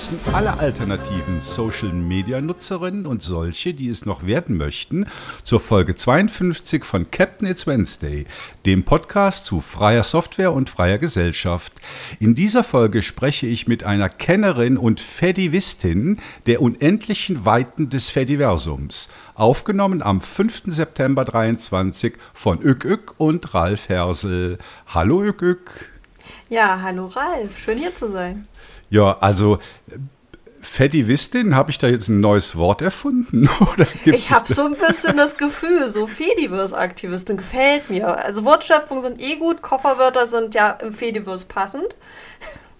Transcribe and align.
begrüßen 0.00 0.34
alle 0.34 0.58
alternativen 0.58 1.42
Social-Media-Nutzerinnen 1.42 3.04
und 3.04 3.22
solche, 3.22 3.74
die 3.74 3.90
es 3.90 4.06
noch 4.06 4.24
werden 4.24 4.56
möchten, 4.56 5.04
zur 5.44 5.60
Folge 5.60 5.94
52 5.94 6.84
von 6.84 7.10
Captain 7.10 7.46
It's 7.46 7.66
Wednesday, 7.66 8.24
dem 8.64 8.82
Podcast 8.84 9.44
zu 9.44 9.60
freier 9.60 10.02
Software 10.02 10.54
und 10.54 10.70
freier 10.70 10.96
Gesellschaft. 10.96 11.74
In 12.18 12.34
dieser 12.34 12.64
Folge 12.64 13.02
spreche 13.02 13.46
ich 13.46 13.68
mit 13.68 13.84
einer 13.84 14.08
Kennerin 14.08 14.78
und 14.78 15.00
Fedivistin 15.00 16.18
der 16.46 16.62
unendlichen 16.62 17.44
Weiten 17.44 17.90
des 17.90 18.08
Fediversums, 18.08 19.10
aufgenommen 19.34 20.00
am 20.00 20.22
5. 20.22 20.62
September 20.68 21.26
23 21.26 22.14
von 22.32 22.62
Ük 22.62 22.86
Ük 22.86 23.14
und 23.18 23.52
Ralf 23.52 23.90
Hersel. 23.90 24.56
Hallo 24.86 25.22
Ük 25.22 25.42
Ük. 25.42 25.92
Ja, 26.48 26.80
hallo 26.82 27.06
Ralf, 27.06 27.58
schön 27.58 27.76
hier 27.76 27.94
zu 27.94 28.10
sein. 28.10 28.48
Ja, 28.90 29.16
also 29.20 29.58
Fedivistin, 30.60 31.56
habe 31.56 31.70
ich 31.70 31.78
da 31.78 31.88
jetzt 31.88 32.08
ein 32.08 32.20
neues 32.20 32.56
Wort 32.56 32.82
erfunden? 32.82 33.48
Oder 33.72 33.86
ich 34.04 34.30
habe 34.30 34.52
so 34.52 34.64
ein 34.64 34.76
bisschen 34.76 35.16
das 35.16 35.36
Gefühl, 35.36 35.88
so 35.88 36.06
Fediverse-Aktivistin 36.06 37.38
gefällt 37.38 37.88
mir. 37.88 38.18
Also 38.18 38.44
Wortschöpfungen 38.44 39.02
sind 39.02 39.22
eh 39.22 39.36
gut, 39.36 39.62
Kofferwörter 39.62 40.26
sind 40.26 40.54
ja 40.54 40.70
im 40.70 40.92
Fediverse 40.92 41.46
passend. 41.46 41.96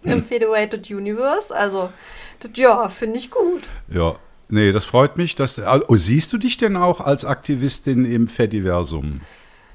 Hm. 0.02 0.12
Im 0.12 0.24
Federated 0.24 0.91
Universe. 0.91 1.54
Also, 1.54 1.91
das, 2.38 2.52
ja, 2.54 2.88
finde 2.88 3.18
ich 3.18 3.30
gut. 3.30 3.65
Ja, 3.88 4.16
nee, 4.48 4.73
das 4.73 4.87
freut 4.87 5.18
mich. 5.18 5.34
Dass, 5.34 5.59
also, 5.59 5.84
siehst 5.95 6.32
du 6.32 6.38
dich 6.38 6.56
denn 6.56 6.79
auch 6.79 7.01
als 7.01 7.27
Aktivistin 7.27 8.10
im 8.10 8.27
Fediversum? 8.27 9.20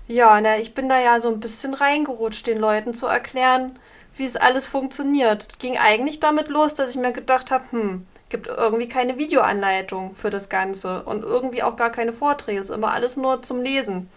Ja, 0.08 0.42
na, 0.42 0.58
ich 0.58 0.74
bin 0.74 0.90
da 0.90 1.00
ja 1.00 1.20
so 1.20 1.30
ein 1.30 1.40
bisschen 1.40 1.76
reingerutscht, 1.76 2.48
den 2.48 2.58
Leuten 2.58 2.96
zu 2.96 3.06
erklären, 3.06 3.78
wie 4.18 4.26
es 4.26 4.38
alles 4.38 4.66
funktioniert. 4.66 5.60
Ging 5.60 5.78
eigentlich 5.78 6.20
damit 6.20 6.48
los, 6.48 6.74
dass 6.74 6.90
ich 6.90 6.98
mir 6.98 7.12
gedacht 7.12 7.52
habe, 7.52 7.64
hm, 7.72 8.06
gibt 8.30 8.48
irgendwie 8.48 8.88
keine 8.88 9.18
Videoanleitung 9.18 10.16
für 10.16 10.30
das 10.30 10.50
Ganze 10.50 11.04
und 11.04 11.24
irgendwie 11.24 11.64
auch 11.64 11.76
gar 11.76 11.92
keine 11.92 12.14
Vorträge, 12.14 12.60
ist 12.60 12.70
immer 12.70 12.92
alles 12.92 13.18
nur 13.18 13.42
zum 13.44 13.62
Lesen. 13.62 14.10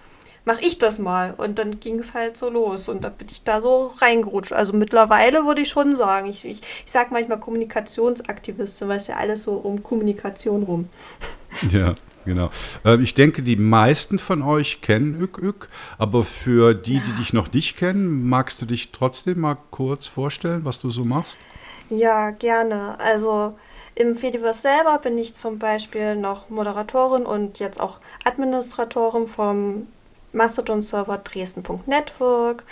Mach 0.45 0.61
ich 0.61 0.79
das 0.79 0.99
mal. 0.99 1.35
Und 1.37 1.59
dann 1.59 1.79
ging 1.79 1.99
es 1.99 2.15
halt 2.15 2.39
so 2.39 2.49
los 2.49 2.89
und 2.89 3.05
da 3.05 3.11
bin 3.11 3.29
ich 3.31 3.45
da 3.45 3.61
so 3.61 3.93
reingerutscht. 3.99 4.55
Also 4.55 4.73
mittlerweile 4.73 5.45
würde 5.45 5.61
ich 5.61 5.69
schon 5.69 5.95
sagen, 5.95 6.29
ich, 6.29 6.47
ich, 6.47 6.63
ich 6.87 6.91
sage 6.91 7.11
manchmal 7.13 7.39
Kommunikationsaktivistin, 7.39 8.89
weil 8.89 8.97
es 8.97 9.09
ja 9.09 9.17
alles 9.17 9.43
so 9.43 9.53
um 9.53 9.83
Kommunikation 9.83 10.63
rum. 10.63 10.89
Ja. 11.71 11.95
Genau. 12.29 12.51
Ähm, 12.84 13.03
ich 13.03 13.15
denke, 13.15 13.43
die 13.43 13.57
meisten 13.57 14.19
von 14.19 14.43
euch 14.43 14.83
kennen 14.83 15.19
Ük 15.19 15.39
Ük, 15.39 15.69
aber 15.97 16.25
für 16.25 16.75
die, 16.75 17.01
die 17.01 17.12
dich 17.12 17.33
noch 17.33 17.51
nicht 17.53 17.79
kennen, 17.79 18.29
magst 18.29 18.61
du 18.61 18.67
dich 18.67 18.93
trotzdem 18.93 19.41
mal 19.41 19.57
kurz 19.70 20.07
vorstellen, 20.07 20.65
was 20.65 20.79
du 20.79 20.91
so 20.91 21.05
machst? 21.05 21.39
Ja, 21.89 22.29
gerne. 22.31 23.01
Also 23.01 23.57
im 23.95 24.15
Fediverse 24.15 24.61
selber 24.61 24.98
bin 24.98 25.17
ich 25.17 25.35
zum 25.35 25.59
Beispiel 25.59 26.17
noch 26.17 26.51
Moderatorin 26.51 27.25
und 27.25 27.61
jetzt 27.61 27.81
auch 27.81 27.98
Administratorin 28.25 29.27
vom 29.27 29.87
Mastodon-Server 30.35 31.17
Dresden.network. 31.19 32.63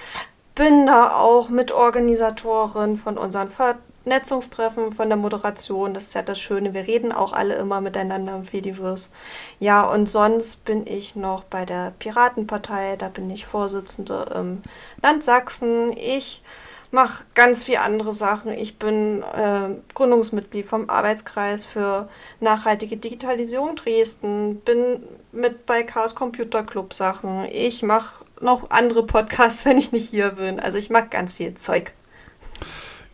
Bin 0.55 0.87
da 0.87 1.17
auch 1.17 1.49
Mitorganisatorin 1.49 2.99
von 2.99 3.17
unseren 3.17 3.49
Ver 3.49 3.77
Vernetzungstreffen 4.07 4.93
von 4.93 5.09
der 5.09 5.17
Moderation. 5.17 5.93
Das 5.93 6.05
ist 6.05 6.15
ja 6.15 6.23
das 6.23 6.39
Schöne. 6.39 6.75
Wir 6.75 6.87
reden 6.87 7.11
auch 7.11 7.33
alle 7.33 7.57
immer 7.57 7.81
miteinander 7.81 8.37
im 8.37 8.45
Fediverse. 8.45 9.11
Ja, 9.59 9.83
und 9.83 10.09
sonst 10.09 10.65
bin 10.65 10.87
ich 10.87 11.17
noch 11.17 11.43
bei 11.43 11.65
der 11.65 11.93
Piratenpartei. 11.99 12.95
Da 12.97 13.09
bin 13.09 13.29
ich 13.31 13.47
Vorsitzende 13.47 14.27
im 14.33 14.63
Land 15.03 15.25
Sachsen. 15.25 15.93
Ich 15.97 16.45
mache 16.93 17.25
ganz 17.35 17.65
viele 17.65 17.81
andere 17.81 18.13
Sachen. 18.13 18.53
Ich 18.53 18.79
bin 18.79 19.25
äh, 19.25 19.71
Gründungsmitglied 19.95 20.67
vom 20.67 20.89
Arbeitskreis 20.89 21.65
für 21.65 22.09
nachhaltige 22.39 22.99
Digitalisierung 22.99 23.75
Dresden. 23.75 24.61
Bin 24.61 25.03
mit 25.33 25.67
bei 25.67 25.83
Chaos 25.83 26.15
Computer 26.15 26.63
Club 26.63 26.95
Sachen. 26.95 27.45
Ich 27.47 27.83
mache 27.83 28.25
noch 28.41 28.71
andere 28.71 29.05
Podcasts, 29.05 29.65
wenn 29.65 29.79
ich 29.79 29.91
nicht 29.91 30.11
hier 30.11 30.31
bin. 30.31 30.61
Also 30.61 30.79
ich 30.79 30.91
mache 30.91 31.09
ganz 31.09 31.33
viel 31.33 31.55
Zeug. 31.55 31.93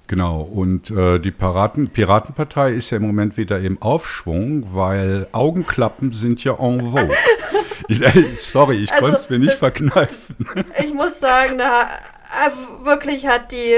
Genau, 0.09 0.43
und 0.43 0.91
äh, 0.91 1.19
die 1.19 1.31
Piraten, 1.31 1.89
Piratenpartei 1.89 2.73
ist 2.73 2.91
ja 2.91 2.99
im 2.99 3.05
Moment 3.05 3.37
wieder 3.37 3.61
im 3.61 3.81
Aufschwung, 3.81 4.75
weil 4.75 5.27
Augenklappen 5.33 6.13
sind 6.13 6.45
ja 6.45 6.53
en 6.59 6.81
vogue. 6.81 7.11
ich, 7.89 8.01
sorry, 8.39 8.77
ich 8.77 8.93
also, 8.93 9.05
konnte 9.05 9.19
es 9.19 9.31
mir 9.31 9.39
nicht 9.39 9.55
verkneifen. 9.55 10.37
Ich 10.85 10.93
muss 10.93 11.21
sagen, 11.21 11.59
da 11.59 11.83
äh, 11.83 12.85
wirklich 12.85 13.27
hat 13.27 13.53
die 13.53 13.75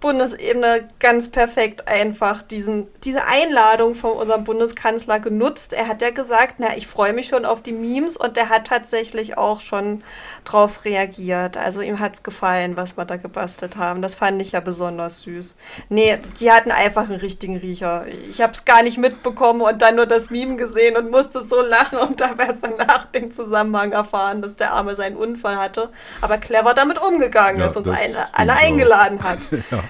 Bundesebene 0.00 0.86
ganz 0.98 1.30
perfekt 1.30 1.88
einfach 1.88 2.42
diesen, 2.42 2.88
diese 3.04 3.24
Einladung 3.24 3.94
von 3.94 4.12
unserem 4.12 4.44
Bundeskanzler 4.44 5.18
genutzt. 5.18 5.72
Er 5.72 5.88
hat 5.88 6.02
ja 6.02 6.10
gesagt, 6.10 6.56
na, 6.58 6.76
ich 6.76 6.86
freue 6.86 7.14
mich 7.14 7.28
schon 7.28 7.46
auf 7.46 7.62
die 7.62 7.72
Memes 7.72 8.18
und 8.18 8.36
der 8.36 8.50
hat 8.50 8.66
tatsächlich 8.66 9.38
auch 9.38 9.62
schon 9.62 10.04
drauf 10.44 10.84
reagiert. 10.84 11.56
Also 11.56 11.80
ihm 11.80 12.00
hat 12.00 12.14
es 12.14 12.22
gefallen, 12.22 12.76
was 12.76 12.98
wir 12.98 13.06
da 13.06 13.16
gebastelt 13.16 13.76
haben. 13.76 14.02
Das 14.02 14.14
fand 14.14 14.42
ich 14.42 14.52
ja 14.52 14.60
besonders 14.60 15.22
süß. 15.22 15.56
Nee, 15.88 16.18
die 16.38 16.52
hatten 16.52 16.70
einfach 16.70 17.04
einen 17.04 17.20
richtigen 17.20 17.56
Riecher. 17.56 18.04
Ich 18.28 18.42
habe 18.42 18.52
es 18.52 18.66
gar 18.66 18.82
nicht 18.82 18.98
mitbekommen 18.98 19.62
und 19.62 19.80
dann 19.80 19.96
nur 19.96 20.06
das 20.06 20.28
Meme 20.28 20.56
gesehen 20.56 20.98
und 20.98 21.10
musste 21.10 21.42
so 21.42 21.62
lachen 21.62 21.98
und 21.98 22.20
da 22.20 22.34
erst 22.38 22.64
danach 22.64 23.06
den 23.06 23.32
Zusammenhang 23.32 23.92
erfahren, 23.92 24.42
dass 24.42 24.56
der 24.56 24.72
Arme 24.72 24.94
seinen 24.94 25.16
Unfall 25.16 25.56
hatte, 25.56 25.90
aber 26.20 26.36
clever 26.36 26.74
damit 26.74 27.00
umgegangen 27.00 27.60
ja, 27.60 27.68
ist 27.68 27.76
uns 27.76 27.88
alle 28.34 28.52
eingeladen 28.52 29.22
hat. 29.22 29.48
Ja, 29.70 29.84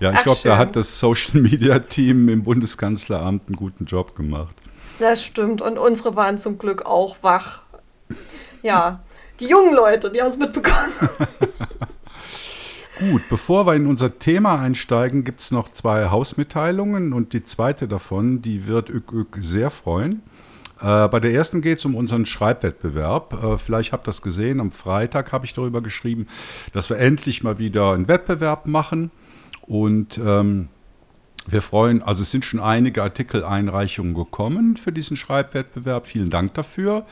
ja 0.00 0.12
ich 0.12 0.22
glaube, 0.22 0.40
da 0.44 0.58
hat 0.58 0.76
das 0.76 0.98
Social 0.98 1.40
Media 1.40 1.78
Team 1.78 2.28
im 2.28 2.42
Bundeskanzleramt 2.42 3.48
einen 3.48 3.56
guten 3.56 3.84
Job 3.84 4.16
gemacht. 4.16 4.54
Das 4.98 5.22
stimmt. 5.22 5.60
Und 5.60 5.78
unsere 5.78 6.16
waren 6.16 6.38
zum 6.38 6.58
Glück 6.58 6.86
auch 6.86 7.16
wach. 7.22 7.62
Ja, 8.62 9.00
die 9.40 9.46
jungen 9.46 9.74
Leute, 9.74 10.10
die 10.10 10.20
haben 10.20 10.28
es 10.28 10.38
mitbekommen. 10.38 10.92
Gut, 12.98 13.22
bevor 13.28 13.66
wir 13.66 13.74
in 13.74 13.86
unser 13.86 14.18
Thema 14.18 14.58
einsteigen, 14.58 15.22
gibt 15.22 15.42
es 15.42 15.50
noch 15.50 15.70
zwei 15.70 16.08
Hausmitteilungen 16.08 17.12
und 17.12 17.34
die 17.34 17.44
zweite 17.44 17.88
davon, 17.88 18.40
die 18.40 18.66
wird 18.66 18.88
Ük 18.88 19.12
Ük 19.12 19.36
sehr 19.38 19.70
freuen. 19.70 20.22
Äh, 20.80 21.08
bei 21.08 21.20
der 21.20 21.32
ersten 21.32 21.62
geht 21.62 21.78
es 21.78 21.84
um 21.84 21.94
unseren 21.94 22.26
Schreibwettbewerb. 22.26 23.42
Äh, 23.42 23.58
vielleicht 23.58 23.92
habt 23.92 24.04
ihr 24.04 24.10
das 24.10 24.22
gesehen, 24.22 24.60
am 24.60 24.70
Freitag 24.70 25.32
habe 25.32 25.46
ich 25.46 25.54
darüber 25.54 25.82
geschrieben, 25.82 26.26
dass 26.72 26.90
wir 26.90 26.98
endlich 26.98 27.42
mal 27.42 27.58
wieder 27.58 27.92
einen 27.92 28.08
Wettbewerb 28.08 28.66
machen. 28.66 29.10
Und 29.62 30.18
ähm, 30.18 30.68
wir 31.48 31.62
freuen, 31.62 32.02
also 32.02 32.22
es 32.22 32.30
sind 32.30 32.44
schon 32.44 32.60
einige 32.60 33.02
Artikeleinreichungen 33.02 34.14
gekommen 34.14 34.76
für 34.76 34.92
diesen 34.92 35.16
Schreibwettbewerb. 35.16 36.06
Vielen 36.06 36.28
Dank 36.28 36.54
dafür. 36.54 37.06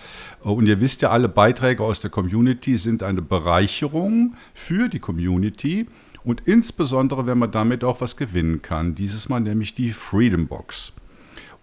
Äh, 0.44 0.48
und 0.48 0.66
ihr 0.66 0.81
wisst 0.81 1.02
ja, 1.02 1.10
alle 1.10 1.28
Beiträge 1.28 1.82
aus 1.82 2.00
der 2.00 2.10
Community 2.10 2.76
sind 2.76 3.02
eine 3.02 3.22
Bereicherung 3.22 4.34
für 4.52 4.88
die 4.88 4.98
Community. 4.98 5.86
Und 6.22 6.42
insbesondere, 6.46 7.26
wenn 7.26 7.38
man 7.38 7.50
damit 7.50 7.84
auch 7.84 8.00
was 8.00 8.16
gewinnen 8.16 8.62
kann. 8.62 8.94
Dieses 8.94 9.28
Mal 9.28 9.41
nämlich 9.41 9.75
die 9.75 9.91
Freedom 9.92 10.46
Box. 10.46 10.94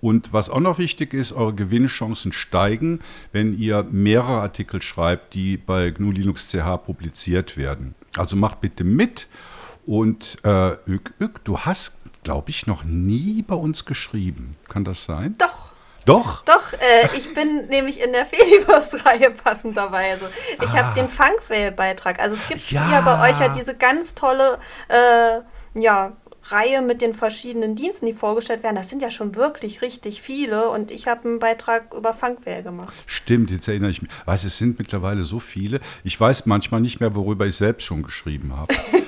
Und 0.01 0.33
was 0.33 0.49
auch 0.49 0.59
noch 0.59 0.79
wichtig 0.79 1.13
ist, 1.13 1.31
eure 1.31 1.53
Gewinnchancen 1.53 2.33
steigen, 2.33 3.01
wenn 3.31 3.57
ihr 3.57 3.85
mehrere 3.89 4.41
Artikel 4.41 4.81
schreibt, 4.81 5.35
die 5.35 5.57
bei 5.57 5.91
GNU 5.91 6.11
Linux 6.11 6.49
CH 6.49 6.77
publiziert 6.83 7.55
werden. 7.55 7.95
Also 8.17 8.35
macht 8.35 8.61
bitte 8.61 8.83
mit. 8.83 9.27
Und 9.85 10.37
äh, 10.43 10.71
Ük, 10.87 11.13
Ük, 11.19 11.43
du 11.43 11.59
hast, 11.59 11.97
glaube 12.23 12.49
ich, 12.49 12.67
noch 12.67 12.83
nie 12.83 13.43
bei 13.43 13.55
uns 13.55 13.85
geschrieben. 13.85 14.51
Kann 14.67 14.83
das 14.83 15.03
sein? 15.03 15.35
Doch. 15.37 15.71
Doch? 16.05 16.43
Doch, 16.45 16.73
äh, 16.73 17.15
ich 17.15 17.31
bin 17.35 17.67
nämlich 17.67 18.01
in 18.01 18.11
der 18.11 18.25
Fediverse-Reihe 18.25 19.31
passenderweise. 19.31 20.31
Ich 20.59 20.69
ah. 20.69 20.77
habe 20.77 20.95
den 20.95 21.07
Funkvale-Beitrag. 21.07 22.19
Also 22.19 22.35
es 22.35 22.47
gibt 22.47 22.71
ja. 22.71 22.91
ja 22.91 23.01
bei 23.01 23.29
euch 23.29 23.39
ja 23.39 23.49
diese 23.49 23.77
ganz 23.77 24.15
tolle 24.15 24.57
äh, 24.87 25.41
ja, 25.75 26.13
Reihe 26.43 26.81
mit 26.81 27.01
den 27.01 27.13
verschiedenen 27.13 27.75
Diensten, 27.75 28.05
die 28.05 28.13
vorgestellt 28.13 28.63
werden, 28.63 28.75
das 28.75 28.89
sind 28.89 29.01
ja 29.01 29.11
schon 29.11 29.35
wirklich 29.35 29.81
richtig 29.81 30.21
viele 30.21 30.69
und 30.69 30.91
ich 30.91 31.07
habe 31.07 31.27
einen 31.27 31.39
Beitrag 31.39 31.93
über 31.93 32.13
Funkware 32.13 32.63
gemacht. 32.63 32.93
Stimmt, 33.05 33.51
jetzt 33.51 33.67
erinnere 33.67 33.91
ich 33.91 34.01
mich. 34.01 34.11
Weiß, 34.25 34.43
es 34.43 34.57
sind 34.57 34.79
mittlerweile 34.79 35.23
so 35.23 35.39
viele. 35.39 35.79
Ich 36.03 36.19
weiß 36.19 36.45
manchmal 36.45 36.81
nicht 36.81 36.99
mehr, 36.99 37.15
worüber 37.15 37.45
ich 37.45 37.55
selbst 37.55 37.85
schon 37.85 38.03
geschrieben 38.03 38.55
habe. 38.55 38.73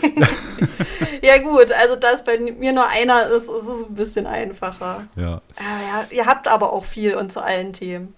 ja 1.23 1.37
gut, 1.39 1.71
also 1.71 1.95
da 1.95 2.11
es 2.11 2.23
bei 2.23 2.37
mir 2.37 2.73
nur 2.73 2.87
einer 2.87 3.27
ist, 3.27 3.49
ist 3.49 3.67
es 3.67 3.85
ein 3.85 3.93
bisschen 3.93 4.27
einfacher. 4.27 5.07
Ja. 5.15 5.41
ja. 5.59 6.05
Ihr 6.11 6.25
habt 6.25 6.47
aber 6.47 6.73
auch 6.73 6.85
viel 6.85 7.15
und 7.15 7.31
zu 7.31 7.43
allen 7.43 7.73
Themen. 7.73 8.13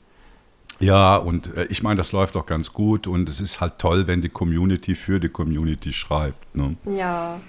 Ja, 0.80 1.16
und 1.16 1.56
äh, 1.56 1.66
ich 1.66 1.84
meine, 1.84 1.96
das 1.96 2.12
läuft 2.12 2.36
auch 2.36 2.46
ganz 2.46 2.74
gut 2.74 3.08
und 3.08 3.30
es 3.30 3.40
ist 3.40 3.62
halt 3.62 3.80
toll, 3.80 4.08
wenn 4.08 4.22
die 4.22 4.30
Community 4.30 4.96
für 4.96 5.20
die 5.20 5.30
Community 5.30 5.94
schreibt. 5.94 6.56
Ne? 6.56 6.76
Ja. 6.86 7.40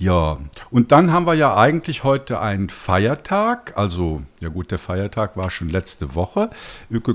Ja, 0.00 0.38
und 0.70 0.92
dann 0.92 1.12
haben 1.12 1.26
wir 1.26 1.34
ja 1.34 1.54
eigentlich 1.58 2.04
heute 2.04 2.40
einen 2.40 2.70
Feiertag. 2.70 3.74
Also, 3.76 4.22
ja 4.40 4.48
gut, 4.48 4.70
der 4.70 4.78
Feiertag 4.78 5.36
war 5.36 5.50
schon 5.50 5.68
letzte 5.68 6.14
Woche. 6.14 6.48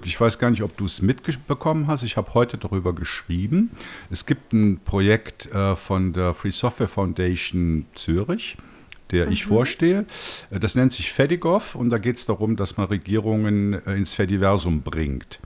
Ich 0.03 0.21
weiß 0.21 0.37
gar 0.37 0.51
nicht, 0.51 0.61
ob 0.61 0.77
du 0.77 0.85
es 0.85 1.01
mitbekommen 1.01 1.87
hast. 1.87 2.03
Ich 2.03 2.15
habe 2.15 2.35
heute 2.35 2.59
darüber 2.59 2.93
geschrieben. 2.93 3.71
Es 4.11 4.27
gibt 4.27 4.53
ein 4.53 4.79
Projekt 4.85 5.47
äh, 5.51 5.75
von 5.75 6.13
der 6.13 6.35
Free 6.35 6.51
Software 6.51 6.87
Foundation 6.87 7.87
Zürich. 7.95 8.55
der 9.09 9.29
ich 9.29 9.45
vorstehe. 9.45 10.05
Äh, 10.51 10.59
Das 10.59 10.75
nennt 10.75 10.93
sich 10.93 11.11
Fedigov 11.11 11.73
und 11.73 11.89
da 11.89 11.97
geht 11.97 12.17
es 12.17 12.27
darum, 12.27 12.55
dass 12.55 12.77
man 12.77 12.85
Regierungen 12.85 13.73
äh, 13.73 13.95
ins 13.95 14.13
Fediversum 14.13 14.83
bringt. 14.83 15.39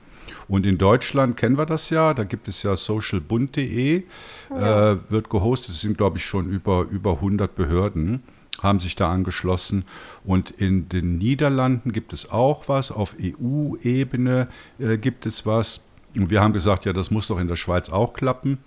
Und 0.50 0.66
in 0.66 0.78
Deutschland 0.78 1.36
kennen 1.36 1.56
wir 1.56 1.64
das 1.64 1.90
ja, 1.90 2.12
da 2.12 2.24
gibt 2.24 2.48
es 2.48 2.64
ja 2.64 2.74
socialbund.de, 2.74 3.98
äh, 3.98 4.96
wird 5.08 5.30
gehostet, 5.30 5.76
es 5.76 5.80
sind 5.80 5.96
glaube 5.96 6.18
ich 6.18 6.24
schon 6.24 6.50
über, 6.50 6.86
über 6.90 7.12
100 7.12 7.54
Behörden, 7.54 8.24
haben 8.60 8.80
sich 8.80 8.96
da 8.96 9.12
angeschlossen. 9.12 9.84
Und 10.24 10.50
in 10.50 10.88
den 10.88 11.18
Niederlanden 11.18 11.92
gibt 11.92 12.12
es 12.12 12.32
auch 12.32 12.68
was, 12.68 12.90
auf 12.90 13.14
EU-Ebene 13.22 14.48
äh, 14.80 14.98
gibt 14.98 15.24
es 15.24 15.46
was. 15.46 15.82
Und 16.16 16.30
wir 16.30 16.40
haben 16.40 16.52
gesagt, 16.52 16.84
ja, 16.84 16.92
das 16.92 17.12
muss 17.12 17.28
doch 17.28 17.38
in 17.38 17.46
der 17.46 17.54
Schweiz 17.54 17.88
auch 17.88 18.12
klappen 18.12 18.58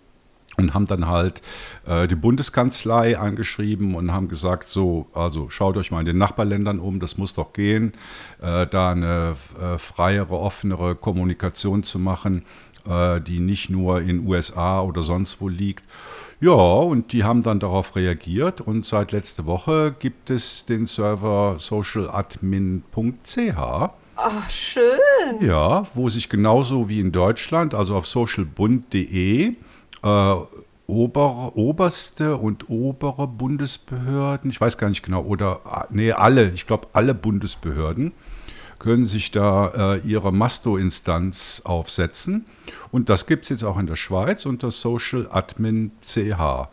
und 0.57 0.73
haben 0.73 0.87
dann 0.87 1.07
halt 1.07 1.41
äh, 1.85 2.07
die 2.07 2.15
Bundeskanzlei 2.15 3.17
angeschrieben 3.17 3.95
und 3.95 4.11
haben 4.11 4.27
gesagt, 4.27 4.69
so, 4.69 5.07
also 5.13 5.49
schaut 5.49 5.77
euch 5.77 5.91
mal 5.91 6.01
in 6.01 6.05
den 6.05 6.17
Nachbarländern 6.17 6.79
um, 6.79 6.99
das 6.99 7.17
muss 7.17 7.33
doch 7.33 7.53
gehen, 7.53 7.93
äh, 8.41 8.67
da 8.67 8.91
eine 8.91 9.35
äh, 9.59 9.77
freiere, 9.77 10.39
offenere 10.39 10.95
Kommunikation 10.95 11.83
zu 11.83 11.99
machen, 11.99 12.45
äh, 12.87 13.21
die 13.21 13.39
nicht 13.39 13.69
nur 13.69 14.01
in 14.01 14.27
USA 14.27 14.81
oder 14.81 15.01
sonst 15.01 15.41
wo 15.41 15.47
liegt. 15.47 15.83
Ja, 16.39 16.51
und 16.51 17.13
die 17.13 17.23
haben 17.23 17.41
dann 17.41 17.59
darauf 17.59 17.95
reagiert 17.95 18.59
und 18.59 18.85
seit 18.85 19.13
letzte 19.13 19.45
Woche 19.45 19.95
gibt 19.97 20.29
es 20.29 20.65
den 20.65 20.87
Server 20.87 21.55
socialadmin.ch. 21.57 22.83
Ach, 24.15 24.49
schön. 24.49 25.41
Ja, 25.41 25.87
wo 25.93 26.09
sich 26.09 26.29
genauso 26.29 26.89
wie 26.89 26.99
in 26.99 27.11
Deutschland, 27.11 27.73
also 27.73 27.95
auf 27.95 28.05
socialbund.de, 28.07 29.55
äh, 30.03 30.35
ober, 30.87 31.55
oberste 31.55 32.37
und 32.37 32.69
obere 32.69 33.27
Bundesbehörden, 33.27 34.51
ich 34.51 34.59
weiß 34.59 34.77
gar 34.77 34.89
nicht 34.89 35.03
genau, 35.03 35.23
oder 35.23 35.61
ah, 35.65 35.87
nee, 35.89 36.11
alle, 36.11 36.51
ich 36.51 36.67
glaube 36.67 36.87
alle 36.93 37.13
Bundesbehörden 37.13 38.11
können 38.79 39.05
sich 39.05 39.31
da 39.31 39.95
äh, 39.95 39.99
ihre 39.99 40.33
Masto-Instanz 40.33 41.61
aufsetzen. 41.63 42.45
Und 42.91 43.07
das 43.07 43.27
gibt 43.27 43.43
es 43.43 43.49
jetzt 43.49 43.63
auch 43.63 43.79
in 43.79 43.87
der 43.87 43.95
Schweiz 43.95 44.45
unter 44.45 44.71
Social 44.71 45.27
Admin 45.31 45.91
CH. 46.03 46.67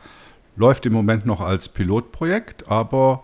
Läuft 0.56 0.86
im 0.86 0.92
Moment 0.92 1.24
noch 1.24 1.40
als 1.40 1.68
Pilotprojekt, 1.68 2.68
aber 2.68 3.22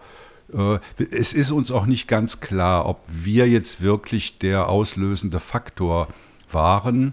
äh, 0.52 0.78
es 1.10 1.32
ist 1.32 1.50
uns 1.50 1.72
auch 1.72 1.86
nicht 1.86 2.06
ganz 2.06 2.38
klar, 2.38 2.86
ob 2.86 3.00
wir 3.08 3.48
jetzt 3.48 3.82
wirklich 3.82 4.38
der 4.38 4.68
auslösende 4.68 5.40
Faktor 5.40 6.06
waren, 6.52 7.12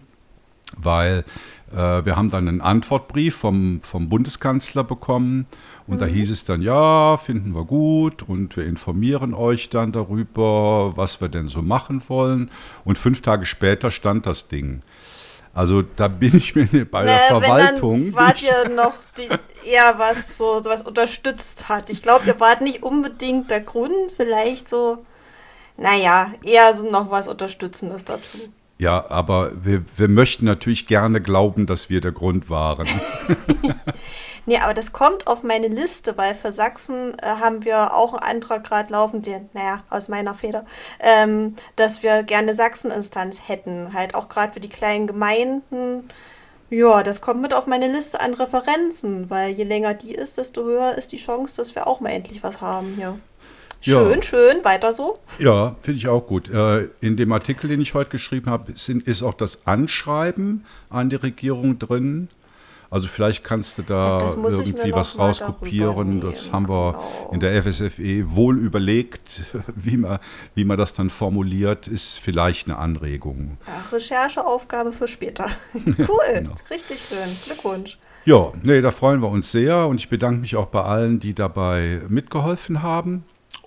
weil 0.77 1.23
äh, 1.71 2.05
wir 2.05 2.15
haben 2.15 2.29
dann 2.29 2.47
einen 2.47 2.61
Antwortbrief 2.61 3.35
vom, 3.35 3.81
vom 3.83 4.09
Bundeskanzler 4.09 4.83
bekommen 4.83 5.47
und 5.87 5.99
da 5.99 6.05
hieß 6.05 6.31
es 6.31 6.45
dann, 6.45 6.61
ja, 6.61 7.17
finden 7.17 7.53
wir 7.53 7.65
gut 7.65 8.23
und 8.23 8.55
wir 8.55 8.65
informieren 8.65 9.33
euch 9.33 9.69
dann 9.69 9.91
darüber, 9.91 10.95
was 10.95 11.19
wir 11.19 11.27
denn 11.27 11.49
so 11.49 11.61
machen 11.61 12.01
wollen. 12.07 12.49
Und 12.85 12.97
fünf 12.97 13.21
Tage 13.21 13.45
später 13.45 13.91
stand 13.91 14.25
das 14.25 14.47
Ding. 14.47 14.81
Also 15.53 15.83
da 15.83 16.07
bin 16.07 16.35
ich 16.35 16.55
mir 16.55 16.85
bei 16.89 17.03
der 17.03 17.15
Naja, 17.15 17.27
Verwaltung. 17.27 18.05
Wenn, 18.05 18.13
dann 18.13 18.25
wart 18.25 18.41
ihr 18.41 18.69
noch 18.69 18.93
die, 19.17 19.29
eher 19.69 19.99
was 19.99 20.37
so 20.37 20.61
was 20.63 20.81
unterstützt 20.81 21.69
hat. 21.69 21.89
Ich 21.89 22.01
glaube, 22.01 22.25
ihr 22.25 22.39
wart 22.39 22.61
nicht 22.61 22.81
unbedingt 22.81 23.51
der 23.51 23.61
Grund, 23.61 24.11
vielleicht 24.15 24.67
so, 24.67 25.05
naja, 25.77 26.31
eher 26.43 26.73
so 26.73 26.89
noch 26.89 27.11
was 27.11 27.27
Unterstützendes 27.27 28.05
dazu. 28.05 28.37
Ja, 28.79 29.09
aber 29.09 29.51
wir, 29.63 29.85
wir 29.95 30.07
möchten 30.07 30.45
natürlich 30.45 30.87
gerne 30.87 31.21
glauben, 31.21 31.67
dass 31.67 31.89
wir 31.89 32.01
der 32.01 32.11
Grund 32.11 32.49
waren. 32.49 32.87
Nee, 34.45 34.57
aber 34.57 34.73
das 34.73 34.91
kommt 34.91 35.27
auf 35.27 35.43
meine 35.43 35.67
Liste, 35.67 36.17
weil 36.17 36.33
für 36.35 36.51
Sachsen 36.51 37.17
äh, 37.19 37.27
haben 37.27 37.63
wir 37.63 37.93
auch 37.93 38.13
einen 38.13 38.23
Antrag 38.23 38.65
gerade 38.65 38.91
laufen, 38.91 39.21
den, 39.21 39.49
naja, 39.53 39.83
aus 39.89 40.09
meiner 40.09 40.33
Feder, 40.33 40.65
ähm, 40.99 41.55
dass 41.77 42.03
wir 42.03 42.23
gerne 42.23 42.53
Sachseninstanz 42.53 43.47
hätten. 43.47 43.93
Halt 43.93 44.15
auch 44.15 44.27
gerade 44.27 44.51
für 44.51 44.59
die 44.59 44.69
kleinen 44.69 45.07
Gemeinden. 45.07 46.09
Ja, 46.69 47.03
das 47.03 47.21
kommt 47.21 47.41
mit 47.41 47.53
auf 47.53 47.67
meine 47.67 47.87
Liste 47.87 48.19
an 48.19 48.33
Referenzen, 48.33 49.29
weil 49.29 49.51
je 49.51 49.63
länger 49.63 49.93
die 49.93 50.13
ist, 50.13 50.37
desto 50.37 50.63
höher 50.63 50.95
ist 50.95 51.11
die 51.11 51.17
Chance, 51.17 51.55
dass 51.55 51.75
wir 51.75 51.87
auch 51.87 52.01
mal 52.01 52.09
endlich 52.09 52.43
was 52.43 52.59
haben 52.59 52.95
hier. 52.95 53.03
Ja. 53.03 53.17
Schön, 53.83 54.21
schön, 54.21 54.63
weiter 54.63 54.93
so. 54.93 55.17
Ja, 55.39 55.75
finde 55.81 55.97
ich 55.97 56.07
auch 56.07 56.25
gut. 56.25 56.49
Äh, 56.49 56.87
In 57.01 57.17
dem 57.17 57.31
Artikel, 57.33 57.67
den 57.67 57.81
ich 57.81 57.93
heute 57.93 58.11
geschrieben 58.11 58.49
habe, 58.49 58.71
ist 58.71 59.23
auch 59.23 59.33
das 59.33 59.65
Anschreiben 59.65 60.65
an 60.89 61.09
die 61.09 61.17
Regierung 61.17 61.79
drin. 61.79 62.29
Also 62.89 63.07
vielleicht 63.07 63.43
kannst 63.43 63.79
du 63.79 63.81
da 63.81 64.19
Ja, 64.19 64.35
irgendwie 64.49 64.93
was 64.93 65.17
rauskopieren. 65.17 66.21
Das 66.21 66.51
haben 66.51 66.69
wir 66.69 66.91
genau. 66.91 67.29
in 67.33 67.39
der 67.39 67.63
FSFE 67.63 68.35
wohl 68.35 68.59
überlegt, 68.59 69.41
wie 69.75 69.97
man, 69.97 70.19
wie 70.53 70.63
man 70.63 70.77
das 70.77 70.93
dann 70.93 71.09
formuliert, 71.09 71.87
ist 71.87 72.19
vielleicht 72.19 72.67
eine 72.67 72.77
Anregung. 72.77 73.57
Ja, 73.65 73.97
Rechercheaufgabe 73.97 74.91
für 74.91 75.07
später. 75.07 75.47
cool, 75.73 76.33
genau. 76.33 76.53
richtig 76.69 76.99
schön. 76.99 77.35
Glückwunsch. 77.45 77.97
Ja, 78.25 78.53
nee, 78.61 78.79
da 78.79 78.91
freuen 78.91 79.21
wir 79.21 79.29
uns 79.29 79.51
sehr 79.51 79.87
und 79.87 79.99
ich 79.99 80.07
bedanke 80.07 80.39
mich 80.41 80.55
auch 80.55 80.67
bei 80.67 80.83
allen, 80.83 81.19
die 81.19 81.33
dabei 81.33 81.99
mitgeholfen 82.07 82.83
haben. 82.83 83.23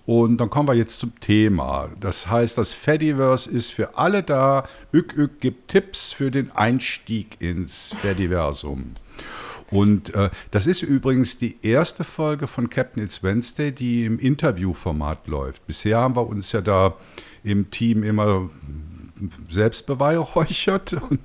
Und 0.06 0.38
dann 0.38 0.50
kommen 0.50 0.68
wir 0.68 0.74
jetzt 0.74 1.00
zum 1.00 1.18
Thema. 1.20 1.90
Das 1.98 2.30
heißt, 2.30 2.56
das 2.56 2.72
Fediverse 2.72 3.50
ist 3.50 3.72
für 3.72 3.98
alle 3.98 4.22
da. 4.22 4.64
Ück, 4.94 5.16
ück 5.16 5.40
gibt 5.40 5.68
Tipps 5.68 6.12
für 6.12 6.30
den 6.30 6.52
Einstieg 6.52 7.40
ins 7.40 7.92
Fediversum. 7.98 8.92
Und 9.70 10.14
äh, 10.14 10.30
das 10.52 10.68
ist 10.68 10.82
übrigens 10.82 11.38
die 11.38 11.56
erste 11.62 12.04
Folge 12.04 12.46
von 12.46 12.70
Captain 12.70 13.02
It's 13.02 13.24
Wednesday, 13.24 13.72
die 13.72 14.04
im 14.04 14.20
Interviewformat 14.20 15.26
läuft. 15.26 15.66
Bisher 15.66 15.98
haben 15.98 16.14
wir 16.14 16.26
uns 16.28 16.52
ja 16.52 16.60
da 16.60 16.94
im 17.42 17.70
Team 17.72 18.04
immer 18.04 18.48
selbst 19.48 19.86
beweihräuchert 19.86 20.92
und 21.10 21.20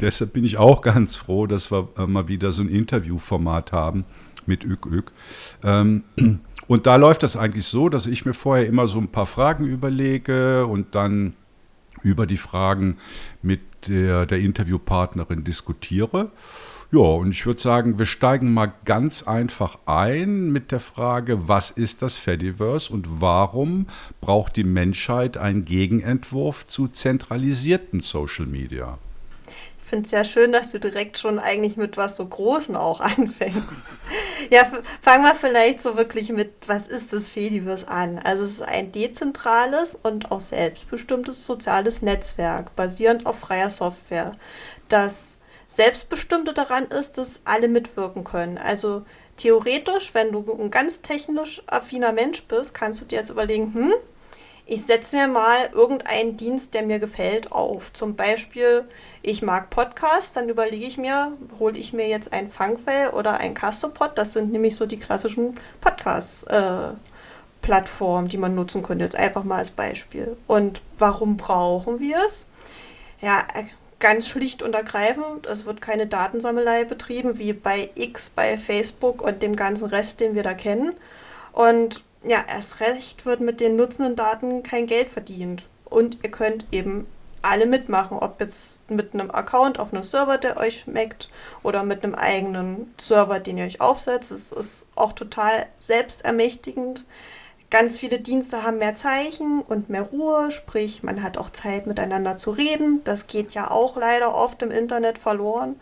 deshalb 0.00 0.32
bin 0.32 0.44
ich 0.44 0.58
auch 0.58 0.82
ganz 0.82 1.16
froh, 1.16 1.46
dass 1.46 1.70
wir 1.70 1.88
äh, 1.96 2.06
mal 2.06 2.28
wieder 2.28 2.52
so 2.52 2.62
ein 2.62 2.68
Interviewformat 2.68 3.72
haben 3.72 4.04
mit 4.46 4.64
Ück 4.64 4.86
Ück. 4.86 5.12
Ähm, 5.62 6.04
und 6.68 6.86
da 6.86 6.96
läuft 6.96 7.22
das 7.22 7.36
eigentlich 7.36 7.66
so, 7.66 7.88
dass 7.88 8.06
ich 8.06 8.26
mir 8.26 8.34
vorher 8.34 8.66
immer 8.66 8.86
so 8.86 8.98
ein 8.98 9.08
paar 9.08 9.26
Fragen 9.26 9.66
überlege 9.66 10.66
und 10.66 10.94
dann 10.94 11.34
über 12.02 12.26
die 12.26 12.36
Fragen 12.36 12.96
mit 13.42 13.60
der, 13.88 14.26
der 14.26 14.38
Interviewpartnerin 14.38 15.44
diskutiere. 15.44 16.30
Ja, 16.92 17.00
und 17.00 17.32
ich 17.32 17.44
würde 17.44 17.60
sagen, 17.60 17.98
wir 17.98 18.06
steigen 18.06 18.54
mal 18.54 18.72
ganz 18.84 19.24
einfach 19.24 19.78
ein 19.86 20.52
mit 20.52 20.70
der 20.70 20.78
Frage, 20.78 21.48
was 21.48 21.70
ist 21.70 22.02
das 22.02 22.16
Fediverse 22.16 22.92
und 22.92 23.20
warum 23.20 23.86
braucht 24.20 24.56
die 24.56 24.64
Menschheit 24.64 25.36
einen 25.36 25.64
Gegenentwurf 25.64 26.66
zu 26.68 26.86
zentralisierten 26.86 28.00
Social 28.02 28.46
Media? 28.46 28.98
Finde 29.86 30.06
es 30.06 30.10
ja 30.10 30.24
schön, 30.24 30.50
dass 30.50 30.72
du 30.72 30.80
direkt 30.80 31.16
schon 31.16 31.38
eigentlich 31.38 31.76
mit 31.76 31.96
was 31.96 32.16
so 32.16 32.26
Großen 32.26 32.74
auch 32.74 32.98
anfängst. 33.16 33.82
ja, 34.50 34.64
fangen 35.00 35.22
wir 35.22 35.36
vielleicht 35.36 35.80
so 35.80 35.96
wirklich 35.96 36.32
mit, 36.32 36.50
was 36.66 36.88
ist 36.88 37.12
das 37.12 37.28
Fediverse 37.28 37.86
an? 37.86 38.18
Also 38.18 38.42
es 38.42 38.50
ist 38.54 38.62
ein 38.62 38.90
dezentrales 38.90 39.96
und 40.02 40.32
auch 40.32 40.40
selbstbestimmtes 40.40 41.46
soziales 41.46 42.02
Netzwerk, 42.02 42.74
basierend 42.74 43.26
auf 43.26 43.38
freier 43.38 43.70
Software. 43.70 44.32
Das 44.88 45.38
Selbstbestimmte 45.68 46.52
daran 46.52 46.86
ist, 46.86 47.16
dass 47.16 47.42
alle 47.44 47.68
mitwirken 47.68 48.24
können. 48.24 48.58
Also 48.58 49.04
theoretisch, 49.36 50.14
wenn 50.14 50.32
du 50.32 50.44
ein 50.58 50.72
ganz 50.72 51.00
technisch 51.00 51.62
affiner 51.68 52.10
Mensch 52.10 52.42
bist, 52.48 52.74
kannst 52.74 53.00
du 53.00 53.04
dir 53.04 53.20
jetzt 53.20 53.30
überlegen, 53.30 53.72
hm, 53.72 53.94
ich 54.68 54.84
setze 54.84 55.14
mir 55.16 55.28
mal 55.28 55.70
irgendeinen 55.72 56.36
Dienst, 56.36 56.74
der 56.74 56.82
mir 56.82 56.98
gefällt, 56.98 57.52
auf. 57.52 57.92
Zum 57.92 58.16
Beispiel, 58.16 58.82
ich 59.22 59.40
mag 59.40 59.70
Podcasts, 59.70 60.32
dann 60.32 60.48
überlege 60.48 60.84
ich 60.84 60.98
mir, 60.98 61.30
hole 61.60 61.78
ich 61.78 61.92
mir 61.92 62.08
jetzt 62.08 62.32
ein 62.32 62.48
Funkfell 62.48 63.10
oder 63.10 63.38
ein 63.38 63.54
Castopod. 63.54 64.18
Das 64.18 64.32
sind 64.32 64.50
nämlich 64.50 64.74
so 64.74 64.86
die 64.86 64.98
klassischen 64.98 65.56
Podcast-Plattformen, 65.80 68.26
die 68.26 68.38
man 68.38 68.56
nutzen 68.56 68.82
könnte. 68.82 69.04
Jetzt 69.04 69.14
einfach 69.14 69.44
mal 69.44 69.58
als 69.58 69.70
Beispiel. 69.70 70.36
Und 70.48 70.82
warum 70.98 71.36
brauchen 71.36 72.00
wir 72.00 72.16
es? 72.26 72.44
Ja, 73.20 73.46
äh, 73.54 73.66
ganz 74.00 74.28
schlicht 74.28 74.64
und 74.64 74.74
ergreifend, 74.74 75.46
es 75.46 75.64
wird 75.64 75.80
keine 75.80 76.08
Datensammelei 76.08 76.84
betrieben, 76.84 77.38
wie 77.38 77.52
bei 77.52 77.90
X, 77.94 78.30
bei 78.30 78.58
Facebook 78.58 79.22
und 79.22 79.42
dem 79.42 79.54
ganzen 79.54 79.86
Rest, 79.86 80.18
den 80.18 80.34
wir 80.34 80.42
da 80.42 80.54
kennen. 80.54 80.94
Und 81.52 82.02
ja, 82.26 82.44
erst 82.48 82.80
recht 82.80 83.26
wird 83.26 83.40
mit 83.40 83.60
den 83.60 83.76
nutzenden 83.76 84.16
Daten 84.16 84.62
kein 84.62 84.86
Geld 84.86 85.08
verdient. 85.10 85.64
Und 85.84 86.18
ihr 86.22 86.30
könnt 86.30 86.66
eben 86.72 87.06
alle 87.42 87.66
mitmachen, 87.66 88.18
ob 88.18 88.40
jetzt 88.40 88.80
mit 88.90 89.14
einem 89.14 89.30
Account 89.30 89.78
auf 89.78 89.92
einem 89.92 90.02
Server, 90.02 90.36
der 90.36 90.56
euch 90.56 90.80
schmeckt, 90.80 91.30
oder 91.62 91.84
mit 91.84 92.02
einem 92.02 92.14
eigenen 92.14 92.92
Server, 93.00 93.38
den 93.38 93.58
ihr 93.58 93.66
euch 93.66 93.80
aufsetzt. 93.80 94.32
Es 94.32 94.50
ist 94.50 94.86
auch 94.96 95.12
total 95.12 95.66
selbstermächtigend. 95.78 97.06
Ganz 97.70 97.98
viele 97.98 98.18
Dienste 98.18 98.62
haben 98.62 98.78
mehr 98.78 98.94
Zeichen 98.94 99.60
und 99.60 99.88
mehr 99.88 100.02
Ruhe, 100.02 100.50
sprich, 100.50 101.02
man 101.02 101.22
hat 101.22 101.36
auch 101.36 101.50
Zeit 101.50 101.86
miteinander 101.86 102.38
zu 102.38 102.50
reden. 102.50 103.02
Das 103.04 103.26
geht 103.26 103.52
ja 103.52 103.70
auch 103.70 103.96
leider 103.96 104.34
oft 104.34 104.62
im 104.62 104.70
Internet 104.70 105.18
verloren. 105.18 105.80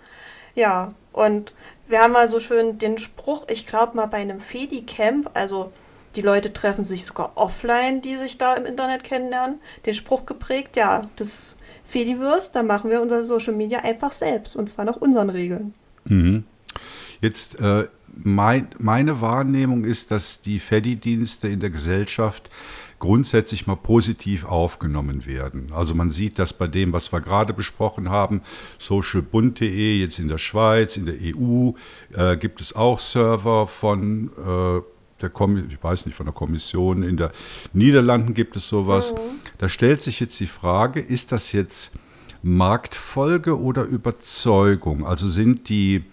Ja, 0.55 0.95
und 1.13 1.55
wir 1.87 2.01
haben 2.01 2.13
mal 2.13 2.29
so 2.29 2.41
schön 2.41 2.79
den 2.79 2.99
Spruch, 2.99 3.45
ich 3.49 3.67
glaube 3.67 3.97
mal 3.97 4.07
bei 4.07 4.19
einem 4.19 4.41
Fedi-Camp, 4.41 5.31
also 5.35 5.73
Die 6.17 6.23
Leute 6.23 6.53
treffen 6.53 6.85
sich 6.85 7.05
sogar 7.05 7.33
offline, 7.37 8.01
die 8.01 8.17
sich 8.17 8.39
da 8.39 8.55
im 8.55 8.67
Internet 8.67 9.05
kennenlernen. 9.05 9.61
Den 9.85 9.95
Spruch 9.95 10.27
geprägt, 10.27 10.77
ja, 10.77 11.09
das 11.17 11.57
Fediverse, 11.85 12.53
da 12.53 12.63
machen 12.63 12.91
wir 12.91 13.03
unser 13.03 13.25
Social 13.25 13.55
Media 13.55 13.81
einfach 13.81 14.13
selbst 14.13 14.57
und 14.57 14.69
zwar 14.69 14.85
nach 14.85 14.97
unseren 14.97 15.31
Regeln. 15.31 15.75
Mhm. 16.05 16.45
Jetzt 17.21 17.59
äh, 17.61 17.89
mein, 18.17 18.69
meine 18.79 19.21
Wahrnehmung 19.21 19.85
ist, 19.85 20.11
dass 20.11 20.41
die 20.41 20.61
Fedi-Dienste 20.61 21.49
in 21.49 21.61
der 21.61 21.71
Gesellschaft 21.71 22.51
grundsätzlich 22.99 23.67
mal 23.67 23.77
positiv 23.77 24.45
aufgenommen 24.47 25.27
werden. 25.27 25.73
Also 25.75 25.95
man 25.95 26.11
sieht 26.11 26.39
das 26.39 26.53
bei 26.53 26.67
dem, 26.67 26.93
was 26.93 27.13
wir 27.13 27.21
gerade 27.21 27.53
besprochen 27.53 28.09
haben, 28.09 28.41
socialbund.de 28.79 29.99
jetzt 29.99 30.19
in 30.19 30.29
der 30.29 30.39
Schweiz, 30.39 30.97
in 30.97 31.07
der 31.07 31.17
EU 31.21 31.73
äh, 32.15 32.37
gibt 32.37 32.61
es 32.61 32.75
auch 32.75 32.99
Server 32.99 33.67
von 33.67 34.31
äh, 34.39 34.94
der 35.21 35.31
Kom 35.31 35.57
ich 35.69 35.83
weiß 35.83 36.07
nicht, 36.07 36.15
von 36.15 36.27
der 36.27 36.35
Kommission, 36.35 37.03
in 37.03 37.17
der 37.17 37.33
Niederlanden 37.73 38.35
gibt 38.35 38.57
es 38.57 38.69
sowas. 38.69 39.13
Mhm. 39.13 39.19
Da 39.59 39.69
stellt 39.69 40.03
sich 40.03 40.21
jetzt 40.21 40.39
die 40.41 40.47
Frage, 40.47 41.01
ist 41.01 41.33
das 41.33 41.53
jetzt 41.53 41.93
Marktfolge 42.43 43.59
oder 43.59 43.85
Überzeugung? 43.85 45.07
Also 45.07 45.27
sind 45.27 45.69
die 45.69 46.05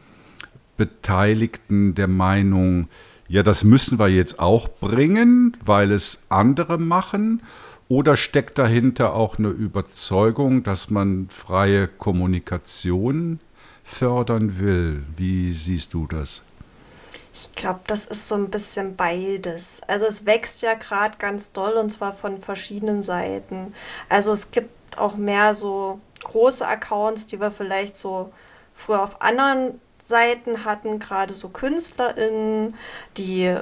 Beteiligten 0.77 1.93
der 1.93 2.08
Meinung, 2.08 2.88
ja, 3.27 3.43
das 3.43 3.63
müssen 3.63 4.00
wir 4.00 4.08
jetzt 4.08 4.39
auch 4.39 4.67
bringen, 4.67 5.58
weil 5.63 5.91
es 5.91 6.24
andere 6.29 6.77
machen? 6.77 7.41
Oder 7.88 8.15
steckt 8.15 8.58
dahinter 8.58 9.13
auch 9.13 9.38
eine 9.38 9.50
Überzeugung, 9.50 10.63
dass 10.63 10.89
man 10.89 11.27
freie 11.29 11.89
Kommunikation 11.89 13.39
fördern 13.84 14.60
will? 14.60 15.03
Wie 15.17 15.53
siehst 15.53 15.93
du 15.93 16.08
das? 16.08 16.41
Ich 17.33 17.53
glaube, 17.55 17.79
das 17.88 18.05
ist 18.05 18.27
so 18.27 18.35
ein 18.35 18.50
bisschen 18.50 18.95
beides. 18.95 19.81
Also 19.88 20.05
es 20.05 20.25
wächst 20.25 20.61
ja 20.61 20.73
gerade 20.73 21.17
ganz 21.17 21.53
doll 21.53 21.73
und 21.73 21.89
zwar 21.89 22.13
von 22.13 22.38
verschiedenen 22.38 23.03
Seiten. 23.03 23.73
Also 24.09 24.33
es 24.33 24.51
gibt 24.51 24.97
auch 24.97 25.15
mehr 25.15 25.53
so 25.53 26.00
große 26.23 26.67
Accounts, 26.67 27.27
die 27.27 27.39
wir 27.39 27.51
vielleicht 27.51 27.95
so 27.95 28.31
früher 28.73 29.01
auf 29.01 29.21
anderen 29.21 29.79
Seiten 30.03 30.65
hatten, 30.65 31.00
gerade 31.00 31.33
so 31.33 31.50
KünstlerInnen, 31.50 32.75
die 33.17 33.55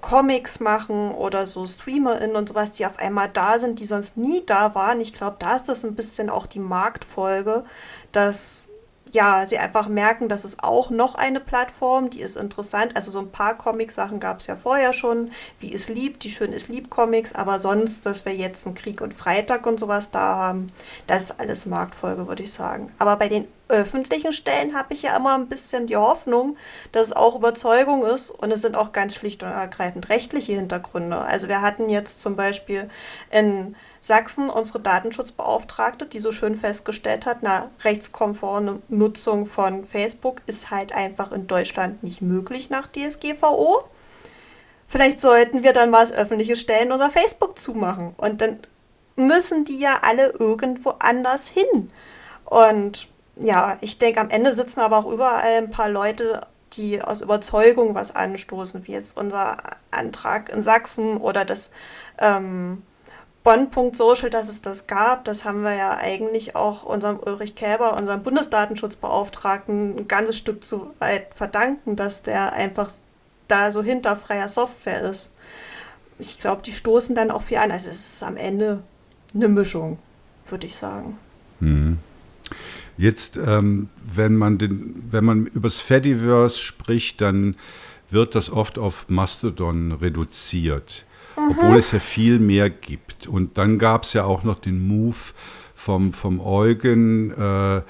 Comics 0.00 0.60
machen 0.60 1.12
oder 1.12 1.46
so 1.46 1.66
StreamerInnen 1.66 2.36
und 2.36 2.48
sowas, 2.48 2.72
die 2.72 2.86
auf 2.86 2.98
einmal 2.98 3.28
da 3.28 3.58
sind, 3.58 3.78
die 3.78 3.84
sonst 3.84 4.16
nie 4.16 4.44
da 4.44 4.74
waren. 4.74 5.00
Ich 5.00 5.12
glaube, 5.12 5.36
da 5.38 5.54
ist 5.54 5.68
das 5.68 5.84
ein 5.84 5.94
bisschen 5.94 6.30
auch 6.30 6.46
die 6.46 6.58
Marktfolge, 6.58 7.64
dass 8.12 8.65
ja, 9.12 9.46
sie 9.46 9.58
einfach 9.58 9.88
merken, 9.88 10.28
dass 10.28 10.44
es 10.44 10.58
auch 10.60 10.90
noch 10.90 11.14
eine 11.14 11.40
Plattform, 11.40 12.10
die 12.10 12.20
ist 12.20 12.36
interessant. 12.36 12.96
Also 12.96 13.10
so 13.10 13.20
ein 13.20 13.30
paar 13.30 13.56
Comic-Sachen 13.56 14.20
gab 14.20 14.40
es 14.40 14.46
ja 14.46 14.56
vorher 14.56 14.92
schon, 14.92 15.30
wie 15.60 15.72
es 15.72 15.88
liebt, 15.88 16.24
die 16.24 16.30
schön 16.30 16.52
ist 16.52 16.68
lieb 16.68 16.90
Comics, 16.90 17.34
aber 17.34 17.58
sonst, 17.58 18.04
dass 18.06 18.24
wir 18.24 18.34
jetzt 18.34 18.66
einen 18.66 18.74
Krieg 18.74 19.00
und 19.00 19.14
Freitag 19.14 19.66
und 19.66 19.78
sowas 19.78 20.10
da 20.10 20.36
haben, 20.36 20.72
das 21.06 21.24
ist 21.24 21.40
alles 21.40 21.66
Marktfolge, 21.66 22.26
würde 22.26 22.42
ich 22.42 22.52
sagen. 22.52 22.92
Aber 22.98 23.16
bei 23.16 23.28
den 23.28 23.46
öffentlichen 23.68 24.32
Stellen 24.32 24.76
habe 24.76 24.94
ich 24.94 25.02
ja 25.02 25.16
immer 25.16 25.34
ein 25.34 25.48
bisschen 25.48 25.86
die 25.86 25.96
Hoffnung, 25.96 26.56
dass 26.92 27.08
es 27.08 27.12
auch 27.12 27.34
Überzeugung 27.34 28.04
ist 28.04 28.30
und 28.30 28.52
es 28.52 28.62
sind 28.62 28.76
auch 28.76 28.92
ganz 28.92 29.14
schlicht 29.14 29.42
und 29.42 29.48
ergreifend 29.48 30.08
rechtliche 30.08 30.52
Hintergründe. 30.52 31.18
Also 31.18 31.48
wir 31.48 31.62
hatten 31.62 31.88
jetzt 31.88 32.22
zum 32.22 32.36
Beispiel 32.36 32.88
in 33.30 33.74
Sachsen 34.06 34.50
unsere 34.50 34.80
Datenschutzbeauftragte, 34.80 36.06
die 36.06 36.18
so 36.18 36.32
schön 36.32 36.56
festgestellt 36.56 37.26
hat, 37.26 37.38
na, 37.42 37.70
rechtskonforme 37.82 38.80
Nutzung 38.88 39.46
von 39.46 39.84
Facebook 39.84 40.42
ist 40.46 40.70
halt 40.70 40.92
einfach 40.94 41.32
in 41.32 41.46
Deutschland 41.46 42.02
nicht 42.02 42.22
möglich 42.22 42.70
nach 42.70 42.86
DSGVO. 42.86 43.84
Vielleicht 44.86 45.20
sollten 45.20 45.62
wir 45.62 45.72
dann 45.72 45.90
mal 45.90 45.98
als 45.98 46.12
öffentliche 46.12 46.56
Stellen 46.56 46.92
unser 46.92 47.10
Facebook 47.10 47.58
zumachen. 47.58 48.14
Und 48.16 48.40
dann 48.40 48.58
müssen 49.16 49.64
die 49.64 49.78
ja 49.78 49.98
alle 50.02 50.28
irgendwo 50.28 50.90
anders 50.98 51.48
hin. 51.48 51.90
Und 52.44 53.08
ja, 53.34 53.76
ich 53.80 53.98
denke, 53.98 54.20
am 54.20 54.30
Ende 54.30 54.52
sitzen 54.52 54.80
aber 54.80 54.98
auch 54.98 55.10
überall 55.10 55.56
ein 55.56 55.70
paar 55.70 55.88
Leute, 55.88 56.46
die 56.74 57.02
aus 57.02 57.22
Überzeugung 57.22 57.94
was 57.94 58.14
anstoßen, 58.14 58.86
wie 58.86 58.92
jetzt 58.92 59.16
unser 59.16 59.56
Antrag 59.90 60.50
in 60.50 60.62
Sachsen 60.62 61.16
oder 61.16 61.44
das 61.44 61.70
ähm, 62.18 62.82
Bonn.social, 63.46 64.28
dass 64.28 64.48
es 64.48 64.60
das 64.60 64.88
gab, 64.88 65.24
das 65.24 65.44
haben 65.44 65.62
wir 65.62 65.72
ja 65.72 65.96
eigentlich 65.96 66.56
auch 66.56 66.82
unserem 66.82 67.20
Ulrich 67.20 67.54
Käber, 67.54 67.96
unserem 67.96 68.24
Bundesdatenschutzbeauftragten, 68.24 69.96
ein 69.96 70.08
ganzes 70.08 70.36
Stück 70.36 70.64
zu 70.64 70.90
weit 70.98 71.32
verdanken, 71.32 71.94
dass 71.94 72.22
der 72.22 72.54
einfach 72.54 72.90
da 73.46 73.70
so 73.70 73.84
hinter 73.84 74.16
freier 74.16 74.48
Software 74.48 75.00
ist. 75.02 75.30
Ich 76.18 76.40
glaube, 76.40 76.62
die 76.62 76.72
stoßen 76.72 77.14
dann 77.14 77.30
auch 77.30 77.42
viel 77.42 77.58
an. 77.58 77.70
Also 77.70 77.88
es 77.88 78.14
ist 78.14 78.24
am 78.24 78.36
Ende 78.36 78.82
eine 79.32 79.46
Mischung, 79.46 79.98
würde 80.48 80.66
ich 80.66 80.74
sagen. 80.74 81.16
Hm. 81.60 81.98
Jetzt, 82.96 83.36
ähm, 83.36 83.90
wenn 84.12 84.34
man 84.34 84.58
den, 84.58 85.06
wenn 85.12 85.24
man 85.24 85.46
übers 85.46 85.80
Fediverse 85.80 86.58
spricht, 86.58 87.20
dann 87.20 87.54
wird 88.10 88.34
das 88.34 88.50
oft 88.50 88.76
auf 88.76 89.04
Mastodon 89.08 89.92
reduziert 89.92 91.05
mhm. 91.36 91.50
obwohl 91.50 91.76
es 91.76 91.92
ja 91.92 91.98
viel 91.98 92.38
mehr 92.38 92.70
gibt. 92.70 93.26
Und 93.26 93.58
dann 93.58 93.78
gab 93.78 94.04
es 94.04 94.12
ja 94.12 94.24
auch 94.24 94.44
noch 94.44 94.58
den 94.58 94.86
Move 94.86 95.16
vom, 95.74 96.12
vom 96.12 96.40
Eugen, 96.40 97.30
äh, 97.32 97.82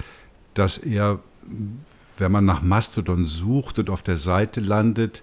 dass 0.54 0.78
er, 0.78 1.20
wenn 2.18 2.32
man 2.32 2.44
nach 2.44 2.62
Mastodon 2.62 3.26
sucht 3.26 3.78
und 3.78 3.90
auf 3.90 4.02
der 4.02 4.16
Seite 4.16 4.60
landet, 4.60 5.22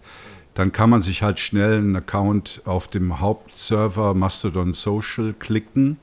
dann 0.53 0.71
kann 0.71 0.89
man 0.89 1.01
sich 1.01 1.23
halt 1.23 1.39
schnell 1.39 1.77
einen 1.77 1.95
Account 1.95 2.61
auf 2.65 2.87
dem 2.87 3.19
Hauptserver 3.19 4.13
Mastodon 4.13 4.73
Social 4.73 5.33
klicken. 5.33 5.97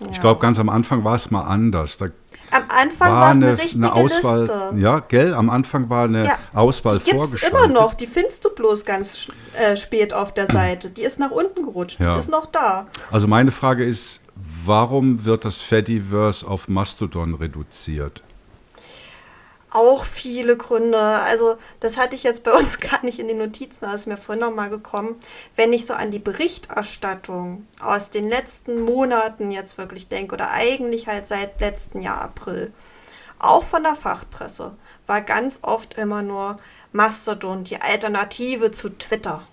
Ja. 0.00 0.06
Ich 0.10 0.20
glaube, 0.20 0.40
ganz 0.40 0.58
am 0.58 0.70
Anfang 0.70 1.04
war 1.04 1.16
es 1.16 1.30
mal 1.30 1.42
anders. 1.42 1.98
Da 1.98 2.08
am 2.50 2.64
Anfang 2.68 3.12
war 3.12 3.30
es 3.30 3.36
eine, 3.36 3.46
eine, 3.46 3.58
richtige 3.58 3.84
eine 3.84 3.92
Auswahl, 3.92 4.40
Liste. 4.40 4.72
Ja, 4.76 5.00
gell? 5.00 5.34
Am 5.34 5.50
Anfang 5.50 5.88
war 5.88 6.04
eine 6.04 6.24
ja, 6.24 6.38
Auswahl 6.52 6.98
die 6.98 7.10
vorgeschaltet. 7.10 7.58
immer 7.58 7.68
noch. 7.68 7.94
Die 7.94 8.06
findest 8.06 8.44
du 8.44 8.50
bloß 8.50 8.84
ganz 8.84 9.28
äh, 9.54 9.76
spät 9.76 10.12
auf 10.12 10.34
der 10.34 10.46
Seite. 10.46 10.90
Die 10.90 11.02
ist 11.02 11.18
nach 11.18 11.30
unten 11.30 11.62
gerutscht. 11.62 12.00
Ja. 12.00 12.12
Die 12.12 12.18
ist 12.18 12.30
noch 12.30 12.46
da. 12.46 12.86
Also 13.10 13.26
meine 13.26 13.50
Frage 13.50 13.84
ist, 13.84 14.20
warum 14.64 15.24
wird 15.24 15.44
das 15.44 15.60
Fediverse 15.60 16.46
auf 16.46 16.68
Mastodon 16.68 17.34
reduziert? 17.34 18.22
Auch 19.70 20.04
viele 20.04 20.56
Gründe. 20.56 20.98
Also 20.98 21.56
das 21.80 21.96
hatte 21.96 22.16
ich 22.16 22.22
jetzt 22.22 22.42
bei 22.42 22.52
uns 22.58 22.80
gar 22.80 23.04
nicht 23.04 23.18
in 23.18 23.28
den 23.28 23.38
Notizen, 23.38 23.84
da 23.84 23.94
ist 23.94 24.06
mir 24.06 24.16
vorhin 24.16 24.44
noch 24.44 24.54
mal 24.54 24.70
gekommen. 24.70 25.16
Wenn 25.56 25.72
ich 25.72 25.86
so 25.86 25.94
an 25.94 26.10
die 26.10 26.18
Berichterstattung 26.18 27.66
aus 27.80 28.10
den 28.10 28.28
letzten 28.28 28.80
Monaten 28.80 29.50
jetzt 29.50 29.78
wirklich 29.78 30.08
denke 30.08 30.34
oder 30.34 30.50
eigentlich 30.50 31.06
halt 31.06 31.26
seit 31.26 31.60
letzten 31.60 32.02
Jahr 32.02 32.20
April, 32.20 32.72
auch 33.38 33.64
von 33.64 33.82
der 33.82 33.94
Fachpresse, 33.94 34.76
war 35.06 35.22
ganz 35.22 35.60
oft 35.62 35.94
immer 35.94 36.22
nur 36.22 36.56
Mastodon 36.92 37.64
die 37.64 37.80
Alternative 37.80 38.70
zu 38.70 38.90
Twitter. 38.90 39.46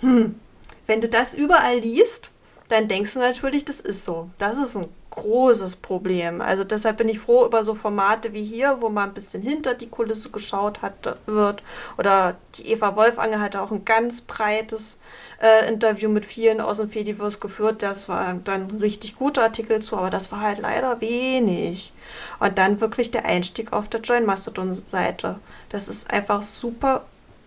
Hm. 0.00 0.38
Wenn 0.86 1.00
du 1.00 1.08
das 1.08 1.34
überall 1.34 1.78
liest, 1.78 2.30
dann 2.68 2.88
denkst 2.88 3.14
du 3.14 3.20
natürlich, 3.20 3.64
das 3.64 3.80
ist 3.80 4.04
so. 4.04 4.30
Das 4.38 4.58
ist 4.58 4.76
ein 4.76 4.86
großes 5.10 5.76
Problem. 5.76 6.40
Also 6.40 6.64
deshalb 6.64 6.98
bin 6.98 7.08
ich 7.08 7.18
froh 7.18 7.44
über 7.44 7.62
so 7.62 7.74
Formate 7.74 8.32
wie 8.32 8.44
hier, 8.44 8.80
wo 8.80 8.88
mal 8.88 9.04
ein 9.04 9.14
bisschen 9.14 9.42
hinter 9.42 9.74
die 9.74 9.88
Kulisse 9.88 10.30
geschaut 10.30 10.82
hat, 10.82 11.18
wird. 11.26 11.62
Oder 11.98 12.36
die 12.54 12.70
Eva 12.70 12.96
Wolfanger 12.96 13.40
hatte 13.40 13.60
auch 13.60 13.70
ein 13.70 13.84
ganz 13.84 14.22
breites 14.22 14.98
äh, 15.42 15.68
Interview 15.68 16.08
mit 16.08 16.24
vielen 16.24 16.60
aus 16.60 16.78
dem 16.78 16.88
Fediverse 16.88 17.38
geführt. 17.38 17.82
Das 17.82 18.08
war 18.08 18.34
dann 18.44 18.70
richtig 18.80 19.16
guter 19.16 19.42
Artikel 19.42 19.80
zu, 19.80 19.96
aber 19.96 20.10
das 20.10 20.30
war 20.32 20.40
halt 20.40 20.60
leider 20.60 21.00
wenig. 21.00 21.92
Und 22.38 22.58
dann 22.58 22.80
wirklich 22.80 23.10
der 23.10 23.24
Einstieg 23.24 23.72
auf 23.72 23.88
der 23.88 24.00
Join 24.00 24.24
Mastodon-Seite. 24.24 25.40
Das 25.68 25.88
ist 25.88 26.10
einfach 26.12 26.42
super 26.42 27.04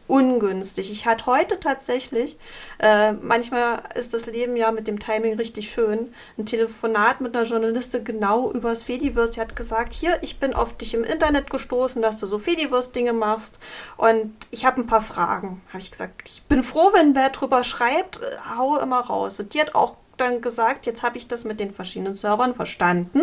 ungünstig. 0.08 0.92
Ich 0.92 1.06
hatte 1.06 1.26
heute 1.26 1.60
tatsächlich, 1.60 2.38
äh, 2.80 3.14
manchmal 3.14 3.84
ist 3.96 4.14
das 4.14 4.26
Leben 4.26 4.56
ja 4.56 4.72
mit 4.72 4.88
dem 4.88 5.00
Timing 5.00 5.36
richtig 5.36 5.70
schön, 5.72 6.14
ein 6.38 6.46
Telefonat 6.46 7.22
mit 7.22 7.36
einer 7.36 7.46
Journalistin 7.46 8.04
genau 8.04 8.52
übers 8.52 8.84
Fediverse. 8.84 9.34
Die 9.34 9.42
hat 9.42 9.56
gesagt, 9.56 9.94
hier, 9.94 10.18
ich 10.22 10.40
bin 10.40 10.54
auf 10.54 10.76
dich 10.76 10.94
im 10.94 11.04
Internet 11.04 11.50
gestoßen, 11.50 12.02
dass 12.02 12.18
du 12.18 12.26
so 12.26 12.38
Fediverse-Dinge 12.38 13.14
machst 13.14 13.60
und 13.98 14.34
ich 14.52 14.66
habe 14.66 14.82
ein 14.82 14.88
paar 14.88 15.02
Fragen. 15.02 15.62
Habe 15.70 15.80
ich 15.80 15.92
gesagt, 15.92 16.28
ich 16.28 16.44
bin 16.44 16.64
froh, 16.64 16.90
wenn 16.94 17.16
wer 17.16 17.30
drüber 17.30 17.64
schreibt, 17.64 18.22
äh, 18.22 18.58
hau 18.58 18.78
immer 18.78 19.00
raus. 19.00 19.40
Und 19.40 19.54
die 19.54 19.62
hat 19.62 19.76
auch 19.76 19.96
dann 20.18 20.42
gesagt, 20.42 20.86
jetzt 20.86 21.04
habe 21.04 21.18
ich 21.18 21.28
das 21.28 21.44
mit 21.44 21.60
den 21.60 21.72
verschiedenen 21.72 22.14
Servern 22.14 22.54
verstanden. 22.54 23.22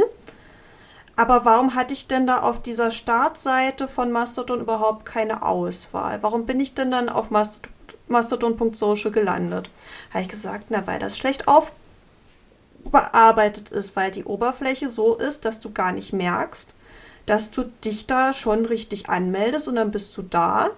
Aber 1.21 1.45
warum 1.45 1.75
hatte 1.75 1.93
ich 1.93 2.07
denn 2.07 2.27
da 2.27 2.39
auf 2.39 2.63
dieser 2.63 2.91
Startseite 2.91 3.89
von 3.89 4.11
Mastodon 4.11 4.61
überhaupt 4.61 5.05
keine 5.05 5.43
Auswahl? 5.43 6.23
Warum 6.23 6.47
bin 6.47 6.61
ich 6.61 6.73
denn 6.73 6.91
dann 6.91 7.11
auf 7.11 7.29
Mastodon.social 8.09 9.11
gelandet? 9.11 9.69
Habe 10.15 10.23
ich 10.23 10.31
gesagt, 10.31 10.69
na, 10.71 10.87
weil 10.87 10.99
das 10.99 11.19
schlecht 11.19 11.47
aufbearbeitet 11.47 13.69
ist, 13.69 13.97
weil 13.97 14.11
die 14.11 14.25
Oberfläche 14.25 14.89
so 14.89 15.15
ist, 15.15 15.45
dass 15.45 15.61
du 15.61 15.71
gar 15.71 15.93
nicht 15.93 16.15
merkst, 16.15 16.75
dass 17.27 17.51
du 17.51 17.65
dich 17.85 18.07
da 18.07 18.33
schon 18.33 18.65
richtig 18.65 19.11
anmeldest 19.11 19.69
und 19.69 19.75
dann 19.75 19.91
bist 19.91 20.17
du 20.17 20.23
da 20.23 20.71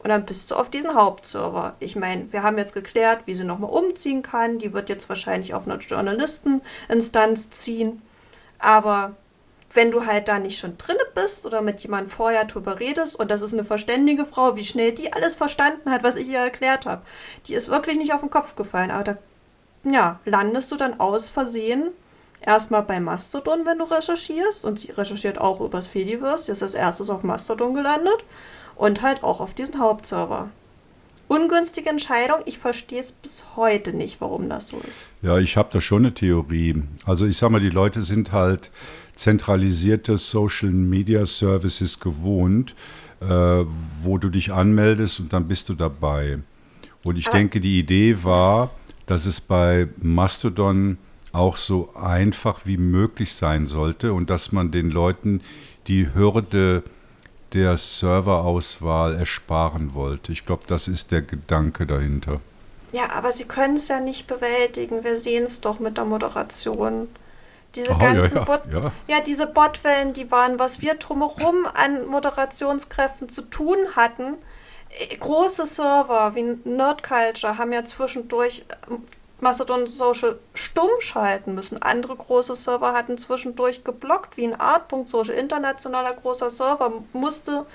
Und 0.00 0.10
dann 0.10 0.26
bist 0.26 0.50
du 0.50 0.54
auf 0.54 0.70
diesen 0.70 0.94
Hauptserver. 0.94 1.74
Ich 1.80 1.96
meine, 1.96 2.32
wir 2.32 2.42
haben 2.42 2.58
jetzt 2.58 2.74
geklärt, 2.74 3.22
wie 3.26 3.34
sie 3.34 3.44
nochmal 3.44 3.70
umziehen 3.70 4.22
kann. 4.22 4.58
Die 4.58 4.72
wird 4.72 4.88
jetzt 4.88 5.08
wahrscheinlich 5.08 5.54
auf 5.54 5.68
eine 5.68 5.78
Journalisteninstanz 5.78 7.50
ziehen. 7.50 8.02
Aber 8.58 9.16
wenn 9.74 9.90
du 9.90 10.06
halt 10.06 10.28
da 10.28 10.38
nicht 10.38 10.58
schon 10.58 10.78
drinne 10.78 11.04
bist 11.14 11.44
oder 11.46 11.60
mit 11.60 11.80
jemandem 11.80 12.10
vorher 12.10 12.44
drüber 12.44 12.80
redest 12.80 13.18
und 13.18 13.30
das 13.30 13.42
ist 13.42 13.52
eine 13.52 13.64
verständige 13.64 14.24
Frau, 14.24 14.56
wie 14.56 14.64
schnell 14.64 14.92
die 14.92 15.12
alles 15.12 15.34
verstanden 15.34 15.90
hat, 15.90 16.02
was 16.02 16.16
ich 16.16 16.28
ihr 16.28 16.38
erklärt 16.38 16.86
habe, 16.86 17.02
die 17.46 17.54
ist 17.54 17.68
wirklich 17.68 17.98
nicht 17.98 18.12
auf 18.12 18.20
den 18.20 18.30
Kopf 18.30 18.54
gefallen. 18.56 18.90
Aber 18.90 19.04
da 19.04 19.18
ja, 19.84 20.20
landest 20.24 20.72
du 20.72 20.76
dann 20.76 20.98
aus 21.00 21.28
Versehen 21.28 21.90
erstmal 22.40 22.82
bei 22.82 23.00
Mastodon, 23.00 23.66
wenn 23.66 23.78
du 23.78 23.84
recherchierst 23.84 24.64
und 24.64 24.78
sie 24.78 24.90
recherchiert 24.90 25.40
auch 25.40 25.60
übers 25.60 25.86
Fediverse, 25.86 26.46
die 26.46 26.52
ist 26.52 26.62
als 26.62 26.74
erstes 26.74 27.10
auf 27.10 27.22
Mastodon 27.22 27.74
gelandet 27.74 28.24
und 28.76 29.02
halt 29.02 29.22
auch 29.22 29.40
auf 29.40 29.54
diesen 29.54 29.78
Hauptserver. 29.78 30.50
Ungünstige 31.28 31.90
Entscheidung, 31.90 32.38
ich 32.46 32.58
verstehe 32.58 33.00
es 33.00 33.12
bis 33.12 33.44
heute 33.54 33.92
nicht, 33.92 34.22
warum 34.22 34.48
das 34.48 34.68
so 34.68 34.78
ist. 34.88 35.06
Ja, 35.20 35.38
ich 35.38 35.58
habe 35.58 35.68
da 35.70 35.80
schon 35.80 36.06
eine 36.06 36.14
Theorie. 36.14 36.82
Also 37.04 37.26
ich 37.26 37.36
sag 37.36 37.50
mal, 37.50 37.60
die 37.60 37.68
Leute 37.68 38.00
sind 38.00 38.32
halt 38.32 38.70
zentralisierte 39.18 40.16
Social 40.16 40.70
Media 40.70 41.26
Services 41.26 42.00
gewohnt, 42.00 42.74
äh, 43.20 43.26
wo 44.02 44.18
du 44.18 44.28
dich 44.28 44.52
anmeldest 44.52 45.20
und 45.20 45.32
dann 45.32 45.48
bist 45.48 45.68
du 45.68 45.74
dabei. 45.74 46.38
Und 47.04 47.18
ich 47.18 47.28
Aber 47.28 47.38
denke, 47.38 47.60
die 47.60 47.78
Idee 47.78 48.22
war, 48.22 48.70
dass 49.06 49.26
es 49.26 49.40
bei 49.40 49.88
Mastodon 50.00 50.98
auch 51.32 51.56
so 51.56 51.94
einfach 51.94 52.64
wie 52.64 52.76
möglich 52.76 53.34
sein 53.34 53.66
sollte 53.66 54.12
und 54.12 54.30
dass 54.30 54.52
man 54.52 54.70
den 54.70 54.90
Leuten 54.90 55.42
die 55.86 56.14
Hürde 56.14 56.82
der 57.52 57.76
Serverauswahl 57.76 59.14
ersparen 59.14 59.94
wollte. 59.94 60.32
Ich 60.32 60.44
glaube, 60.44 60.64
das 60.66 60.88
ist 60.88 61.10
der 61.10 61.22
Gedanke 61.22 61.86
dahinter. 61.86 62.40
Ja, 62.92 63.10
aber 63.12 63.32
sie 63.32 63.44
können 63.44 63.76
es 63.76 63.88
ja 63.88 64.00
nicht 64.00 64.26
bewältigen. 64.26 65.04
Wir 65.04 65.16
sehen 65.16 65.44
es 65.44 65.60
doch 65.60 65.78
mit 65.78 65.96
der 65.96 66.04
Moderation. 66.04 67.08
Diese 67.74 67.90
Aha, 67.90 67.98
ganzen 67.98 68.36
ja, 68.36 68.40
ja, 68.40 68.44
Bot, 68.44 68.60
ja. 68.72 68.92
ja, 69.06 69.20
diese 69.20 69.46
Botwellen, 69.46 70.12
die 70.12 70.30
waren, 70.30 70.58
was 70.58 70.80
wir 70.80 70.94
drumherum 70.94 71.66
an 71.74 72.06
Moderationskräften 72.06 73.28
zu 73.28 73.42
tun 73.42 73.76
hatten. 73.94 74.36
Äh, 74.90 75.16
große 75.16 75.66
Server 75.66 76.34
wie 76.34 76.58
Nerd 76.64 77.02
Culture 77.02 77.58
haben 77.58 77.72
ja 77.72 77.84
zwischendurch 77.84 78.64
Mastodon 79.40 79.86
Social 79.86 80.38
stumm 80.54 80.90
schalten 81.00 81.54
müssen. 81.54 81.80
Andere 81.80 82.16
große 82.16 82.56
Server 82.56 82.92
hatten 82.92 83.18
zwischendurch 83.18 83.84
geblockt, 83.84 84.36
wie 84.36 84.46
ein 84.46 84.58
Art.social, 84.58 85.34
internationaler 85.34 86.14
großer 86.14 86.50
Server, 86.50 86.92
musste 87.12 87.66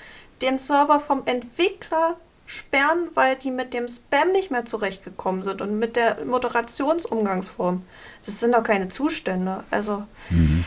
den 0.42 0.58
Server 0.58 1.00
vom 1.00 1.22
Entwickler 1.26 2.18
sperren, 2.54 3.10
weil 3.16 3.36
die 3.36 3.52
mit 3.52 3.74
dem 3.74 3.88
Spam 3.88 4.32
nicht 4.32 4.52
mehr 4.52 4.66
zurechtgekommen 4.66 5.44
sind 5.44 5.62
und 5.62 5.80
mit 5.80 5.96
der 5.96 6.24
Moderationsumgangsform. 6.24 7.84
Das 8.24 8.40
sind 8.40 8.54
doch 8.54 8.64
keine 8.64 8.90
Zustände. 8.90 9.64
Also. 9.72 10.04
Mhm. 10.30 10.64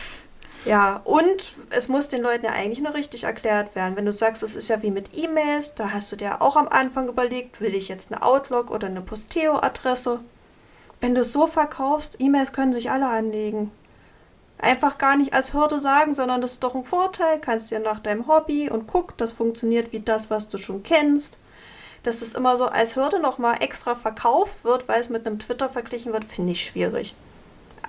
Ja, 0.65 0.99
und 1.05 1.55
es 1.69 1.87
muss 1.87 2.09
den 2.09 2.21
Leuten 2.21 2.43
ja 2.43 2.51
eigentlich 2.51 2.81
nur 2.81 2.93
richtig 2.93 3.23
erklärt 3.23 3.73
werden. 3.75 3.95
Wenn 3.95 4.05
du 4.05 4.11
sagst, 4.11 4.43
es 4.43 4.53
ist 4.53 4.67
ja 4.67 4.81
wie 4.81 4.91
mit 4.91 5.17
E-Mails, 5.17 5.75
da 5.75 5.91
hast 5.93 6.11
du 6.11 6.17
dir 6.17 6.41
auch 6.41 6.57
am 6.57 6.67
Anfang 6.67 7.07
überlegt, 7.07 7.61
will 7.61 7.73
ich 7.73 7.87
jetzt 7.87 8.11
eine 8.11 8.21
Outlook 8.21 8.69
oder 8.69 8.87
eine 8.87 9.01
Posteo-Adresse? 9.01 10.19
Wenn 10.99 11.15
du 11.15 11.21
es 11.21 11.31
so 11.31 11.47
verkaufst, 11.47 12.17
E-Mails 12.19 12.51
können 12.51 12.73
sich 12.73 12.91
alle 12.91 13.07
anlegen. 13.07 13.71
Einfach 14.57 14.97
gar 14.97 15.15
nicht 15.15 15.33
als 15.33 15.53
Hürde 15.53 15.79
sagen, 15.79 16.13
sondern 16.13 16.41
das 16.41 16.53
ist 16.53 16.63
doch 16.63 16.75
ein 16.75 16.83
Vorteil, 16.83 17.39
kannst 17.39 17.71
dir 17.71 17.79
nach 17.79 17.99
deinem 17.99 18.27
Hobby 18.27 18.69
und 18.69 18.87
guck, 18.87 19.15
das 19.17 19.31
funktioniert 19.31 19.93
wie 19.93 20.01
das, 20.01 20.29
was 20.29 20.49
du 20.49 20.57
schon 20.57 20.83
kennst. 20.83 21.37
Dass 22.07 22.21
es 22.21 22.35
immer 22.35 22.55
so 22.55 22.67
als 22.67 22.95
Hürde 22.95 23.19
nochmal 23.19 23.57
extra 23.59 23.93
verkauft 23.93 24.63
wird, 24.63 24.87
weil 24.87 25.01
es 25.01 25.09
mit 25.09 25.27
einem 25.27 25.39
Twitter 25.39 25.67
verglichen 25.67 26.13
wird, 26.13 26.23
finde 26.23 26.53
ich 26.53 26.63
schwierig. 26.63 27.13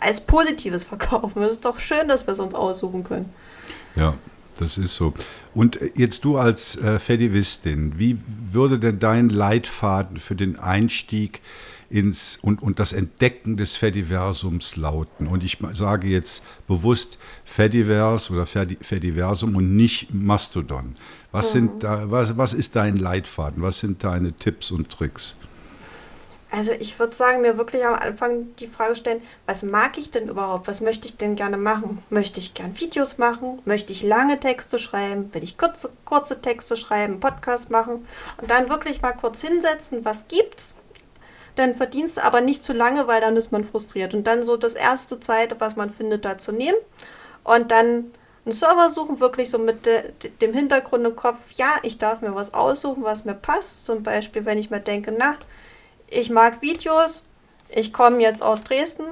Als 0.00 0.20
positives 0.20 0.82
Verkaufen. 0.82 1.40
Es 1.42 1.52
ist 1.52 1.64
doch 1.64 1.78
schön, 1.78 2.08
dass 2.08 2.26
wir 2.26 2.32
es 2.32 2.40
uns 2.40 2.52
aussuchen 2.52 3.04
können. 3.04 3.32
Ja, 3.94 4.14
das 4.58 4.76
ist 4.76 4.96
so. 4.96 5.14
Und 5.54 5.78
jetzt 5.94 6.24
du 6.24 6.36
als 6.36 6.76
äh, 6.78 6.98
Fedivistin, 6.98 8.00
wie 8.00 8.18
würde 8.50 8.80
denn 8.80 8.98
dein 8.98 9.28
Leitfaden 9.28 10.16
für 10.16 10.34
den 10.34 10.58
Einstieg 10.58 11.40
ins 11.88 12.40
und, 12.42 12.60
und 12.60 12.80
das 12.80 12.92
Entdecken 12.92 13.56
des 13.56 13.76
Fediversums 13.76 14.74
lauten. 14.74 15.28
Und 15.28 15.44
ich 15.44 15.58
sage 15.72 16.08
jetzt 16.08 16.42
bewusst 16.66 17.18
Fediverse 17.44 18.32
oder 18.32 18.46
Fediversum 18.46 19.54
und 19.54 19.76
nicht 19.76 20.12
Mastodon. 20.12 20.96
Was, 21.32 21.54
mhm. 21.54 21.58
sind 21.58 21.82
da, 21.82 22.10
was, 22.10 22.36
was 22.36 22.54
ist 22.54 22.76
dein 22.76 22.96
Leitfaden? 22.96 23.62
Was 23.62 23.78
sind 23.80 24.04
deine 24.04 24.32
Tipps 24.32 24.70
und 24.70 24.90
Tricks? 24.90 25.36
Also 26.50 26.72
ich 26.72 26.98
würde 26.98 27.14
sagen, 27.14 27.42
mir 27.42 27.58
wirklich 27.58 27.84
am 27.84 27.92
Anfang 27.94 28.56
die 28.56 28.66
Frage 28.66 28.96
stellen, 28.96 29.20
was 29.44 29.62
mag 29.62 29.98
ich 29.98 30.10
denn 30.10 30.28
überhaupt? 30.28 30.66
Was 30.66 30.80
möchte 30.80 31.06
ich 31.06 31.18
denn 31.18 31.36
gerne 31.36 31.58
machen? 31.58 32.02
Möchte 32.08 32.40
ich 32.40 32.54
gern 32.54 32.80
Videos 32.80 33.18
machen? 33.18 33.60
Möchte 33.66 33.92
ich 33.92 34.02
lange 34.02 34.40
Texte 34.40 34.78
schreiben? 34.78 35.32
Will 35.34 35.44
ich 35.44 35.58
kurze, 35.58 35.90
kurze 36.06 36.40
Texte 36.40 36.76
schreiben, 36.76 37.20
Podcast 37.20 37.70
machen? 37.70 38.06
Und 38.38 38.50
dann 38.50 38.70
wirklich 38.70 39.02
mal 39.02 39.12
kurz 39.12 39.42
hinsetzen, 39.42 40.06
was 40.06 40.28
gibt's? 40.28 40.74
dann 41.58 41.74
verdienst 41.74 42.16
du 42.16 42.24
aber 42.24 42.40
nicht 42.40 42.62
zu 42.62 42.72
lange, 42.72 43.06
weil 43.08 43.20
dann 43.20 43.36
ist 43.36 43.50
man 43.50 43.64
frustriert. 43.64 44.14
Und 44.14 44.26
dann 44.26 44.44
so 44.44 44.56
das 44.56 44.74
erste, 44.74 45.18
zweite, 45.18 45.60
was 45.60 45.76
man 45.76 45.90
findet, 45.90 46.24
da 46.24 46.38
zu 46.38 46.52
nehmen. 46.52 46.76
Und 47.42 47.70
dann 47.70 48.12
einen 48.48 48.56
Server 48.56 48.88
suchen, 48.88 49.20
wirklich 49.20 49.50
so 49.50 49.58
mit 49.58 49.84
de, 49.84 50.12
dem 50.40 50.54
Hintergrund 50.54 51.04
im 51.04 51.14
Kopf, 51.14 51.52
ja, 51.52 51.74
ich 51.82 51.98
darf 51.98 52.22
mir 52.22 52.34
was 52.34 52.54
aussuchen, 52.54 53.04
was 53.04 53.24
mir 53.24 53.34
passt. 53.34 53.84
Zum 53.84 54.02
Beispiel, 54.02 54.46
wenn 54.46 54.56
ich 54.56 54.70
mir 54.70 54.80
denke, 54.80 55.14
na, 55.16 55.36
ich 56.08 56.30
mag 56.30 56.62
Videos, 56.62 57.26
ich 57.68 57.92
komme 57.92 58.22
jetzt 58.22 58.42
aus 58.42 58.64
Dresden, 58.64 59.04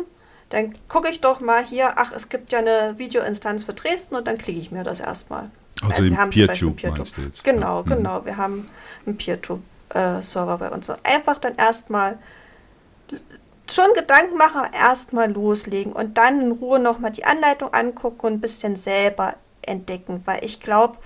dann 0.49 0.73
gucke 0.89 1.11
ich 1.11 1.21
doch 1.21 1.41
mal 1.41 1.63
hier, 1.63 1.99
ach, 1.99 2.13
es 2.13 2.31
gibt 2.31 2.51
ja 2.53 2.61
eine 2.61 2.95
Videoinstanz 2.97 3.65
für 3.65 3.75
Dresden 3.75 4.15
und 4.17 4.27
dann 4.27 4.39
klicke 4.39 4.59
ich 4.59 4.71
mir 4.71 4.85
das 4.85 5.01
erstmal. 5.01 5.51
Also, 5.83 5.95
also 5.95 6.11
wir 6.11 6.17
haben 6.17 6.31
PeerTube 6.31 6.77
Peer 6.77 6.95
Genau, 7.45 7.85
ja. 7.87 7.95
genau. 7.95 8.25
Wir 8.25 8.39
haben 8.39 8.69
einen 9.05 9.19
PeerTube-Server 9.19 10.55
äh, 10.55 10.59
bei 10.59 10.71
uns. 10.71 10.87
So 10.87 10.95
einfach 11.03 11.39
dann 11.39 11.57
erstmal 11.57 12.19
schon 13.73 13.93
Gedanken 13.95 14.37
machen, 14.37 14.63
erstmal 14.73 15.31
loslegen 15.31 15.93
und 15.93 16.19
dann 16.19 16.41
in 16.41 16.53
Ruhe 16.53 16.79
nochmal 16.79 17.11
die 17.11 17.25
Anleitung 17.25 17.73
angucken 17.73 18.27
und 18.27 18.33
ein 18.35 18.41
bisschen 18.41 18.77
selber 18.77 19.35
entdecken, 19.63 20.23
weil 20.25 20.45
ich 20.45 20.61
glaube, 20.61 20.99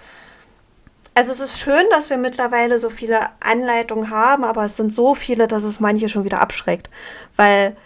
also 1.14 1.33
es 1.33 1.40
ist 1.40 1.59
schön, 1.59 1.85
dass 1.90 2.11
wir 2.11 2.18
mittlerweile 2.18 2.79
so 2.79 2.90
viele 2.90 3.20
Anleitungen 3.40 4.11
haben, 4.11 4.44
aber 4.44 4.64
es 4.64 4.77
sind 4.77 4.92
so 4.94 5.14
viele, 5.14 5.49
dass 5.49 5.64
es 5.64 5.81
manche 5.81 6.09
schon 6.09 6.25
wieder 6.25 6.40
abschreckt, 6.40 6.88
weil 7.37 7.77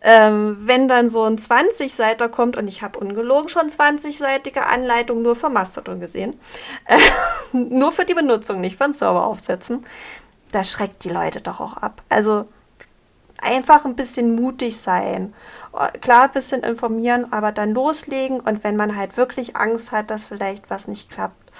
ähm, 0.00 0.56
wenn 0.60 0.88
dann 0.88 1.08
so 1.08 1.22
ein 1.24 1.36
20-Seiter 1.36 2.28
kommt 2.28 2.56
und 2.56 2.66
ich 2.66 2.82
habe 2.82 2.98
ungelogen 2.98 3.48
schon 3.48 3.68
20-seitige 3.68 4.58
Anleitungen 4.58 5.22
nur 5.22 5.36
für 5.36 5.48
Mastodon 5.48 6.00
gesehen, 6.00 6.40
äh, 6.86 6.98
nur 7.52 7.92
für 7.92 8.04
die 8.04 8.14
Benutzung, 8.14 8.60
nicht 8.60 8.76
für 8.76 8.84
den 8.84 8.92
Server 8.92 9.26
aufsetzen, 9.26 9.84
das 10.50 10.70
schreckt 10.70 11.04
die 11.04 11.08
Leute 11.08 11.40
doch 11.40 11.60
auch 11.60 11.76
ab. 11.76 12.02
Also 12.08 12.46
einfach 13.42 13.84
ein 13.84 13.96
bisschen 13.96 14.34
mutig 14.34 14.80
sein. 14.80 15.34
Klar, 16.00 16.24
ein 16.24 16.32
bisschen 16.32 16.62
informieren, 16.62 17.32
aber 17.32 17.52
dann 17.52 17.72
loslegen. 17.72 18.40
Und 18.40 18.64
wenn 18.64 18.76
man 18.76 18.96
halt 18.96 19.16
wirklich 19.16 19.56
Angst 19.56 19.92
hat, 19.92 20.10
dass 20.10 20.24
vielleicht 20.24 20.70
was 20.70 20.88
nicht 20.88 21.10
klappt, 21.10 21.52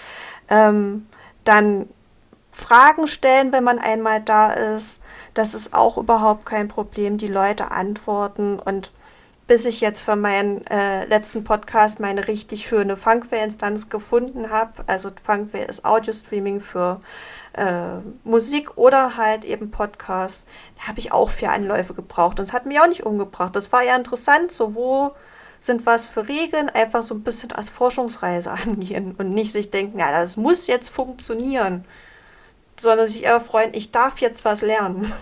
ähm, 0.48 1.06
dann 1.44 1.88
Fragen 2.52 3.06
stellen, 3.06 3.52
wenn 3.52 3.64
man 3.64 3.78
einmal 3.78 4.20
da 4.20 4.52
ist. 4.52 5.02
Das 5.34 5.54
ist 5.54 5.74
auch 5.74 5.96
überhaupt 5.96 6.44
kein 6.44 6.68
Problem. 6.68 7.16
Die 7.16 7.28
Leute 7.28 7.70
antworten 7.70 8.58
und 8.58 8.92
bis 9.46 9.66
ich 9.66 9.80
jetzt 9.80 10.02
für 10.02 10.16
meinen 10.16 10.66
äh, 10.68 11.04
letzten 11.04 11.44
Podcast 11.44 12.00
meine 12.00 12.28
richtig 12.28 12.66
schöne 12.66 12.96
Funkware-Instanz 12.96 13.88
gefunden 13.88 14.50
habe. 14.50 14.84
Also 14.86 15.10
Funkware 15.22 15.64
ist 15.64 15.84
Audio-Streaming 15.84 16.60
für 16.60 17.00
äh, 17.54 17.98
Musik 18.24 18.78
oder 18.78 19.16
halt 19.16 19.44
eben 19.44 19.70
Podcast. 19.70 20.46
Da 20.78 20.88
habe 20.88 21.00
ich 21.00 21.12
auch 21.12 21.30
vier 21.30 21.50
Anläufe 21.50 21.94
gebraucht 21.94 22.38
und 22.38 22.44
es 22.44 22.52
hat 22.52 22.66
mich 22.66 22.80
auch 22.80 22.86
nicht 22.86 23.04
umgebracht. 23.04 23.56
Das 23.56 23.72
war 23.72 23.82
ja 23.82 23.96
interessant, 23.96 24.52
so 24.52 24.74
wo 24.74 25.12
sind 25.60 25.86
was 25.86 26.06
für 26.06 26.28
Regeln, 26.28 26.70
einfach 26.70 27.02
so 27.02 27.14
ein 27.14 27.22
bisschen 27.22 27.52
als 27.52 27.68
Forschungsreise 27.68 28.50
angehen 28.64 29.14
und 29.18 29.30
nicht 29.30 29.52
sich 29.52 29.70
denken, 29.70 29.98
ja, 29.98 30.12
das 30.12 30.36
muss 30.36 30.66
jetzt 30.66 30.88
funktionieren, 30.88 31.84
sondern 32.80 33.06
sich 33.06 33.24
eher 33.24 33.40
freuen, 33.40 33.74
ich 33.74 33.90
darf 33.92 34.18
jetzt 34.18 34.44
was 34.44 34.62
lernen. 34.62 35.12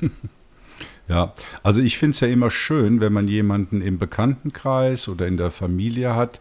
Ja, 1.10 1.34
also 1.64 1.80
ich 1.80 1.98
finde 1.98 2.12
es 2.12 2.20
ja 2.20 2.28
immer 2.28 2.52
schön, 2.52 3.00
wenn 3.00 3.12
man 3.12 3.26
jemanden 3.26 3.82
im 3.82 3.98
Bekanntenkreis 3.98 5.08
oder 5.08 5.26
in 5.26 5.36
der 5.36 5.50
Familie 5.50 6.14
hat, 6.14 6.40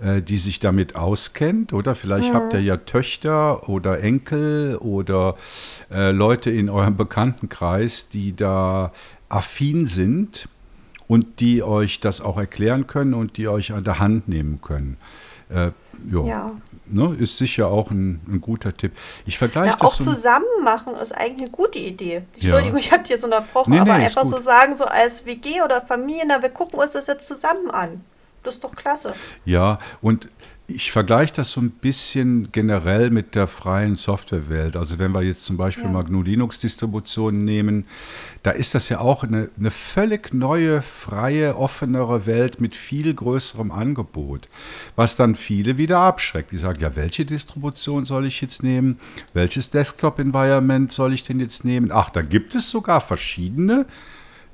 äh, 0.00 0.20
die 0.20 0.36
sich 0.36 0.60
damit 0.60 0.96
auskennt. 0.96 1.72
Oder 1.72 1.94
vielleicht 1.94 2.30
mhm. 2.30 2.36
habt 2.36 2.52
ihr 2.52 2.60
ja 2.60 2.76
Töchter 2.76 3.70
oder 3.70 4.00
Enkel 4.00 4.76
oder 4.76 5.36
äh, 5.90 6.10
Leute 6.10 6.50
in 6.50 6.68
eurem 6.68 6.98
Bekanntenkreis, 6.98 8.10
die 8.10 8.36
da 8.36 8.92
affin 9.30 9.86
sind 9.86 10.46
und 11.08 11.40
die 11.40 11.62
euch 11.62 12.00
das 12.00 12.20
auch 12.20 12.36
erklären 12.36 12.86
können 12.86 13.14
und 13.14 13.38
die 13.38 13.48
euch 13.48 13.72
an 13.72 13.82
der 13.82 13.98
Hand 13.98 14.28
nehmen 14.28 14.60
können. 14.60 14.98
Äh, 15.48 15.70
ja. 16.10 16.52
Ne, 16.92 17.16
ist 17.18 17.38
sicher 17.38 17.68
auch 17.68 17.90
ein, 17.90 18.20
ein 18.28 18.40
guter 18.40 18.74
Tipp. 18.76 18.92
Ich 19.26 19.38
vergleiche 19.38 19.76
das. 19.78 19.82
Auch 19.82 19.94
so 19.94 20.04
zusammen 20.04 20.44
machen 20.62 20.94
ist 20.96 21.12
eigentlich 21.12 21.42
eine 21.42 21.50
gute 21.50 21.78
Idee. 21.78 22.22
Entschuldigung, 22.34 22.74
ja. 22.74 22.78
ich 22.78 22.92
habe 22.92 23.02
dir 23.02 23.14
jetzt 23.14 23.24
unterbrochen, 23.24 23.70
nee, 23.70 23.76
nee, 23.76 23.82
aber 23.82 23.94
einfach 23.94 24.24
so 24.24 24.38
sagen, 24.38 24.74
so 24.74 24.84
als 24.84 25.24
WG 25.26 25.62
oder 25.62 25.80
Familie, 25.80 26.24
na, 26.26 26.42
wir 26.42 26.50
gucken 26.50 26.78
uns 26.78 26.92
das 26.92 27.06
jetzt 27.06 27.26
zusammen 27.26 27.70
an. 27.70 28.04
Das 28.42 28.54
ist 28.54 28.64
doch 28.64 28.74
klasse. 28.74 29.14
Ja, 29.44 29.78
und 30.00 30.28
ich 30.68 30.92
vergleiche 30.92 31.34
das 31.34 31.52
so 31.52 31.60
ein 31.60 31.70
bisschen 31.70 32.50
generell 32.52 33.10
mit 33.10 33.34
der 33.34 33.46
freien 33.46 33.94
Softwarewelt. 33.94 34.76
Also 34.76 34.98
wenn 34.98 35.12
wir 35.12 35.22
jetzt 35.22 35.44
zum 35.44 35.56
Beispiel 35.56 35.84
ja. 35.84 35.90
mal 35.90 36.04
GNU 36.04 36.22
Linux-Distributionen 36.22 37.44
nehmen, 37.44 37.84
da 38.42 38.52
ist 38.52 38.74
das 38.74 38.88
ja 38.88 39.00
auch 39.00 39.22
eine, 39.22 39.50
eine, 39.58 39.70
völlig 39.70 40.32
neue, 40.32 40.82
freie, 40.82 41.56
offenere 41.56 42.26
Welt 42.26 42.60
mit 42.60 42.76
viel 42.76 43.12
größerem 43.12 43.70
Angebot, 43.70 44.48
was 44.96 45.16
dann 45.16 45.36
viele 45.36 45.78
wieder 45.78 45.98
abschreckt. 45.98 46.52
Die 46.52 46.56
sagen, 46.56 46.80
ja, 46.80 46.96
welche 46.96 47.24
Distribution 47.24 48.06
soll 48.06 48.26
ich 48.26 48.40
jetzt 48.40 48.62
nehmen? 48.62 48.98
Welches 49.34 49.70
Desktop-Environment 49.70 50.92
soll 50.92 51.12
ich 51.12 51.24
denn 51.24 51.40
jetzt 51.40 51.64
nehmen? 51.64 51.90
Ach, 51.92 52.10
da 52.10 52.22
gibt 52.22 52.54
es 52.54 52.70
sogar 52.70 53.00
verschiedene. 53.00 53.86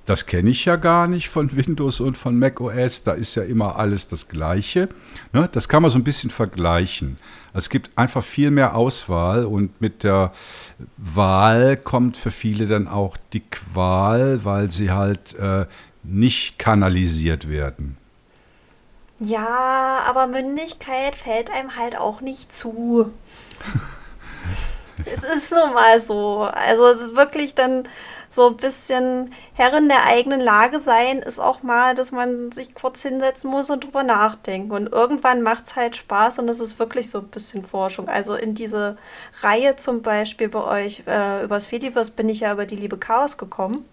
Das 0.09 0.25
kenne 0.25 0.49
ich 0.49 0.65
ja 0.65 0.77
gar 0.77 1.07
nicht 1.07 1.29
von 1.29 1.55
Windows 1.57 2.01
und 2.01 2.17
von 2.17 2.39
Mac 2.39 2.63
OS. 2.63 3.03
Da 3.03 3.13
ist 3.13 3.35
ja 3.35 3.43
immer 3.43 3.77
alles 3.77 4.09
das 4.09 4.29
Gleiche. 4.29 4.89
Ne? 5.35 5.51
Das 5.53 5.69
kann 5.69 5.83
man 5.83 5.91
so 5.91 5.99
ein 5.99 6.05
bisschen 6.05 6.31
vergleichen. 6.31 7.19
Es 7.53 7.69
gibt 7.69 7.91
einfach 7.95 8.25
viel 8.25 8.51
mehr 8.51 8.75
Auswahl 8.75 9.45
und 9.45 9.83
mit 9.83 10.05
der 10.05 10.33
Wahl 10.97 11.77
kommt 11.77 12.17
für 12.17 12.31
viele 12.31 12.67
dann 12.67 12.89
auch 12.89 13.19
die 13.35 13.41
Qual, 13.41 14.47
weil 14.47 14.71
sie 14.71 14.93
halt 14.93 15.35
äh, 15.35 15.67
nicht 16.03 16.59
kanalisiert 16.59 17.51
werden. 17.51 17.99
Ja, 19.21 20.05
aber 20.07 20.27
Mündigkeit 20.27 21.17
fällt 21.17 21.51
einem 21.51 21.77
halt 21.77 21.99
auch 21.99 22.23
nicht 22.23 22.55
zu. 22.55 23.13
es 25.05 25.23
ist 25.23 25.53
nun 25.53 25.75
mal 25.75 25.99
so. 25.99 26.45
Also 26.45 26.83
wirklich 27.15 27.55
dann 27.55 27.87
so 28.29 28.49
ein 28.49 28.57
bisschen 28.57 29.33
Herrin 29.55 29.89
der 29.89 30.05
eigenen 30.05 30.41
Lage 30.41 30.81
sein, 30.81 31.19
ist 31.19 31.39
auch 31.39 31.63
mal, 31.63 31.95
dass 31.95 32.13
man 32.13 32.53
sich 32.53 32.75
kurz 32.75 33.03
hinsetzen 33.03 33.51
muss 33.51 33.71
und 33.71 33.85
drüber 33.85 34.03
nachdenken. 34.03 34.73
Und 34.73 34.93
irgendwann 34.93 35.43
macht 35.43 35.67
es 35.67 35.77
halt 35.77 35.97
Spaß 35.97 36.39
und 36.39 36.49
es 36.49 36.61
ist 36.61 36.79
wirklich 36.79 37.11
so 37.11 37.19
ein 37.19 37.29
bisschen 37.29 37.63
Forschung. 37.63 38.09
Also 38.09 38.35
in 38.35 38.55
diese 38.55 38.99
Reihe 39.41 39.77
zum 39.77 40.03
Beispiel 40.03 40.49
bei 40.49 40.63
euch 40.63 41.05
äh, 41.07 41.45
übers 41.45 41.67
Fediverse 41.67 42.13
bin 42.13 42.29
ich 42.29 42.41
ja 42.41 42.53
über 42.53 42.67
die 42.67 42.77
liebe 42.77 42.99
Chaos 42.99 43.39
gekommen. 43.39 43.87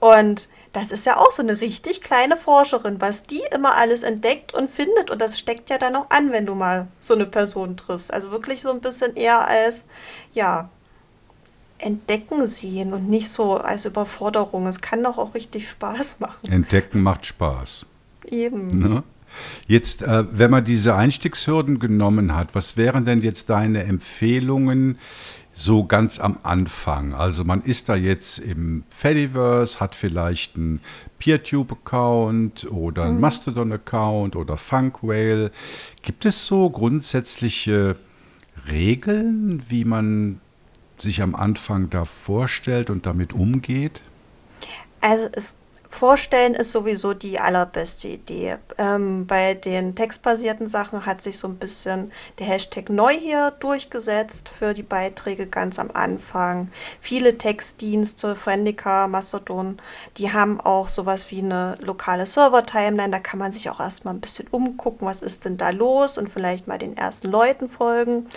Und 0.00 0.48
das 0.72 0.92
ist 0.92 1.04
ja 1.04 1.16
auch 1.16 1.30
so 1.30 1.42
eine 1.42 1.60
richtig 1.60 2.00
kleine 2.00 2.36
Forscherin, 2.36 3.00
was 3.00 3.24
die 3.24 3.42
immer 3.52 3.76
alles 3.76 4.02
entdeckt 4.02 4.54
und 4.54 4.70
findet. 4.70 5.10
Und 5.10 5.20
das 5.20 5.38
steckt 5.38 5.68
ja 5.68 5.78
dann 5.78 5.96
auch 5.96 6.10
an, 6.10 6.32
wenn 6.32 6.46
du 6.46 6.54
mal 6.54 6.88
so 7.00 7.14
eine 7.14 7.26
Person 7.26 7.76
triffst. 7.76 8.12
Also 8.12 8.30
wirklich 8.30 8.62
so 8.62 8.70
ein 8.70 8.80
bisschen 8.80 9.16
eher 9.16 9.46
als, 9.46 9.84
ja, 10.32 10.70
entdecken 11.82 12.46
sehen 12.46 12.92
und 12.92 13.08
nicht 13.08 13.28
so 13.28 13.54
als 13.56 13.84
Überforderung. 13.84 14.66
Es 14.66 14.80
kann 14.80 15.02
doch 15.02 15.18
auch 15.18 15.34
richtig 15.34 15.68
Spaß 15.68 16.20
machen. 16.20 16.50
Entdecken 16.50 17.02
macht 17.02 17.26
Spaß. 17.26 17.86
Eben. 18.26 18.68
Ne? 18.68 19.02
Jetzt, 19.66 20.02
äh, 20.02 20.24
wenn 20.30 20.50
man 20.50 20.64
diese 20.64 20.94
Einstiegshürden 20.94 21.78
genommen 21.78 22.34
hat, 22.34 22.54
was 22.54 22.76
wären 22.76 23.04
denn 23.04 23.22
jetzt 23.22 23.50
deine 23.50 23.84
Empfehlungen 23.84 24.98
so 25.52 25.84
ganz 25.84 26.18
am 26.18 26.38
Anfang? 26.42 27.14
Also 27.14 27.44
man 27.44 27.62
ist 27.62 27.88
da 27.88 27.94
jetzt 27.94 28.38
im 28.38 28.84
Fediverse, 28.88 29.80
hat 29.80 29.94
vielleicht 29.94 30.56
einen 30.56 30.80
PeerTube-Account 31.18 32.70
oder 32.70 33.04
einen 33.04 33.16
mhm. 33.16 33.20
Mastodon-Account 33.20 34.36
oder 34.36 34.56
Funkwhale. 34.56 35.52
Gibt 36.02 36.24
es 36.24 36.46
so 36.46 36.68
grundsätzliche 36.70 37.96
Regeln, 38.68 39.62
wie 39.68 39.84
man 39.84 40.40
sich 41.02 41.22
am 41.22 41.34
Anfang 41.34 41.90
da 41.90 42.04
vorstellt 42.04 42.90
und 42.90 43.06
damit 43.06 43.32
umgeht? 43.32 44.02
Also 45.00 45.28
es 45.32 45.56
Vorstellen 45.92 46.54
ist 46.54 46.70
sowieso 46.70 47.14
die 47.14 47.40
allerbeste 47.40 48.06
Idee. 48.06 48.58
Ähm, 48.78 49.26
bei 49.26 49.54
den 49.54 49.96
textbasierten 49.96 50.68
Sachen 50.68 51.04
hat 51.04 51.20
sich 51.20 51.36
so 51.36 51.48
ein 51.48 51.56
bisschen 51.56 52.12
der 52.38 52.46
Hashtag 52.46 52.90
neu 52.90 53.12
hier 53.12 53.50
durchgesetzt 53.58 54.48
für 54.48 54.72
die 54.72 54.84
Beiträge 54.84 55.48
ganz 55.48 55.80
am 55.80 55.90
Anfang. 55.92 56.70
Viele 57.00 57.38
Textdienste, 57.38 58.36
Friendica, 58.36 59.08
Mastodon, 59.08 59.78
die 60.16 60.32
haben 60.32 60.60
auch 60.60 60.88
sowas 60.88 61.28
wie 61.32 61.40
eine 61.40 61.76
lokale 61.80 62.24
Server-Timeline. 62.24 63.10
Da 63.10 63.18
kann 63.18 63.40
man 63.40 63.50
sich 63.50 63.68
auch 63.68 63.80
erstmal 63.80 64.14
ein 64.14 64.20
bisschen 64.20 64.46
umgucken, 64.48 65.08
was 65.08 65.20
ist 65.20 65.44
denn 65.44 65.56
da 65.56 65.70
los 65.70 66.18
und 66.18 66.30
vielleicht 66.30 66.68
mal 66.68 66.78
den 66.78 66.96
ersten 66.96 67.28
Leuten 67.28 67.68
folgen 67.68 68.28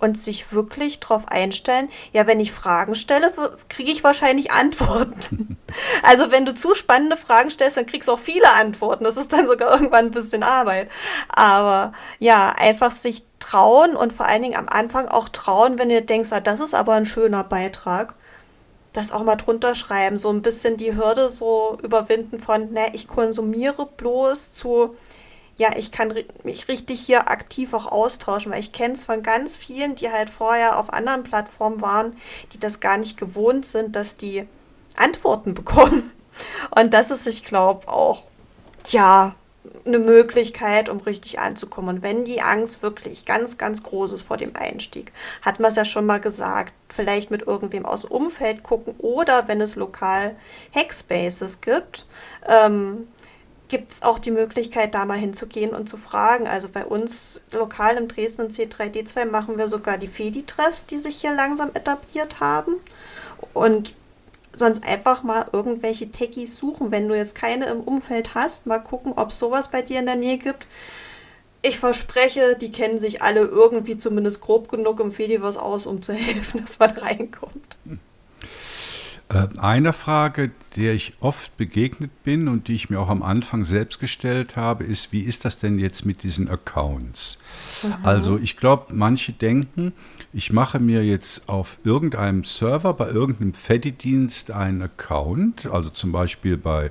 und 0.00 0.18
sich 0.18 0.52
wirklich 0.52 0.98
darauf 1.00 1.28
einstellen, 1.28 1.88
ja, 2.12 2.26
wenn 2.26 2.40
ich 2.40 2.52
Fragen 2.52 2.94
stelle, 2.94 3.32
kriege 3.68 3.90
ich 3.90 4.02
wahrscheinlich 4.02 4.50
Antworten. 4.50 5.58
also 6.02 6.30
wenn 6.30 6.46
du 6.46 6.54
zu 6.54 6.74
spannende 6.74 7.16
Fragen 7.16 7.50
stellst, 7.50 7.76
dann 7.76 7.86
kriegst 7.86 8.08
du 8.08 8.12
auch 8.12 8.18
viele 8.18 8.50
Antworten. 8.50 9.04
Das 9.04 9.16
ist 9.16 9.32
dann 9.32 9.46
sogar 9.46 9.70
irgendwann 9.74 10.06
ein 10.06 10.10
bisschen 10.10 10.42
Arbeit. 10.42 10.90
Aber 11.28 11.92
ja, 12.18 12.50
einfach 12.50 12.90
sich 12.90 13.24
trauen 13.38 13.96
und 13.96 14.12
vor 14.12 14.26
allen 14.26 14.42
Dingen 14.42 14.56
am 14.56 14.68
Anfang 14.68 15.08
auch 15.08 15.28
trauen, 15.28 15.78
wenn 15.78 15.90
ihr 15.90 16.02
denkst, 16.02 16.32
ah, 16.32 16.40
das 16.40 16.60
ist 16.60 16.74
aber 16.74 16.94
ein 16.94 17.06
schöner 17.06 17.42
Beitrag, 17.42 18.14
das 18.92 19.12
auch 19.12 19.22
mal 19.22 19.36
drunter 19.36 19.74
schreiben, 19.74 20.18
so 20.18 20.30
ein 20.30 20.42
bisschen 20.42 20.76
die 20.76 20.96
Hürde 20.96 21.28
so 21.28 21.78
überwinden 21.82 22.38
von, 22.38 22.72
ne, 22.72 22.88
ich 22.92 23.08
konsumiere 23.08 23.86
bloß 23.86 24.52
zu 24.52 24.96
ja, 25.60 25.76
ich 25.76 25.92
kann 25.92 26.14
mich 26.42 26.68
richtig 26.68 27.02
hier 27.02 27.28
aktiv 27.28 27.74
auch 27.74 27.84
austauschen, 27.84 28.50
weil 28.50 28.60
ich 28.60 28.72
kenne 28.72 28.94
es 28.94 29.04
von 29.04 29.22
ganz 29.22 29.58
vielen, 29.58 29.94
die 29.94 30.10
halt 30.10 30.30
vorher 30.30 30.78
auf 30.78 30.90
anderen 30.90 31.22
Plattformen 31.22 31.82
waren, 31.82 32.16
die 32.54 32.58
das 32.58 32.80
gar 32.80 32.96
nicht 32.96 33.18
gewohnt 33.18 33.66
sind, 33.66 33.94
dass 33.94 34.16
die 34.16 34.48
Antworten 34.96 35.52
bekommen. 35.60 36.12
Und 36.74 36.94
das 36.94 37.10
ist, 37.10 37.26
ich 37.26 37.44
glaube, 37.44 37.88
auch, 37.88 38.22
ja, 38.88 39.34
eine 39.84 39.98
Möglichkeit, 39.98 40.88
um 40.88 40.96
richtig 41.00 41.38
anzukommen. 41.38 41.96
Und 41.96 42.02
wenn 42.02 42.24
die 42.24 42.40
Angst 42.40 42.82
wirklich 42.82 43.26
ganz, 43.26 43.58
ganz 43.58 43.82
groß 43.82 44.12
ist 44.12 44.22
vor 44.22 44.38
dem 44.38 44.56
Einstieg, 44.56 45.12
hat 45.42 45.60
man 45.60 45.68
es 45.68 45.76
ja 45.76 45.84
schon 45.84 46.06
mal 46.06 46.20
gesagt, 46.20 46.72
vielleicht 46.88 47.30
mit 47.30 47.42
irgendwem 47.42 47.84
aus 47.84 48.06
Umfeld 48.06 48.62
gucken 48.62 48.94
oder 48.96 49.46
wenn 49.46 49.60
es 49.60 49.76
lokal 49.76 50.36
Hackspaces 50.74 51.60
gibt, 51.60 52.06
ähm, 52.48 53.08
gibt 53.70 53.92
es 53.92 54.02
auch 54.02 54.18
die 54.18 54.32
Möglichkeit, 54.32 54.94
da 54.94 55.04
mal 55.04 55.16
hinzugehen 55.16 55.70
und 55.70 55.88
zu 55.88 55.96
fragen. 55.96 56.48
Also 56.48 56.68
bei 56.68 56.84
uns 56.84 57.40
lokal 57.52 57.96
im 57.96 58.08
Dresden 58.08 58.48
C3D2 58.48 59.26
machen 59.26 59.56
wir 59.58 59.68
sogar 59.68 59.96
die 59.96 60.08
Fedi-Treffs, 60.08 60.86
die 60.86 60.96
sich 60.96 61.20
hier 61.20 61.34
langsam 61.34 61.70
etabliert 61.72 62.40
haben. 62.40 62.74
Und 63.54 63.94
sonst 64.52 64.84
einfach 64.84 65.22
mal 65.22 65.46
irgendwelche 65.52 66.10
Techies 66.10 66.56
suchen. 66.56 66.90
Wenn 66.90 67.08
du 67.08 67.16
jetzt 67.16 67.36
keine 67.36 67.66
im 67.66 67.80
Umfeld 67.80 68.34
hast, 68.34 68.66
mal 68.66 68.80
gucken, 68.80 69.12
ob 69.14 69.30
es 69.30 69.38
sowas 69.38 69.70
bei 69.70 69.82
dir 69.82 70.00
in 70.00 70.06
der 70.06 70.16
Nähe 70.16 70.38
gibt. 70.38 70.66
Ich 71.62 71.78
verspreche, 71.78 72.56
die 72.56 72.72
kennen 72.72 72.98
sich 72.98 73.22
alle 73.22 73.42
irgendwie 73.42 73.96
zumindest 73.96 74.40
grob 74.40 74.68
genug 74.68 74.98
im 74.98 75.12
Fediverse 75.12 75.62
aus, 75.62 75.86
um 75.86 76.02
zu 76.02 76.12
helfen, 76.14 76.60
dass 76.60 76.80
man 76.80 76.90
reinkommt. 76.90 77.78
Hm. 77.86 78.00
Äh, 79.32 79.48
eine 79.58 79.92
Frage, 79.92 80.50
der 80.76 80.94
ich 80.94 81.14
oft 81.20 81.56
begegnet 81.56 82.10
bin 82.24 82.48
und 82.48 82.68
die 82.68 82.74
ich 82.74 82.90
mir 82.90 83.00
auch 83.00 83.08
am 83.08 83.22
Anfang 83.22 83.64
selbst 83.64 84.00
gestellt 84.00 84.56
habe, 84.56 84.84
ist, 84.84 85.12
wie 85.12 85.20
ist 85.20 85.44
das 85.44 85.58
denn 85.58 85.78
jetzt 85.78 86.04
mit 86.04 86.22
diesen 86.22 86.48
Accounts? 86.48 87.38
Mhm. 87.82 87.94
Also 88.02 88.38
ich 88.38 88.56
glaube, 88.56 88.92
manche 88.94 89.32
denken, 89.32 89.92
ich 90.32 90.52
mache 90.52 90.78
mir 90.78 91.04
jetzt 91.04 91.48
auf 91.48 91.78
irgendeinem 91.84 92.44
Server 92.44 92.92
bei 92.94 93.08
irgendeinem 93.08 93.54
Fedi-Dienst 93.54 94.50
einen 94.50 94.82
Account, 94.82 95.66
also 95.66 95.90
zum 95.90 96.12
Beispiel 96.12 96.56
bei 96.56 96.90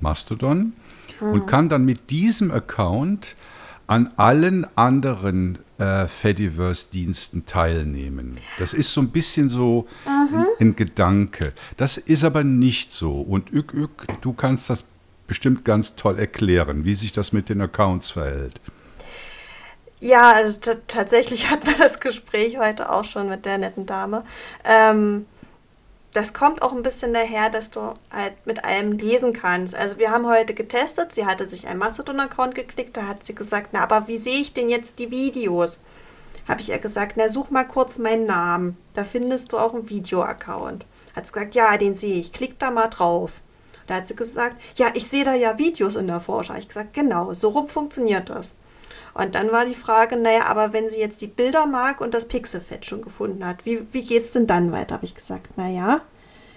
Mastodon, 0.00 0.72
mhm. 1.20 1.32
und 1.32 1.46
kann 1.46 1.68
dann 1.68 1.84
mit 1.84 2.10
diesem 2.10 2.50
Account 2.50 3.36
an 3.86 4.10
allen 4.16 4.66
anderen 4.76 5.58
äh, 5.80 6.06
Fediverse-Diensten 6.06 7.46
teilnehmen. 7.46 8.38
Das 8.58 8.74
ist 8.74 8.92
so 8.92 9.00
ein 9.00 9.08
bisschen 9.08 9.48
so 9.48 9.86
ein, 10.04 10.46
ein, 10.60 10.76
Gedanke. 10.76 11.52
Das 11.76 11.96
ist 11.96 12.22
aber 12.22 12.44
nicht 12.44 12.92
so. 12.92 13.20
Und 13.20 13.52
Ük, 13.52 13.72
Ük, 13.72 14.06
du 14.20 14.32
kannst 14.34 14.68
das 14.68 14.84
bestimmt 15.26 15.64
ganz 15.64 15.96
toll 15.96 16.18
erklären, 16.18 16.84
wie 16.84 16.94
sich 16.94 17.12
das 17.12 17.32
mit 17.32 17.48
den 17.48 17.60
Accounts 17.62 18.10
verhält. 18.10 18.60
Ja, 20.00 20.32
also 20.32 20.58
tatsächlich 20.86 21.50
hat 21.50 21.64
man 21.64 21.76
das 21.78 22.00
Gespräch 22.00 22.58
heute 22.58 22.92
auch 22.92 23.04
schon 23.04 23.28
mit 23.28 23.46
der 23.46 23.58
netten 23.58 23.86
Dame. 23.86 24.24
Ähm, 24.64 25.26
das 26.12 26.32
kommt 26.32 26.62
auch 26.62 26.72
ein 26.72 26.82
bisschen 26.82 27.14
daher, 27.14 27.50
dass 27.50 27.70
du 27.70 27.94
halt 28.10 28.34
mit 28.44 28.64
allem 28.64 28.92
lesen 28.92 29.32
kannst. 29.32 29.74
Also 29.74 29.98
wir 29.98 30.10
haben 30.10 30.26
heute 30.26 30.54
getestet, 30.54 31.12
sie 31.12 31.24
hatte 31.24 31.46
sich 31.46 31.68
einen 31.68 31.78
Mastodon-Account 31.78 32.54
geklickt, 32.54 32.96
da 32.96 33.06
hat 33.06 33.24
sie 33.24 33.34
gesagt, 33.34 33.70
na, 33.72 33.82
aber 33.82 34.08
wie 34.08 34.18
sehe 34.18 34.40
ich 34.40 34.52
denn 34.52 34.68
jetzt 34.68 34.98
die 34.98 35.10
Videos? 35.10 35.80
Habe 36.48 36.60
ich 36.60 36.70
ihr 36.70 36.78
gesagt, 36.78 37.16
na, 37.16 37.28
such 37.28 37.50
mal 37.50 37.64
kurz 37.64 37.98
meinen 37.98 38.26
Namen. 38.26 38.76
Da 38.94 39.04
findest 39.04 39.52
du 39.52 39.58
auch 39.58 39.72
einen 39.72 39.88
Video-Account. 39.88 40.84
Hat 41.14 41.26
sie 41.26 41.32
gesagt, 41.32 41.54
ja, 41.54 41.76
den 41.76 41.94
sehe 41.94 42.18
ich, 42.18 42.32
klick 42.32 42.58
da 42.58 42.72
mal 42.72 42.88
drauf. 42.88 43.40
Da 43.86 43.96
hat 43.96 44.06
sie 44.06 44.16
gesagt, 44.16 44.56
ja, 44.76 44.90
ich 44.94 45.06
sehe 45.08 45.24
da 45.24 45.34
ja 45.34 45.58
Videos 45.58 45.96
in 45.96 46.08
der 46.08 46.20
Vorschau. 46.20 46.54
Ich 46.54 46.68
gesagt, 46.68 46.92
genau, 46.92 47.32
so 47.34 47.50
rum 47.50 47.68
funktioniert 47.68 48.30
das. 48.30 48.56
Und 49.14 49.34
dann 49.34 49.52
war 49.52 49.64
die 49.64 49.74
Frage, 49.74 50.16
naja, 50.16 50.46
aber 50.46 50.72
wenn 50.72 50.88
sie 50.88 51.00
jetzt 51.00 51.20
die 51.20 51.26
Bilder 51.26 51.66
mag 51.66 52.00
und 52.00 52.14
das 52.14 52.26
Pixelfett 52.26 52.84
schon 52.84 53.02
gefunden 53.02 53.44
hat, 53.44 53.66
wie, 53.66 53.86
wie 53.92 54.04
geht 54.04 54.24
es 54.24 54.32
denn 54.32 54.46
dann 54.46 54.72
weiter? 54.72 54.94
Habe 54.94 55.04
ich 55.04 55.14
gesagt, 55.14 55.56
naja, 55.56 56.02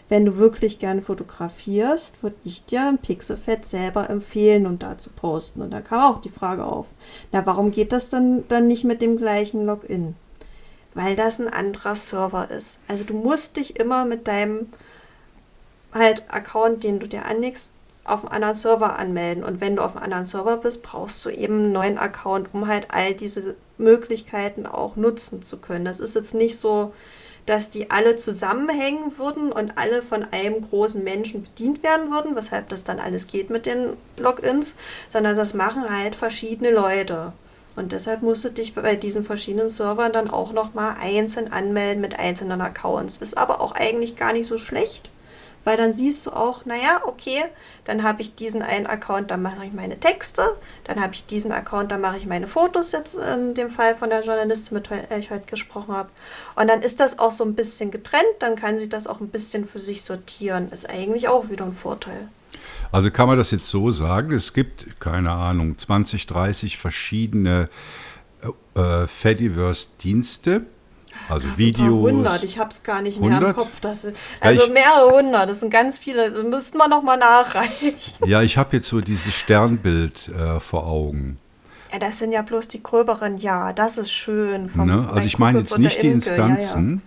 wenn 0.10 0.26
du 0.26 0.38
wirklich 0.38 0.80
gerne 0.80 1.02
fotografierst, 1.02 2.22
würde 2.22 2.36
ich 2.44 2.66
dir 2.66 2.88
ein 2.88 2.98
Pixelfett 2.98 3.66
selber 3.66 4.10
empfehlen 4.10 4.68
und 4.68 4.84
da 4.84 4.98
zu 4.98 5.10
posten. 5.10 5.62
Und 5.62 5.72
da 5.72 5.82
kam 5.82 6.14
auch 6.14 6.22
die 6.22 6.30
Frage 6.30 6.66
auf, 6.66 6.88
na, 7.32 7.46
warum 7.46 7.72
geht 7.72 7.92
das 7.92 8.10
dann, 8.10 8.48
dann 8.48 8.68
nicht 8.68 8.84
mit 8.84 9.02
dem 9.02 9.18
gleichen 9.18 9.66
Login? 9.66 10.16
Weil 10.94 11.16
das 11.16 11.40
ein 11.40 11.48
anderer 11.48 11.96
Server 11.96 12.52
ist. 12.52 12.80
Also 12.88 13.06
du 13.06 13.16
musst 13.16 13.58
dich 13.58 13.80
immer 13.80 14.06
mit 14.06 14.28
deinem 14.28 14.70
halt 15.94 16.24
Account, 16.32 16.84
den 16.84 17.00
du 17.00 17.08
dir 17.08 17.26
anlegst, 17.26 17.72
auf 18.06 18.24
einem 18.26 18.34
anderen 18.34 18.54
Server 18.54 19.00
anmelden. 19.00 19.44
Und 19.44 19.62
wenn 19.62 19.76
du 19.76 19.84
auf 19.84 19.96
einem 19.96 20.04
anderen 20.04 20.26
Server 20.26 20.58
bist, 20.58 20.84
brauchst 20.84 21.24
du 21.26 21.30
eben 21.30 21.56
einen 21.56 21.72
neuen 21.72 21.98
Account, 21.98 22.50
um 22.54 22.68
halt 22.68 22.88
all 22.92 23.14
diese 23.14 23.56
Möglichkeiten 23.78 24.66
auch 24.66 24.96
nutzen 24.96 25.44
zu 25.44 25.58
können. 25.58 25.86
Das 25.86 26.00
ist 26.00 26.16
jetzt 26.16 26.34
nicht 26.34 26.58
so, 26.58 26.94
dass 27.46 27.70
die 27.70 27.92
alle 27.92 28.16
zusammenhängen 28.16 29.18
würden 29.18 29.52
und 29.52 29.78
alle 29.78 30.02
von 30.02 30.26
einem 30.32 30.62
großen 30.62 31.04
Menschen 31.04 31.44
bedient 31.44 31.84
werden 31.84 32.12
würden, 32.12 32.36
weshalb 32.36 32.70
das 32.70 32.84
dann 32.84 33.00
alles 33.00 33.28
geht 33.28 33.50
mit 33.50 33.66
den 33.66 33.98
Logins, 34.18 34.76
sondern 35.10 35.36
das 35.36 35.54
machen 35.54 35.90
halt 35.90 36.16
verschiedene 36.16 36.72
Leute. 36.72 37.34
Und 37.76 37.92
deshalb 37.92 38.22
musst 38.22 38.44
du 38.46 38.50
dich 38.50 38.76
bei 38.76 38.96
diesen 38.96 39.24
verschiedenen 39.24 39.70
Servern 39.70 40.14
dann 40.14 40.30
auch 40.30 40.54
nochmal 40.54 40.96
einzeln 41.02 41.52
anmelden 41.52 42.02
mit 42.02 42.20
einzelnen 42.20 42.62
Accounts. 42.62 43.18
Ist 43.18 43.38
aber 43.38 43.62
auch 43.62 43.74
eigentlich 43.74 44.16
gar 44.16 44.32
nicht 44.32 44.46
so 44.46 44.58
schlecht, 44.58 45.10
weil 45.64 45.78
dann 45.78 45.94
siehst 45.94 46.26
du 46.26 46.32
auch, 46.32 46.66
naja, 46.66 47.02
okay, 47.06 47.46
dann 47.86 48.04
habe 48.04 48.22
ich 48.22 48.36
diesen 48.36 48.62
einen 48.62 48.86
Account, 48.86 49.32
da 49.32 49.38
mache 49.38 49.66
ich 49.66 49.74
meine 49.74 50.00
Texte, 50.00 50.56
dann 50.84 51.02
habe 51.02 51.14
ich 51.14 51.26
diesen 51.26 51.52
Account, 51.52 51.92
da 51.92 51.98
mache 51.98 52.18
ich 52.18 52.26
meine 52.26 52.48
Fotos 52.48 52.92
jetzt 52.92 53.16
in 53.16 53.54
dem 53.54 53.70
Fall 53.70 53.96
von 53.96 54.10
der 54.10 54.24
Journalistin, 54.24 54.76
mit 54.76 54.90
der 54.90 55.18
ich 55.18 55.32
heute 55.32 55.46
gesprochen 55.46 55.96
habe. 55.96 56.10
Und 56.56 56.68
dann 56.68 56.82
ist 56.82 57.00
das 57.00 57.20
auch 57.20 57.32
so 57.32 57.44
ein 57.44 57.56
bisschen 57.56 57.92
getrennt, 57.92 58.24
dann 58.40 58.56
kann 58.56 58.78
sie 58.78 58.90
das 58.90 59.08
auch 59.08 59.20
ein 59.22 59.30
bisschen 59.30 59.66
für 59.66 59.80
sich 59.80 60.04
sortieren. 60.04 60.70
Ist 60.70 60.90
eigentlich 60.90 61.28
auch 61.28 61.50
wieder 61.50 61.66
ein 61.66 61.74
Vorteil. 61.74 62.28
Also 62.92 63.10
kann 63.10 63.28
man 63.28 63.38
das 63.38 63.52
jetzt 63.52 63.66
so 63.66 63.90
sagen, 63.92 64.32
es 64.34 64.54
gibt, 64.54 65.00
keine 65.00 65.32
Ahnung, 65.32 65.78
20, 65.78 66.28
30 66.28 66.78
verschiedene 66.78 67.70
äh, 68.76 69.08
Fediverse-Dienste 69.08 70.66
also 71.30 71.48
ja, 71.48 71.58
Videos. 71.58 72.08
100, 72.08 72.44
ich 72.44 72.60
habe 72.60 72.70
es 72.70 72.84
gar 72.84 73.02
nicht 73.02 73.20
mehr 73.20 73.30
100? 73.30 73.50
im 73.50 73.56
Kopf. 73.56 73.80
Das, 73.80 74.06
also 74.40 74.62
ja, 74.62 74.68
ich, 74.68 74.74
mehrere 74.74 75.12
hundert, 75.12 75.50
das 75.50 75.60
sind 75.60 75.70
ganz 75.70 75.98
viele. 75.98 76.32
Das 76.32 76.44
müssten 76.44 76.78
wir 76.78 76.88
nochmal 76.88 77.18
nachreichen. 77.18 77.94
Ja, 78.26 78.42
ich 78.42 78.58
habe 78.58 78.78
jetzt 78.78 78.88
so 78.88 79.02
dieses 79.02 79.34
Sternbild 79.34 80.30
äh, 80.30 80.60
vor 80.60 80.88
Augen. 80.88 81.38
Ja, 81.92 82.00
das 82.00 82.20
sind 82.20 82.32
ja 82.32 82.42
bloß 82.42 82.68
die 82.70 82.82
gröberen, 82.82 83.38
ja, 83.38 83.72
das 83.72 83.98
ist 83.98 84.12
schön. 84.12 84.68
Vom, 84.68 84.88
ne? 84.88 85.08
Also 85.12 85.28
ich 85.28 85.38
meine 85.38 85.60
jetzt 85.60 85.78
nicht 85.78 86.02
die 86.02 86.08
Instanzen, 86.08 87.02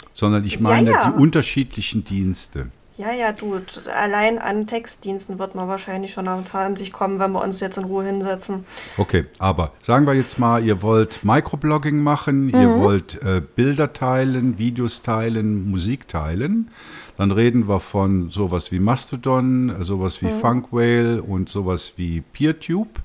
ja, 0.00 0.06
sondern 0.14 0.44
ich 0.44 0.60
meine 0.60 0.92
die 0.92 1.20
unterschiedlichen 1.20 2.04
Dienste. 2.04 2.70
Ja, 3.00 3.12
ja, 3.12 3.32
du, 3.32 3.58
allein 3.94 4.38
an 4.38 4.66
Textdiensten 4.66 5.38
wird 5.38 5.54
man 5.54 5.68
wahrscheinlich 5.68 6.12
schon 6.12 6.28
an 6.28 6.76
sich 6.76 6.92
kommen, 6.92 7.18
wenn 7.18 7.32
wir 7.32 7.42
uns 7.42 7.58
jetzt 7.60 7.78
in 7.78 7.84
Ruhe 7.84 8.04
hinsetzen. 8.04 8.66
Okay, 8.98 9.24
aber 9.38 9.72
sagen 9.82 10.06
wir 10.06 10.12
jetzt 10.12 10.38
mal, 10.38 10.62
ihr 10.62 10.82
wollt 10.82 11.24
Microblogging 11.24 12.02
machen, 12.02 12.48
mhm. 12.48 12.54
ihr 12.54 12.74
wollt 12.74 13.22
äh, 13.22 13.40
Bilder 13.40 13.94
teilen, 13.94 14.58
Videos 14.58 15.00
teilen, 15.00 15.70
Musik 15.70 16.08
teilen. 16.08 16.70
Dann 17.16 17.30
reden 17.30 17.68
wir 17.68 17.80
von 17.80 18.30
sowas 18.30 18.70
wie 18.70 18.80
Mastodon, 18.80 19.82
sowas 19.82 20.20
wie 20.20 20.26
mhm. 20.26 20.38
Funkwhale 20.38 21.22
und 21.22 21.48
sowas 21.48 21.94
wie 21.96 22.20
PeerTube. 22.20 23.00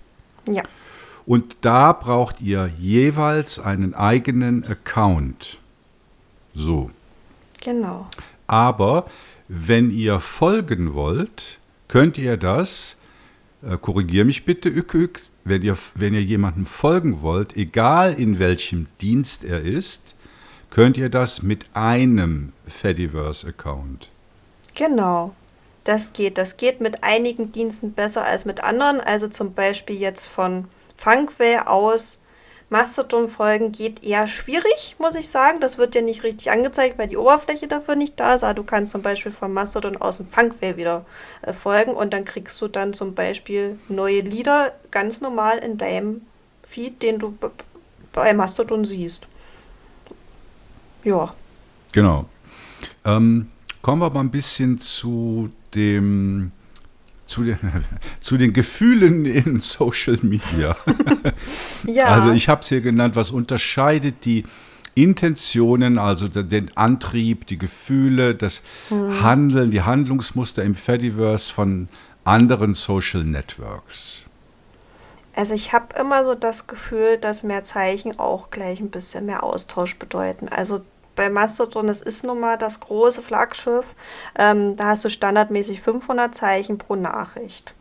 Ja. 0.45 0.63
Und 1.25 1.55
da 1.61 1.93
braucht 1.93 2.41
ihr 2.41 2.69
jeweils 2.77 3.59
einen 3.59 3.93
eigenen 3.93 4.65
Account. 4.65 5.57
So. 6.53 6.91
Genau. 7.61 8.07
Aber 8.45 9.05
wenn 9.47 9.91
ihr 9.91 10.19
folgen 10.19 10.93
wollt, 10.93 11.59
könnt 11.87 12.17
ihr 12.17 12.37
das, 12.37 12.97
äh, 13.63 13.77
korrigier 13.77 14.25
mich 14.25 14.45
bitte, 14.45 14.69
Ük, 14.69 15.21
wenn 15.43 15.61
ihr, 15.61 15.77
wenn 15.93 16.13
ihr 16.13 16.23
jemandem 16.23 16.65
folgen 16.65 17.21
wollt, 17.21 17.55
egal 17.55 18.13
in 18.13 18.39
welchem 18.39 18.87
Dienst 19.01 19.43
er 19.43 19.61
ist, 19.61 20.15
könnt 20.71 20.97
ihr 20.97 21.09
das 21.09 21.43
mit 21.43 21.65
einem 21.73 22.51
Fediverse-Account. 22.67 24.09
Genau, 24.73 25.33
das 25.83 26.13
geht. 26.13 26.37
Das 26.37 26.57
geht 26.57 26.81
mit 26.81 27.03
einigen 27.03 27.51
Diensten 27.51 27.93
besser 27.93 28.25
als 28.25 28.45
mit 28.45 28.61
anderen. 28.63 28.99
Also 28.99 29.27
zum 29.27 29.53
Beispiel 29.53 29.97
jetzt 29.97 30.25
von 30.25 30.65
Funkware 30.97 31.67
aus 31.67 32.19
Mastodon-Folgen 32.69 33.71
geht 33.71 34.03
eher 34.03 34.25
schwierig, 34.27 34.95
muss 34.97 35.15
ich 35.15 35.29
sagen. 35.29 35.59
Das 35.59 35.77
wird 35.77 35.93
dir 35.93 36.01
nicht 36.01 36.23
richtig 36.23 36.51
angezeigt, 36.51 36.97
weil 36.97 37.07
die 37.07 37.17
Oberfläche 37.17 37.67
dafür 37.67 37.95
nicht 37.95 38.19
da 38.19 38.33
ist. 38.33 38.43
Aber 38.43 38.55
du 38.55 38.63
kannst 38.63 38.91
zum 38.91 39.01
Beispiel 39.01 39.31
von 39.31 39.53
Mastodon 39.53 39.97
aus 39.97 40.17
dem 40.17 40.27
Funkware 40.27 40.77
wieder 40.77 41.05
äh, 41.43 41.53
folgen 41.53 41.93
und 41.93 42.13
dann 42.13 42.25
kriegst 42.25 42.59
du 42.61 42.67
dann 42.67 42.93
zum 42.93 43.13
Beispiel 43.13 43.77
neue 43.87 44.21
Lieder 44.21 44.73
ganz 44.89 45.21
normal 45.21 45.59
in 45.59 45.77
deinem 45.77 46.21
Feed, 46.63 47.03
den 47.03 47.19
du 47.19 47.37
bei 48.11 48.33
Mastodon 48.33 48.85
siehst. 48.85 49.27
Ja. 51.03 51.33
Genau. 51.91 52.25
Ähm, 53.05 53.51
kommen 53.83 54.01
wir 54.01 54.09
mal 54.09 54.21
ein 54.21 54.31
bisschen 54.31 54.79
zu 54.79 55.51
dem 55.75 56.51
zu 57.25 57.43
den, 57.43 57.57
zu 58.21 58.37
den 58.37 58.53
Gefühlen 58.53 59.25
in 59.25 59.61
Social 59.61 60.19
Media. 60.21 60.75
ja. 61.85 62.05
Also 62.05 62.31
ich 62.31 62.49
habe 62.49 62.61
es 62.61 62.69
hier 62.69 62.81
genannt, 62.81 63.15
was 63.15 63.31
unterscheidet 63.31 64.25
die 64.25 64.45
Intentionen, 64.95 65.97
also 65.99 66.29
den 66.29 66.75
Antrieb, 66.77 67.47
die 67.47 67.57
Gefühle, 67.57 68.33
das 68.33 68.61
hm. 68.87 69.21
Handeln, 69.21 69.69
die 69.69 69.81
Handlungsmuster 69.81 70.63
im 70.63 70.75
Fediverse 70.75 71.51
von 71.51 71.89
anderen 72.23 72.73
Social 72.73 73.23
Networks. 73.23 74.23
Also 75.35 75.53
ich 75.53 75.73
habe 75.73 75.87
immer 75.99 76.23
so 76.23 76.33
das 76.33 76.65
Gefühl, 76.65 77.17
dass 77.17 77.43
mehr 77.43 77.65
Zeichen 77.65 78.17
auch 78.17 78.51
gleich 78.51 78.79
ein 78.79 78.89
bisschen 78.89 79.25
mehr 79.25 79.43
Austausch 79.43 79.97
bedeuten. 79.97 80.47
Also 80.47 80.79
bei 81.15 81.29
Mastodon, 81.29 81.87
das 81.87 82.01
ist 82.01 82.23
nun 82.23 82.39
mal 82.39 82.57
das 82.57 82.79
große 82.79 83.21
Flaggschiff. 83.21 83.95
Ähm, 84.37 84.75
da 84.75 84.87
hast 84.87 85.05
du 85.05 85.09
standardmäßig 85.09 85.81
500 85.81 86.35
Zeichen 86.35 86.77
pro 86.77 86.95
Nachricht. 86.95 87.73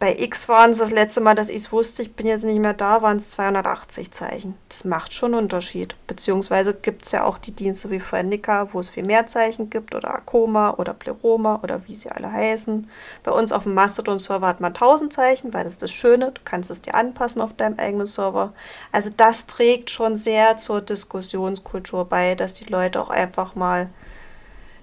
Bei 0.00 0.16
X 0.16 0.48
waren 0.48 0.70
es 0.70 0.78
das 0.78 0.92
letzte 0.92 1.20
Mal, 1.20 1.34
dass 1.34 1.48
ich 1.48 1.56
es 1.56 1.72
wusste, 1.72 2.02
ich 2.02 2.14
bin 2.14 2.28
jetzt 2.28 2.44
nicht 2.44 2.60
mehr 2.60 2.72
da, 2.72 3.02
waren 3.02 3.16
es 3.16 3.30
280 3.30 4.12
Zeichen. 4.12 4.54
Das 4.68 4.84
macht 4.84 5.12
schon 5.12 5.34
einen 5.34 5.42
Unterschied. 5.42 5.96
Beziehungsweise 6.06 6.72
gibt 6.72 7.04
es 7.04 7.10
ja 7.10 7.24
auch 7.24 7.36
die 7.36 7.50
Dienste 7.50 7.90
wie 7.90 7.98
Friendica, 7.98 8.72
wo 8.72 8.78
es 8.78 8.88
viel 8.88 9.02
mehr 9.02 9.26
Zeichen 9.26 9.70
gibt, 9.70 9.96
oder 9.96 10.14
Akoma 10.14 10.74
oder 10.78 10.94
Pleroma 10.94 11.58
oder 11.64 11.88
wie 11.88 11.96
sie 11.96 12.10
alle 12.12 12.30
heißen. 12.30 12.88
Bei 13.24 13.32
uns 13.32 13.50
auf 13.50 13.64
dem 13.64 13.74
Mastodon-Server 13.74 14.46
hat 14.46 14.60
man 14.60 14.72
1000 14.72 15.12
Zeichen, 15.12 15.52
weil 15.52 15.64
das 15.64 15.72
ist 15.72 15.82
das 15.82 15.90
Schöne, 15.90 16.30
du 16.30 16.40
kannst 16.44 16.70
es 16.70 16.80
dir 16.80 16.94
anpassen 16.94 17.42
auf 17.42 17.54
deinem 17.54 17.80
eigenen 17.80 18.06
Server. 18.06 18.52
Also 18.92 19.10
das 19.16 19.46
trägt 19.46 19.90
schon 19.90 20.14
sehr 20.14 20.56
zur 20.58 20.80
Diskussionskultur 20.80 22.04
bei, 22.04 22.36
dass 22.36 22.54
die 22.54 22.66
Leute 22.66 23.02
auch 23.02 23.10
einfach 23.10 23.56
mal 23.56 23.88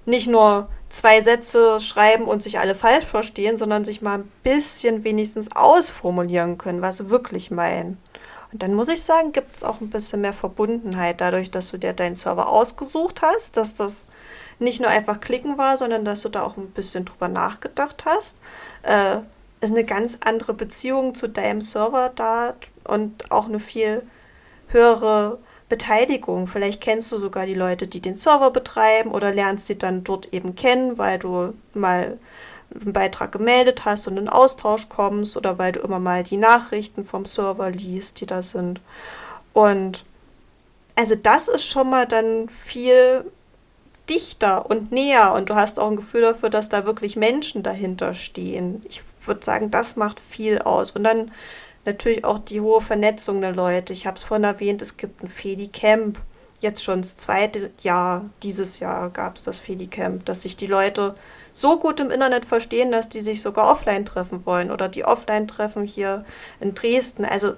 nicht 0.05 0.27
nur 0.27 0.67
zwei 0.95 1.21
Sätze 1.21 1.79
schreiben 1.79 2.25
und 2.25 2.41
sich 2.41 2.59
alle 2.59 2.75
falsch 2.75 3.05
verstehen, 3.05 3.57
sondern 3.57 3.85
sich 3.85 4.01
mal 4.01 4.19
ein 4.19 4.31
bisschen 4.43 5.03
wenigstens 5.03 5.55
ausformulieren 5.55 6.57
können, 6.57 6.81
was 6.81 6.97
sie 6.97 7.09
wirklich 7.09 7.51
meinen. 7.51 7.97
Und 8.51 8.63
dann 8.63 8.73
muss 8.73 8.87
ich 8.87 9.03
sagen, 9.03 9.33
gibt 9.33 9.57
es 9.57 9.63
auch 9.63 9.81
ein 9.81 9.89
bisschen 9.89 10.21
mehr 10.21 10.33
Verbundenheit 10.33 11.19
dadurch, 11.19 11.51
dass 11.51 11.71
du 11.71 11.77
dir 11.77 11.91
deinen 11.93 12.15
Server 12.15 12.47
ausgesucht 12.47 13.21
hast, 13.21 13.57
dass 13.57 13.73
das 13.73 14.05
nicht 14.59 14.79
nur 14.79 14.89
einfach 14.89 15.19
klicken 15.19 15.57
war, 15.57 15.75
sondern 15.75 16.05
dass 16.05 16.21
du 16.21 16.29
da 16.29 16.43
auch 16.43 16.55
ein 16.55 16.69
bisschen 16.69 17.03
drüber 17.03 17.27
nachgedacht 17.27 18.05
hast. 18.05 18.37
Äh, 18.83 19.17
ist 19.59 19.71
eine 19.71 19.83
ganz 19.83 20.19
andere 20.23 20.53
Beziehung 20.53 21.15
zu 21.15 21.27
deinem 21.27 21.61
Server 21.61 22.11
da 22.15 22.53
und 22.85 23.31
auch 23.31 23.45
eine 23.45 23.59
viel 23.59 24.03
höhere 24.67 25.39
Beteiligung. 25.69 26.47
Vielleicht 26.47 26.81
kennst 26.81 27.11
du 27.11 27.17
sogar 27.17 27.45
die 27.45 27.53
Leute, 27.53 27.87
die 27.87 28.01
den 28.01 28.15
Server 28.15 28.51
betreiben 28.51 29.11
oder 29.11 29.31
lernst 29.31 29.67
sie 29.67 29.77
dann 29.77 30.03
dort 30.03 30.33
eben 30.33 30.55
kennen, 30.55 30.97
weil 30.97 31.19
du 31.19 31.53
mal 31.73 32.19
einen 32.73 32.93
Beitrag 32.93 33.31
gemeldet 33.31 33.85
hast 33.85 34.07
und 34.07 34.17
in 34.17 34.29
Austausch 34.29 34.89
kommst 34.89 35.37
oder 35.37 35.57
weil 35.57 35.71
du 35.71 35.79
immer 35.79 35.99
mal 35.99 36.23
die 36.23 36.37
Nachrichten 36.37 37.03
vom 37.03 37.25
Server 37.25 37.71
liest, 37.71 38.21
die 38.21 38.25
da 38.25 38.41
sind. 38.41 38.81
Und 39.53 40.05
also 40.95 41.15
das 41.15 41.47
ist 41.47 41.65
schon 41.65 41.89
mal 41.89 42.05
dann 42.05 42.49
viel 42.49 43.25
dichter 44.09 44.69
und 44.69 44.91
näher 44.91 45.33
und 45.33 45.49
du 45.49 45.55
hast 45.55 45.79
auch 45.79 45.89
ein 45.89 45.95
Gefühl 45.95 46.21
dafür, 46.21 46.49
dass 46.49 46.69
da 46.69 46.85
wirklich 46.85 47.15
Menschen 47.15 47.63
dahinter 47.63 48.13
stehen. 48.13 48.83
Ich 48.87 49.01
würde 49.25 49.43
sagen, 49.43 49.71
das 49.71 49.95
macht 49.95 50.19
viel 50.19 50.59
aus. 50.59 50.91
Und 50.91 51.03
dann 51.03 51.31
natürlich 51.85 52.25
auch 52.25 52.39
die 52.39 52.61
hohe 52.61 52.81
Vernetzung 52.81 53.41
der 53.41 53.51
Leute. 53.51 53.93
Ich 53.93 54.07
habe 54.07 54.17
es 54.17 54.23
vorhin 54.23 54.43
erwähnt, 54.43 54.81
es 54.81 54.97
gibt 54.97 55.23
ein 55.23 55.29
Fedi-Camp. 55.29 56.19
Jetzt 56.61 56.83
schon 56.83 57.01
das 57.01 57.15
zweite 57.15 57.71
Jahr, 57.81 58.25
dieses 58.41 58.79
Jahr 58.79 59.09
gab 59.09 59.35
es 59.35 59.43
das 59.43 59.59
Fedi-Camp, 59.59 60.25
dass 60.25 60.41
sich 60.41 60.57
die 60.57 60.67
Leute 60.67 61.15
so 61.53 61.79
gut 61.79 61.99
im 61.99 62.11
Internet 62.11 62.45
verstehen, 62.45 62.91
dass 62.91 63.07
die 63.07 63.21
sich 63.21 63.41
sogar 63.41 63.69
offline 63.69 64.05
treffen 64.05 64.45
wollen 64.45 64.71
oder 64.71 64.89
die 64.89 65.05
Offline-Treffen 65.05 65.83
hier 65.83 66.25
in 66.59 66.75
Dresden. 66.75 67.23
Also 67.23 67.53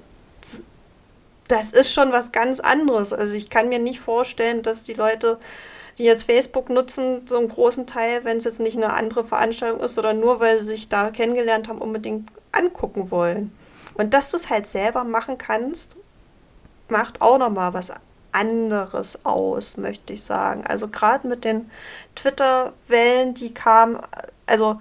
das 1.47 1.71
ist 1.71 1.93
schon 1.93 2.11
was 2.11 2.31
ganz 2.31 2.59
anderes. 2.59 3.13
Also 3.13 3.33
ich 3.33 3.49
kann 3.49 3.69
mir 3.69 3.79
nicht 3.79 3.99
vorstellen, 3.99 4.61
dass 4.61 4.83
die 4.83 4.93
Leute, 4.93 5.39
die 5.97 6.03
jetzt 6.03 6.23
Facebook 6.23 6.69
nutzen, 6.69 7.25
so 7.27 7.37
einen 7.37 7.47
großen 7.47 7.87
Teil, 7.87 8.23
wenn 8.23 8.37
es 8.37 8.43
jetzt 8.43 8.59
nicht 8.59 8.77
eine 8.77 8.93
andere 8.93 9.23
Veranstaltung 9.23 9.79
ist 9.79 9.97
oder 9.97 10.13
nur 10.13 10.39
weil 10.39 10.59
sie 10.59 10.67
sich 10.67 10.89
da 10.89 11.09
kennengelernt 11.09 11.67
haben, 11.67 11.79
unbedingt 11.79 12.29
angucken 12.51 13.09
wollen. 13.09 13.51
Und 13.97 14.13
dass 14.13 14.31
du 14.31 14.37
es 14.37 14.49
halt 14.49 14.67
selber 14.67 15.03
machen 15.03 15.37
kannst, 15.37 15.97
macht 16.87 17.21
auch 17.21 17.37
nochmal 17.37 17.73
was 17.73 17.91
anderes 18.31 19.25
aus, 19.25 19.77
möchte 19.77 20.13
ich 20.13 20.23
sagen. 20.23 20.65
Also 20.65 20.87
gerade 20.87 21.27
mit 21.27 21.43
den 21.43 21.69
Twitter-Wellen, 22.15 23.33
die 23.33 23.53
kamen, 23.53 23.99
also 24.45 24.79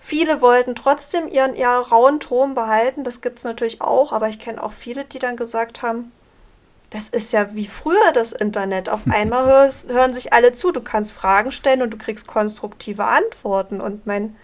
viele 0.00 0.40
wollten 0.40 0.74
trotzdem 0.74 1.28
ihren, 1.28 1.54
ihren 1.54 1.82
rauen 1.84 2.18
Ton 2.18 2.54
behalten, 2.54 3.04
das 3.04 3.20
gibt 3.20 3.38
es 3.38 3.44
natürlich 3.44 3.80
auch, 3.80 4.12
aber 4.12 4.28
ich 4.28 4.40
kenne 4.40 4.62
auch 4.62 4.72
viele, 4.72 5.04
die 5.04 5.20
dann 5.20 5.36
gesagt 5.36 5.82
haben, 5.82 6.10
das 6.90 7.08
ist 7.08 7.32
ja 7.32 7.54
wie 7.54 7.66
früher 7.66 8.12
das 8.12 8.32
Internet. 8.32 8.88
Auf 8.88 9.00
einmal 9.10 9.46
hörst, 9.46 9.88
hören 9.88 10.12
sich 10.12 10.32
alle 10.32 10.52
zu, 10.52 10.72
du 10.72 10.82
kannst 10.82 11.12
Fragen 11.12 11.52
stellen 11.52 11.82
und 11.82 11.90
du 11.90 11.98
kriegst 11.98 12.26
konstruktive 12.26 13.04
Antworten. 13.04 13.80
Und 13.80 14.06
mein 14.06 14.36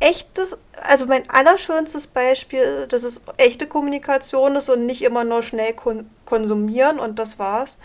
echtes, 0.00 0.56
also 0.82 1.06
mein 1.06 1.28
allerschönstes 1.28 2.06
Beispiel, 2.06 2.86
dass 2.88 3.04
es 3.04 3.20
echte 3.36 3.66
Kommunikation 3.66 4.56
ist 4.56 4.68
und 4.68 4.86
nicht 4.86 5.02
immer 5.02 5.24
nur 5.24 5.42
schnell 5.42 5.74
kon 5.74 6.10
konsumieren 6.24 6.98
und 7.00 7.18
das 7.18 7.38
war's, 7.38 7.76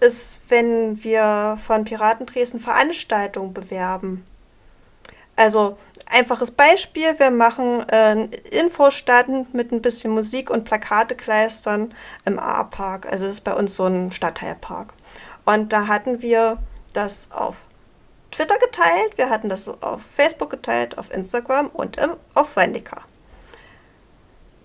ist, 0.00 0.40
wenn 0.48 1.02
wir 1.04 1.58
von 1.64 1.84
Piraten 1.84 2.26
Dresden 2.26 2.60
Veranstaltungen 2.60 3.54
bewerben. 3.54 4.24
Also 5.36 5.78
einfaches 6.06 6.50
Beispiel, 6.50 7.18
wir 7.18 7.30
machen 7.30 7.88
äh, 7.88 8.24
Infostand 8.50 9.54
mit 9.54 9.72
ein 9.72 9.82
bisschen 9.82 10.12
Musik 10.12 10.50
und 10.50 10.64
Plakatekleistern 10.64 11.94
im 12.24 12.38
A-Park. 12.38 13.06
Also 13.10 13.26
das 13.26 13.36
ist 13.36 13.44
bei 13.44 13.54
uns 13.54 13.74
so 13.74 13.86
ein 13.86 14.12
Stadtteilpark. 14.12 14.92
Und 15.44 15.72
da 15.72 15.86
hatten 15.86 16.22
wir 16.22 16.58
das 16.92 17.30
auf 17.32 17.62
Twitter 18.34 18.58
geteilt, 18.58 19.16
wir 19.16 19.30
hatten 19.30 19.48
das 19.48 19.68
auf 19.82 20.02
Facebook 20.02 20.50
geteilt, 20.50 20.98
auf 20.98 21.12
Instagram 21.12 21.68
und 21.68 21.96
im, 21.98 22.16
auf 22.34 22.56
Wendica. 22.56 23.02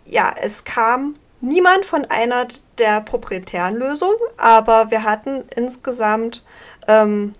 Ja, 0.05 0.33
es 0.41 0.63
kam 0.63 1.15
niemand 1.41 1.85
von 1.85 2.05
einer 2.05 2.47
der 2.77 3.01
proprietären 3.01 3.75
Lösungen, 3.75 4.17
aber 4.37 4.91
wir 4.91 5.03
hatten 5.03 5.43
insgesamt 5.55 6.43
ähm, 6.87 7.35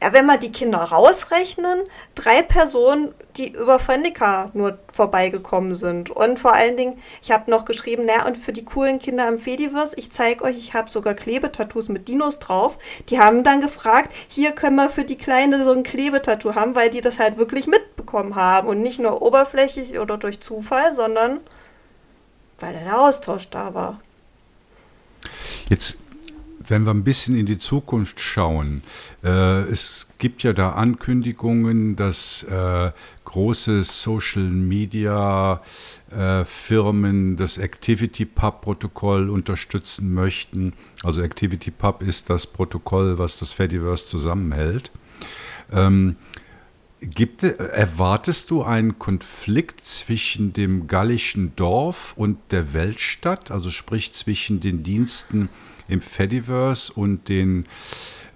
wenn 0.00 0.26
wir 0.26 0.38
die 0.38 0.52
Kinder 0.52 0.78
rausrechnen, 0.78 1.80
drei 2.14 2.42
Personen, 2.42 3.14
die 3.36 3.52
über 3.52 3.78
Fendika 3.78 4.50
nur 4.54 4.78
vorbeigekommen 4.92 5.74
sind. 5.74 6.10
Und 6.10 6.38
vor 6.38 6.54
allen 6.54 6.76
Dingen, 6.76 6.98
ich 7.22 7.30
habe 7.30 7.50
noch 7.50 7.64
geschrieben, 7.64 8.06
naja, 8.06 8.26
und 8.26 8.36
für 8.36 8.52
die 8.52 8.64
coolen 8.64 8.98
Kinder 8.98 9.26
am 9.28 9.38
Fediverse, 9.38 9.96
ich 9.98 10.10
zeige 10.10 10.44
euch, 10.44 10.56
ich 10.56 10.74
habe 10.74 10.90
sogar 10.90 11.14
Klebetattoos 11.14 11.88
mit 11.88 12.08
Dinos 12.08 12.38
drauf. 12.38 12.78
Die 13.08 13.18
haben 13.18 13.44
dann 13.44 13.60
gefragt, 13.60 14.12
hier 14.28 14.52
können 14.52 14.76
wir 14.76 14.88
für 14.88 15.04
die 15.04 15.18
Kleine 15.18 15.64
so 15.64 15.72
ein 15.72 15.82
Klebetattoo 15.82 16.54
haben, 16.54 16.74
weil 16.74 16.90
die 16.90 17.00
das 17.00 17.18
halt 17.18 17.36
wirklich 17.36 17.66
mitbekommen 17.66 18.34
haben. 18.36 18.68
Und 18.68 18.82
nicht 18.82 18.98
nur 18.98 19.22
oberflächlich 19.22 19.98
oder 19.98 20.16
durch 20.16 20.40
Zufall, 20.40 20.92
sondern 20.94 21.40
weil 22.58 22.72
der 22.72 22.98
Austausch 22.98 23.50
da 23.50 23.74
war. 23.74 24.00
Jetzt 25.68 25.98
wenn 26.68 26.84
wir 26.84 26.92
ein 26.92 27.04
bisschen 27.04 27.36
in 27.36 27.46
die 27.46 27.58
Zukunft 27.58 28.20
schauen, 28.20 28.82
äh, 29.22 29.60
es 29.62 30.06
gibt 30.18 30.42
ja 30.42 30.52
da 30.52 30.72
Ankündigungen, 30.72 31.96
dass 31.96 32.42
äh, 32.44 32.92
große 33.24 33.82
Social 33.84 34.44
Media 34.44 35.62
äh, 36.10 36.44
Firmen 36.44 37.36
das 37.36 37.58
Activity 37.58 38.24
Pub 38.24 38.62
Protokoll 38.62 39.30
unterstützen 39.30 40.14
möchten. 40.14 40.72
Also 41.02 41.22
Activity 41.22 41.70
Pub 41.70 42.02
ist 42.02 42.30
das 42.30 42.46
Protokoll, 42.46 43.18
was 43.18 43.38
das 43.38 43.52
Fediverse 43.52 44.06
zusammenhält. 44.06 44.90
Ähm, 45.72 46.16
Gibt, 46.98 47.42
erwartest 47.42 48.50
du 48.50 48.62
einen 48.62 48.98
Konflikt 48.98 49.82
zwischen 49.82 50.54
dem 50.54 50.86
gallischen 50.86 51.54
Dorf 51.54 52.14
und 52.16 52.38
der 52.52 52.72
Weltstadt, 52.72 53.50
also 53.50 53.70
sprich 53.70 54.14
zwischen 54.14 54.60
den 54.60 54.82
Diensten 54.82 55.50
im 55.88 56.00
Fediverse 56.00 56.92
und 56.92 57.28
den 57.28 57.66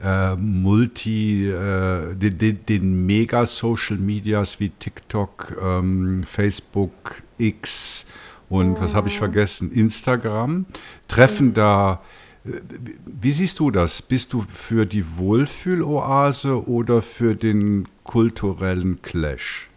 äh, 0.02 0.34
Multi, 0.36 1.48
äh, 1.48 2.14
den, 2.14 2.38
den, 2.38 2.66
den 2.66 3.06
Mega-Social 3.06 3.98
Medias 3.98 4.60
wie 4.60 4.70
TikTok, 4.70 5.56
ähm, 5.62 6.24
Facebook, 6.24 7.22
X 7.38 8.06
und 8.48 8.78
oh. 8.78 8.80
was 8.80 8.94
habe 8.94 9.08
ich 9.08 9.18
vergessen, 9.18 9.72
Instagram, 9.72 10.66
treffen 11.08 11.50
oh. 11.50 11.54
da 11.54 12.02
äh, 12.44 12.60
wie 13.04 13.32
siehst 13.32 13.58
du 13.58 13.70
das? 13.70 14.00
Bist 14.02 14.32
du 14.32 14.44
für 14.50 14.86
die 14.86 15.18
Wohlfühloase 15.18 16.66
oder 16.66 17.02
für 17.02 17.34
den 17.34 17.86
kulturellen 18.04 19.02
Clash? 19.02 19.68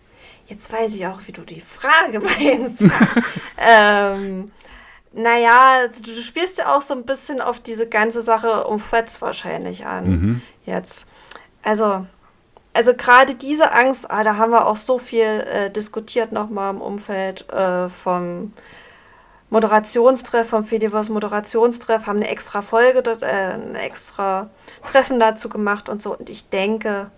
Jetzt 0.47 0.71
weiß 0.71 0.95
ich 0.95 1.07
auch, 1.07 1.19
wie 1.25 1.31
du 1.31 1.41
die 1.41 1.61
Frage 1.61 2.19
meinst. 2.39 2.85
ähm, 3.57 4.51
naja, 5.13 5.87
du 5.87 6.21
spielst 6.21 6.57
ja 6.57 6.75
auch 6.75 6.81
so 6.81 6.93
ein 6.93 7.05
bisschen 7.05 7.39
auf 7.39 7.59
diese 7.59 7.87
ganze 7.87 8.21
Sache 8.21 8.65
um 8.65 8.79
Freds 8.79 9.21
wahrscheinlich 9.21 9.85
an. 9.85 10.09
Mhm. 10.09 10.41
Jetzt. 10.65 11.07
Also, 11.61 12.05
also 12.73 12.93
gerade 12.95 13.35
diese 13.35 13.71
Angst, 13.71 14.09
ah, 14.09 14.23
da 14.23 14.37
haben 14.37 14.51
wir 14.51 14.65
auch 14.65 14.75
so 14.75 14.97
viel 14.97 15.21
äh, 15.23 15.69
diskutiert 15.69 16.31
nochmal 16.31 16.73
im 16.73 16.81
Umfeld 16.81 17.47
äh, 17.51 17.89
vom 17.89 18.53
Moderationstreff, 19.51 20.49
vom 20.49 20.63
Fediverse 20.63 21.11
Moderationstreff, 21.11 22.07
haben 22.07 22.17
eine 22.17 22.29
extra 22.29 22.63
Folge, 22.63 23.03
äh, 23.21 23.53
ein 23.53 23.75
extra 23.75 24.49
Treffen 24.87 25.19
dazu 25.19 25.47
gemacht 25.47 25.89
und 25.89 26.01
so. 26.01 26.17
Und 26.17 26.27
ich 26.31 26.49
denke, 26.49 27.11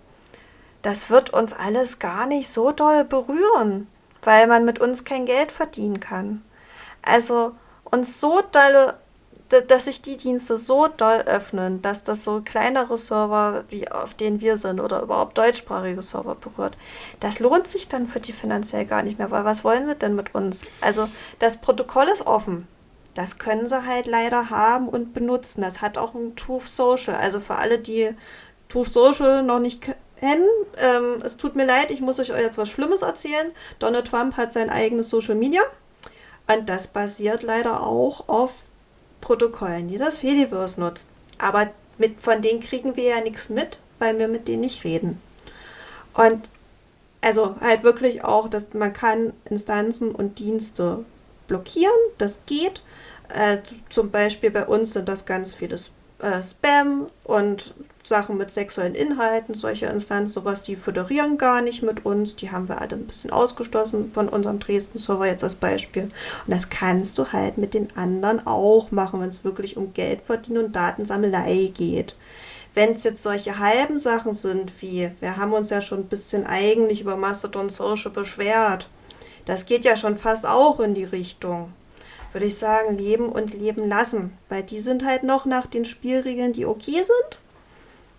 das 0.82 1.08
wird 1.08 1.30
uns 1.30 1.54
alles 1.54 1.98
gar 1.98 2.26
nicht 2.26 2.50
so 2.50 2.72
doll 2.72 3.04
berühren, 3.04 3.88
weil 4.22 4.46
man 4.46 4.66
mit 4.66 4.78
uns 4.78 5.04
kein 5.04 5.24
Geld 5.24 5.50
verdienen 5.50 5.98
kann. 5.98 6.44
Also 7.00 7.54
uns 7.96 8.20
so 8.20 8.42
doll, 8.52 8.94
dass 9.68 9.84
sich 9.84 10.02
die 10.02 10.16
Dienste 10.16 10.58
so 10.58 10.88
doll 10.88 11.20
öffnen, 11.26 11.80
dass 11.80 12.02
das 12.02 12.24
so 12.24 12.42
kleinere 12.44 12.98
Server, 12.98 13.64
wie 13.68 13.88
auf 13.88 14.14
denen 14.14 14.40
wir 14.40 14.56
sind, 14.56 14.80
oder 14.80 15.02
überhaupt 15.02 15.38
deutschsprachige 15.38 16.02
Server 16.02 16.34
berührt, 16.34 16.76
das 17.20 17.38
lohnt 17.38 17.66
sich 17.66 17.88
dann 17.88 18.08
für 18.08 18.20
die 18.20 18.32
finanziell 18.32 18.86
gar 18.86 19.02
nicht 19.02 19.18
mehr, 19.18 19.30
weil 19.30 19.44
was 19.44 19.62
wollen 19.62 19.86
sie 19.86 19.94
denn 19.94 20.16
mit 20.16 20.34
uns? 20.34 20.64
Also 20.80 21.08
das 21.38 21.60
Protokoll 21.60 22.08
ist 22.08 22.26
offen. 22.26 22.66
Das 23.14 23.38
können 23.38 23.68
sie 23.68 23.86
halt 23.86 24.06
leider 24.06 24.50
haben 24.50 24.88
und 24.88 25.14
benutzen. 25.14 25.62
Das 25.62 25.80
hat 25.80 25.96
auch 25.96 26.14
ein 26.14 26.36
Truth 26.36 26.68
Social. 26.68 27.14
Also 27.14 27.40
für 27.40 27.54
alle, 27.54 27.78
die 27.78 28.10
Truth 28.68 28.92
Social 28.92 29.42
noch 29.42 29.58
nicht 29.58 29.80
kennen, 30.18 30.46
ähm, 30.76 31.18
es 31.24 31.38
tut 31.38 31.56
mir 31.56 31.64
leid, 31.64 31.90
ich 31.90 32.02
muss 32.02 32.20
euch 32.20 32.28
jetzt 32.28 32.58
was 32.58 32.68
Schlimmes 32.68 33.00
erzählen. 33.00 33.52
Donald 33.78 34.06
Trump 34.06 34.36
hat 34.36 34.52
sein 34.52 34.68
eigenes 34.68 35.08
Social 35.08 35.34
Media. 35.34 35.62
Und 36.48 36.68
das 36.68 36.88
basiert 36.88 37.42
leider 37.42 37.82
auch 37.82 38.28
auf 38.28 38.64
Protokollen, 39.20 39.88
die 39.88 39.98
das 39.98 40.18
Fediverse 40.18 40.80
nutzt. 40.80 41.08
Aber 41.38 41.70
mit, 41.98 42.20
von 42.20 42.42
denen 42.42 42.60
kriegen 42.60 42.96
wir 42.96 43.04
ja 43.04 43.20
nichts 43.20 43.48
mit, 43.48 43.80
weil 43.98 44.18
wir 44.18 44.28
mit 44.28 44.48
denen 44.48 44.60
nicht 44.60 44.84
reden. 44.84 45.20
Und 46.14 46.48
also 47.20 47.56
halt 47.60 47.82
wirklich 47.82 48.24
auch, 48.24 48.48
dass 48.48 48.66
man 48.72 48.92
kann 48.92 49.32
Instanzen 49.50 50.12
und 50.12 50.38
Dienste 50.38 51.04
blockieren, 51.46 51.92
das 52.18 52.40
geht. 52.46 52.82
Äh, 53.28 53.58
zum 53.90 54.10
Beispiel 54.10 54.50
bei 54.50 54.66
uns 54.66 54.92
sind 54.92 55.08
das 55.08 55.26
ganz 55.26 55.54
viele 55.54 55.76
äh, 56.20 56.42
Spam 56.42 57.08
und 57.24 57.74
Sachen 58.06 58.36
mit 58.36 58.50
sexuellen 58.50 58.94
Inhalten, 58.94 59.54
solche 59.54 59.86
Instanzen, 59.86 60.32
sowas, 60.32 60.62
die 60.62 60.76
föderieren 60.76 61.38
gar 61.38 61.62
nicht 61.62 61.82
mit 61.82 62.06
uns. 62.06 62.36
Die 62.36 62.50
haben 62.50 62.68
wir 62.68 62.80
alle 62.80 62.92
ein 62.92 63.06
bisschen 63.06 63.30
ausgeschlossen 63.30 64.10
von 64.12 64.28
unserem 64.28 64.58
Dresden-Server 64.58 65.26
jetzt 65.26 65.44
als 65.44 65.54
Beispiel. 65.54 66.04
Und 66.04 66.12
das 66.46 66.70
kannst 66.70 67.18
du 67.18 67.32
halt 67.32 67.58
mit 67.58 67.74
den 67.74 67.88
anderen 67.96 68.46
auch 68.46 68.90
machen, 68.90 69.20
wenn 69.20 69.28
es 69.28 69.44
wirklich 69.44 69.76
um 69.76 69.92
Geld 69.92 70.22
verdienen 70.22 70.66
und 70.66 70.76
Datensammelei 70.76 71.72
geht. 71.74 72.14
Wenn 72.74 72.92
es 72.92 73.04
jetzt 73.04 73.22
solche 73.22 73.58
halben 73.58 73.98
Sachen 73.98 74.34
sind, 74.34 74.82
wie 74.82 75.10
wir 75.20 75.36
haben 75.36 75.52
uns 75.52 75.70
ja 75.70 75.80
schon 75.80 76.00
ein 76.00 76.08
bisschen 76.08 76.46
eigentlich 76.46 77.00
über 77.00 77.16
Mastodon 77.16 77.70
Social 77.70 78.10
beschwert, 78.10 78.88
das 79.46 79.66
geht 79.66 79.84
ja 79.84 79.96
schon 79.96 80.16
fast 80.16 80.46
auch 80.46 80.80
in 80.80 80.94
die 80.94 81.04
Richtung 81.04 81.72
würde 82.36 82.48
ich 82.48 82.58
sagen, 82.58 82.98
leben 82.98 83.30
und 83.30 83.54
leben 83.54 83.88
lassen. 83.88 84.36
Weil 84.50 84.62
die 84.62 84.78
sind 84.78 85.06
halt 85.06 85.22
noch 85.22 85.46
nach 85.46 85.64
den 85.64 85.86
Spielregeln, 85.86 86.52
die 86.52 86.66
okay 86.66 87.02
sind. 87.02 87.40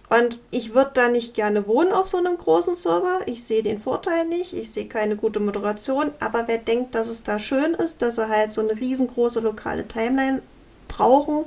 Und 0.09 0.39
ich 0.51 0.73
würde 0.73 0.91
da 0.93 1.09
nicht 1.09 1.33
gerne 1.33 1.67
wohnen 1.67 1.91
auf 1.91 2.07
so 2.07 2.17
einem 2.17 2.37
großen 2.37 2.75
Server. 2.75 3.19
Ich 3.25 3.43
sehe 3.43 3.61
den 3.61 3.77
Vorteil 3.77 4.25
nicht. 4.25 4.53
Ich 4.53 4.71
sehe 4.71 4.87
keine 4.87 5.17
gute 5.17 5.41
Moderation. 5.41 6.11
Aber 6.21 6.47
wer 6.47 6.59
denkt, 6.59 6.95
dass 6.95 7.09
es 7.09 7.23
da 7.23 7.39
schön 7.39 7.73
ist, 7.73 8.01
dass 8.01 8.15
sie 8.15 8.29
halt 8.29 8.53
so 8.53 8.61
eine 8.61 8.79
riesengroße 8.79 9.41
lokale 9.41 9.87
Timeline 9.87 10.41
brauchen, 10.87 11.43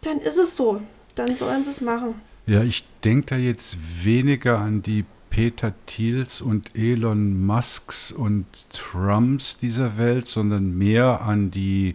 dann 0.00 0.18
ist 0.18 0.38
es 0.38 0.56
so. 0.56 0.80
Dann 1.14 1.34
sollen 1.36 1.62
sie 1.62 1.70
es 1.70 1.80
machen. 1.80 2.20
Ja, 2.46 2.62
ich 2.62 2.84
denke 3.04 3.26
da 3.26 3.36
jetzt 3.36 3.76
weniger 4.02 4.58
an 4.58 4.82
die 4.82 5.04
Peter 5.30 5.72
Thiels 5.86 6.40
und 6.40 6.74
Elon 6.74 7.44
Musks 7.44 8.10
und 8.10 8.46
Trumps 8.72 9.56
dieser 9.56 9.98
Welt, 9.98 10.26
sondern 10.28 10.76
mehr 10.76 11.20
an 11.22 11.50
die 11.50 11.94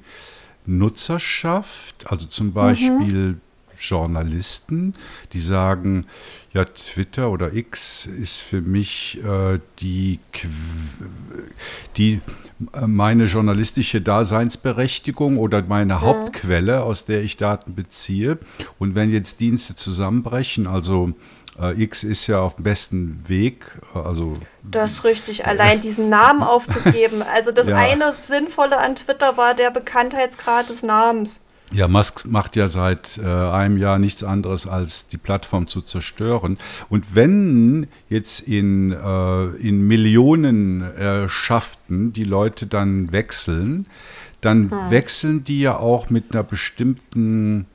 Nutzerschaft, 0.65 2.05
also 2.09 2.27
zum 2.27 2.53
Beispiel 2.53 3.33
mhm. 3.33 3.41
Journalisten, 3.81 4.93
die 5.33 5.41
sagen, 5.41 6.05
ja, 6.53 6.65
Twitter 6.65 7.29
oder 7.29 7.53
X 7.53 8.05
ist 8.05 8.41
für 8.41 8.61
mich 8.61 9.19
äh, 9.23 9.59
die, 9.79 10.19
die 11.97 12.21
äh, 12.73 12.87
meine 12.87 13.25
journalistische 13.25 14.01
Daseinsberechtigung 14.01 15.37
oder 15.37 15.63
meine 15.63 15.93
ja. 15.93 16.01
Hauptquelle, 16.01 16.83
aus 16.83 17.05
der 17.05 17.23
ich 17.23 17.37
Daten 17.37 17.75
beziehe. 17.75 18.37
Und 18.79 18.95
wenn 18.95 19.11
jetzt 19.11 19.39
Dienste 19.39 19.75
zusammenbrechen, 19.75 20.67
also 20.67 21.13
äh, 21.59 21.81
X 21.83 22.03
ist 22.03 22.27
ja 22.27 22.41
auf 22.41 22.55
dem 22.55 22.63
besten 22.63 23.23
Weg. 23.27 23.65
Also, 23.93 24.33
das 24.63 24.91
ist 24.91 25.03
richtig, 25.03 25.45
allein 25.45 25.81
diesen 25.81 26.09
Namen 26.09 26.43
aufzugeben. 26.43 27.21
Also 27.21 27.51
das 27.51 27.67
ja. 27.67 27.75
eine 27.75 28.13
Sinnvolle 28.13 28.77
an 28.77 28.95
Twitter 28.95 29.37
war 29.37 29.53
der 29.53 29.71
Bekanntheitsgrad 29.71 30.69
des 30.69 30.83
Namens. 30.83 31.41
Ja, 31.73 31.87
Musk 31.87 32.25
macht 32.25 32.57
ja 32.57 32.67
seit 32.67 33.17
äh, 33.17 33.27
einem 33.27 33.77
Jahr 33.77 33.97
nichts 33.97 34.23
anderes, 34.23 34.67
als 34.67 35.07
die 35.07 35.17
Plattform 35.17 35.67
zu 35.67 35.81
zerstören. 35.81 36.59
Und 36.89 37.15
wenn 37.15 37.87
jetzt 38.09 38.41
in, 38.41 38.91
äh, 38.91 39.45
in 39.55 39.87
Millionenschaften 39.87 42.09
äh, 42.09 42.11
die 42.11 42.25
Leute 42.25 42.67
dann 42.67 43.13
wechseln, 43.13 43.87
dann 44.41 44.71
hm. 44.71 44.89
wechseln 44.89 45.43
die 45.43 45.61
ja 45.61 45.77
auch 45.77 46.09
mit 46.09 46.33
einer 46.33 46.43
bestimmten 46.43 47.67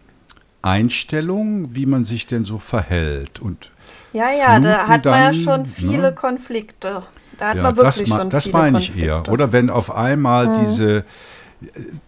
Einstellung, 0.63 1.75
wie 1.75 1.87
man 1.87 2.05
sich 2.05 2.27
denn 2.27 2.45
so 2.45 2.59
verhält. 2.59 3.41
Und 3.41 3.71
ja, 4.13 4.27
ja, 4.31 4.59
da 4.59 4.89
hat 4.89 5.05
man 5.05 5.23
ja 5.23 5.33
schon 5.33 5.63
ne? 5.63 5.69
viele 5.69 6.03
ne? 6.03 6.13
Konflikte. 6.13 7.03
Da 7.39 7.51
hat 7.51 7.57
ja, 7.57 7.63
man 7.63 7.77
wirklich 7.77 8.09
das, 8.09 8.19
schon 8.19 8.31
das 8.31 8.45
viele 8.45 8.59
meine 8.59 8.79
ich 8.79 8.97
eher. 8.97 9.29
Oder 9.29 9.53
wenn 9.53 9.71
auf 9.71 9.95
einmal 9.95 10.47
hm. 10.47 10.65
diese 10.65 11.05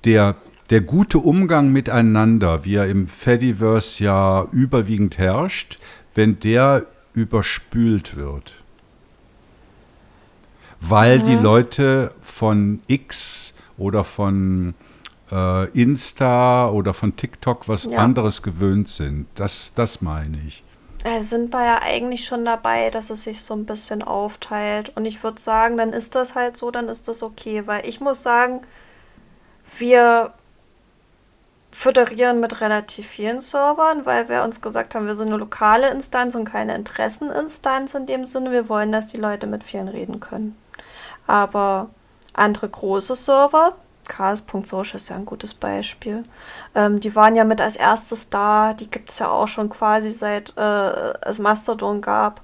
der 0.04 0.36
der 0.70 0.80
gute 0.82 1.18
Umgang 1.18 1.72
miteinander, 1.72 2.64
wie 2.64 2.74
er 2.74 2.88
im 2.88 3.08
Fediverse 3.08 4.04
ja 4.04 4.46
überwiegend 4.52 5.18
herrscht, 5.18 5.78
wenn 6.14 6.40
der 6.40 6.86
überspült 7.14 8.16
wird. 8.16 8.54
Weil 10.80 11.20
mhm. 11.20 11.24
die 11.24 11.34
Leute 11.36 12.14
von 12.22 12.80
X 12.86 13.54
oder 13.78 14.04
von 14.04 14.74
äh, 15.32 15.68
Insta 15.70 16.68
oder 16.70 16.94
von 16.94 17.16
TikTok 17.16 17.68
was 17.68 17.84
ja. 17.84 17.98
anderes 17.98 18.42
gewöhnt 18.42 18.88
sind. 18.88 19.26
Das, 19.34 19.72
das 19.74 20.02
meine 20.02 20.38
ich. 20.46 20.62
Da 21.04 21.20
sind 21.20 21.52
wir 21.52 21.64
ja 21.64 21.80
eigentlich 21.82 22.24
schon 22.24 22.44
dabei, 22.44 22.90
dass 22.90 23.10
es 23.10 23.24
sich 23.24 23.40
so 23.40 23.54
ein 23.54 23.66
bisschen 23.66 24.02
aufteilt. 24.02 24.92
Und 24.96 25.04
ich 25.04 25.22
würde 25.22 25.40
sagen, 25.40 25.76
dann 25.76 25.92
ist 25.92 26.14
das 26.14 26.34
halt 26.34 26.56
so, 26.56 26.70
dann 26.70 26.88
ist 26.88 27.08
das 27.08 27.22
okay. 27.22 27.66
Weil 27.66 27.86
ich 27.86 28.00
muss 28.00 28.22
sagen, 28.22 28.60
wir 29.78 30.32
föderieren 31.70 32.40
mit 32.40 32.60
relativ 32.60 33.06
vielen 33.06 33.40
Servern, 33.40 34.06
weil 34.06 34.28
wir 34.28 34.42
uns 34.42 34.60
gesagt 34.60 34.94
haben, 34.94 35.06
wir 35.06 35.14
sind 35.14 35.28
eine 35.28 35.36
lokale 35.36 35.90
Instanz 35.90 36.34
und 36.34 36.44
keine 36.44 36.74
Interesseninstanz 36.74 37.94
in 37.94 38.06
dem 38.06 38.24
Sinne. 38.24 38.50
Wir 38.50 38.68
wollen, 38.68 38.92
dass 38.92 39.06
die 39.06 39.18
Leute 39.18 39.46
mit 39.46 39.64
vielen 39.64 39.88
reden 39.88 40.20
können. 40.20 40.56
Aber 41.26 41.90
andere 42.32 42.68
große 42.68 43.14
Server, 43.14 43.74
chaos.social 44.08 44.96
ist 44.96 45.10
ja 45.10 45.16
ein 45.16 45.26
gutes 45.26 45.54
Beispiel. 45.54 46.24
Ähm, 46.74 47.00
die 47.00 47.14
waren 47.14 47.36
ja 47.36 47.44
mit 47.44 47.60
als 47.60 47.76
erstes 47.76 48.30
da, 48.30 48.72
die 48.72 48.90
gibt 48.90 49.10
es 49.10 49.18
ja 49.18 49.28
auch 49.28 49.48
schon 49.48 49.68
quasi 49.68 50.10
seit 50.10 50.56
äh, 50.56 51.12
es 51.22 51.38
Mastodon 51.38 52.00
gab. 52.00 52.40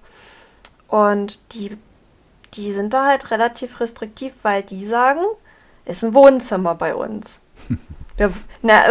Und 0.89 1.41
die, 1.55 1.77
die 2.53 2.72
sind 2.72 2.93
da 2.93 3.07
halt 3.07 3.31
relativ 3.31 3.81
restriktiv, 3.81 4.35
weil 4.43 4.62
die 4.62 4.85
sagen, 4.85 5.22
ist 5.87 6.05
ein 6.05 6.14
Wohnzimmer 6.14 6.75
bei 6.75 6.95
uns. 6.95 7.41
Ja, 8.16 8.30
na, 8.62 8.82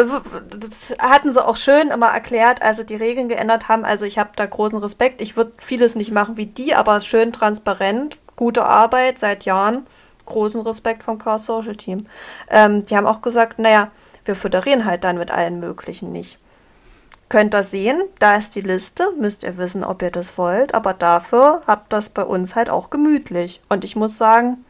das 0.50 0.94
hatten 1.00 1.32
sie 1.32 1.46
auch 1.46 1.56
schön 1.56 1.90
immer 1.90 2.08
erklärt, 2.08 2.62
als 2.62 2.78
sie 2.78 2.86
die 2.86 2.96
Regeln 2.96 3.30
geändert 3.30 3.70
haben. 3.70 3.86
Also 3.86 4.06
ich 4.06 4.20
habe 4.20 4.32
da 4.36 4.46
großen 4.46 4.78
Respekt. 4.80 5.22
Ich 5.22 5.38
würde 5.38 5.54
vieles 5.58 5.96
nicht 5.96 6.12
machen 6.12 6.36
wie 6.36 6.46
die, 6.46 6.76
aber 6.76 7.00
schön 7.00 7.32
transparent, 7.32 8.18
gute 8.36 8.66
Arbeit 8.66 9.20
seit 9.20 9.46
Jahren 9.46 9.88
großen 10.26 10.62
Respekt 10.62 11.04
vom 11.04 11.18
Chaos 11.18 11.46
Social 11.46 11.76
Team. 11.76 12.08
Ähm, 12.50 12.86
die 12.86 12.96
haben 12.96 13.08
auch 13.08 13.22
gesagt, 13.22 13.60
naja, 13.60 13.92
wir 14.26 14.36
föderieren 14.36 14.86
halt 14.86 15.04
dann 15.04 15.18
mit 15.18 15.32
allen 15.32 15.60
möglichen 15.60 16.12
nicht. 16.12 16.38
Könnt 17.30 17.56
ihr 17.56 17.64
sehen, 17.64 18.02
da 18.20 18.36
ist 18.36 18.56
die 18.56 18.62
Liste, 18.62 19.12
müsst 19.20 19.44
ihr 19.44 19.58
wissen, 19.58 19.84
ob 19.84 20.02
ihr 20.02 20.12
das 20.12 20.38
wollt, 20.38 20.76
aber 20.76 20.94
dafür 20.94 21.62
habt 21.66 21.92
das 21.92 22.10
bei 22.10 22.24
uns 22.24 22.56
halt 22.56 22.70
auch 22.70 22.90
gemütlich. 22.90 23.62
Und 23.70 23.84
ich 23.84 23.96
muss 23.96 24.18
sagen, 24.18 24.63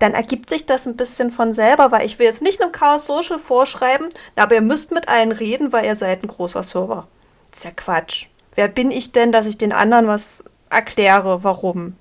dann 0.00 0.12
ergibt 0.12 0.50
sich 0.50 0.66
das 0.66 0.86
ein 0.86 0.96
bisschen 0.96 1.30
von 1.30 1.52
selber, 1.52 1.92
weil 1.92 2.04
ich 2.04 2.18
will 2.18 2.26
jetzt 2.26 2.42
nicht 2.42 2.60
einem 2.60 2.72
Chaos 2.72 3.06
Social 3.06 3.38
vorschreiben, 3.38 4.08
aber 4.34 4.56
ihr 4.56 4.60
müsst 4.60 4.90
mit 4.90 5.08
allen 5.08 5.30
reden, 5.30 5.72
weil 5.72 5.84
ihr 5.84 5.94
seid 5.94 6.24
ein 6.24 6.28
großer 6.28 6.64
Server. 6.64 7.06
Das 7.50 7.60
ist 7.60 7.64
ja 7.64 7.70
Quatsch. 7.70 8.26
Wer 8.56 8.66
bin 8.66 8.90
ich 8.90 9.12
denn, 9.12 9.30
dass 9.30 9.46
ich 9.46 9.56
den 9.56 9.72
anderen 9.72 10.08
was 10.08 10.42
erkläre, 10.68 11.44
warum? 11.44 11.94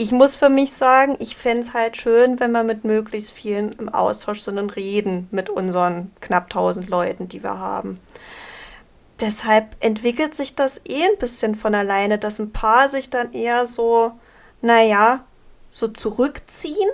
ich 0.00 0.12
muss 0.12 0.34
für 0.34 0.48
mich 0.48 0.72
sagen, 0.72 1.16
ich 1.18 1.36
fände 1.36 1.60
es 1.60 1.74
halt 1.74 1.94
schön, 1.94 2.40
wenn 2.40 2.52
wir 2.52 2.62
mit 2.62 2.84
möglichst 2.84 3.32
vielen 3.32 3.72
im 3.72 3.90
Austausch 3.90 4.40
sind 4.40 4.58
und 4.58 4.74
reden 4.74 5.28
mit 5.30 5.50
unseren 5.50 6.10
knapp 6.22 6.44
1000 6.44 6.88
Leuten, 6.88 7.28
die 7.28 7.42
wir 7.42 7.58
haben. 7.58 8.00
Deshalb 9.20 9.76
entwickelt 9.80 10.34
sich 10.34 10.54
das 10.54 10.80
eh 10.88 11.04
ein 11.04 11.18
bisschen 11.18 11.54
von 11.54 11.74
alleine, 11.74 12.18
dass 12.18 12.38
ein 12.38 12.50
paar 12.50 12.88
sich 12.88 13.10
dann 13.10 13.34
eher 13.34 13.66
so, 13.66 14.12
naja, 14.62 15.22
so 15.70 15.86
zurückziehen. 15.86 16.88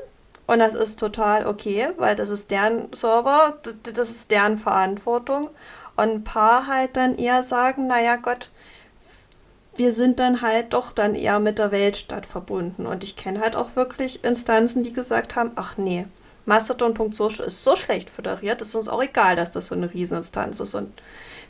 Und 0.46 0.60
das 0.60 0.74
ist 0.74 0.98
total 1.00 1.46
okay, 1.46 1.88
weil 1.96 2.14
das 2.14 2.30
ist 2.30 2.50
deren 2.50 2.92
Server, 2.92 3.58
das 3.82 4.10
ist 4.10 4.30
deren 4.30 4.58
Verantwortung. 4.58 5.50
Und 5.96 6.08
ein 6.10 6.24
paar 6.24 6.66
halt 6.66 6.96
dann 6.96 7.16
eher 7.16 7.42
sagen, 7.42 7.86
naja 7.86 8.16
Gott, 8.16 8.50
wir 9.74 9.92
sind 9.92 10.20
dann 10.20 10.42
halt 10.42 10.72
doch 10.72 10.92
dann 10.92 11.14
eher 11.14 11.40
mit 11.40 11.58
der 11.58 11.72
Weltstadt 11.72 12.26
verbunden. 12.26 12.86
Und 12.86 13.02
ich 13.02 13.16
kenne 13.16 13.40
halt 13.40 13.56
auch 13.56 13.76
wirklich 13.76 14.24
Instanzen, 14.24 14.82
die 14.82 14.92
gesagt 14.92 15.36
haben, 15.36 15.52
ach 15.56 15.76
nee, 15.76 16.06
Mastodon.social 16.46 17.46
ist 17.46 17.64
so 17.64 17.74
schlecht 17.74 18.08
föderiert, 18.08 18.62
ist 18.62 18.74
uns 18.74 18.88
auch 18.88 19.02
egal, 19.02 19.36
dass 19.36 19.50
das 19.50 19.66
so 19.66 19.74
eine 19.74 19.92
Rieseninstanz 19.92 20.60
ist. 20.60 20.74
Und 20.74 20.92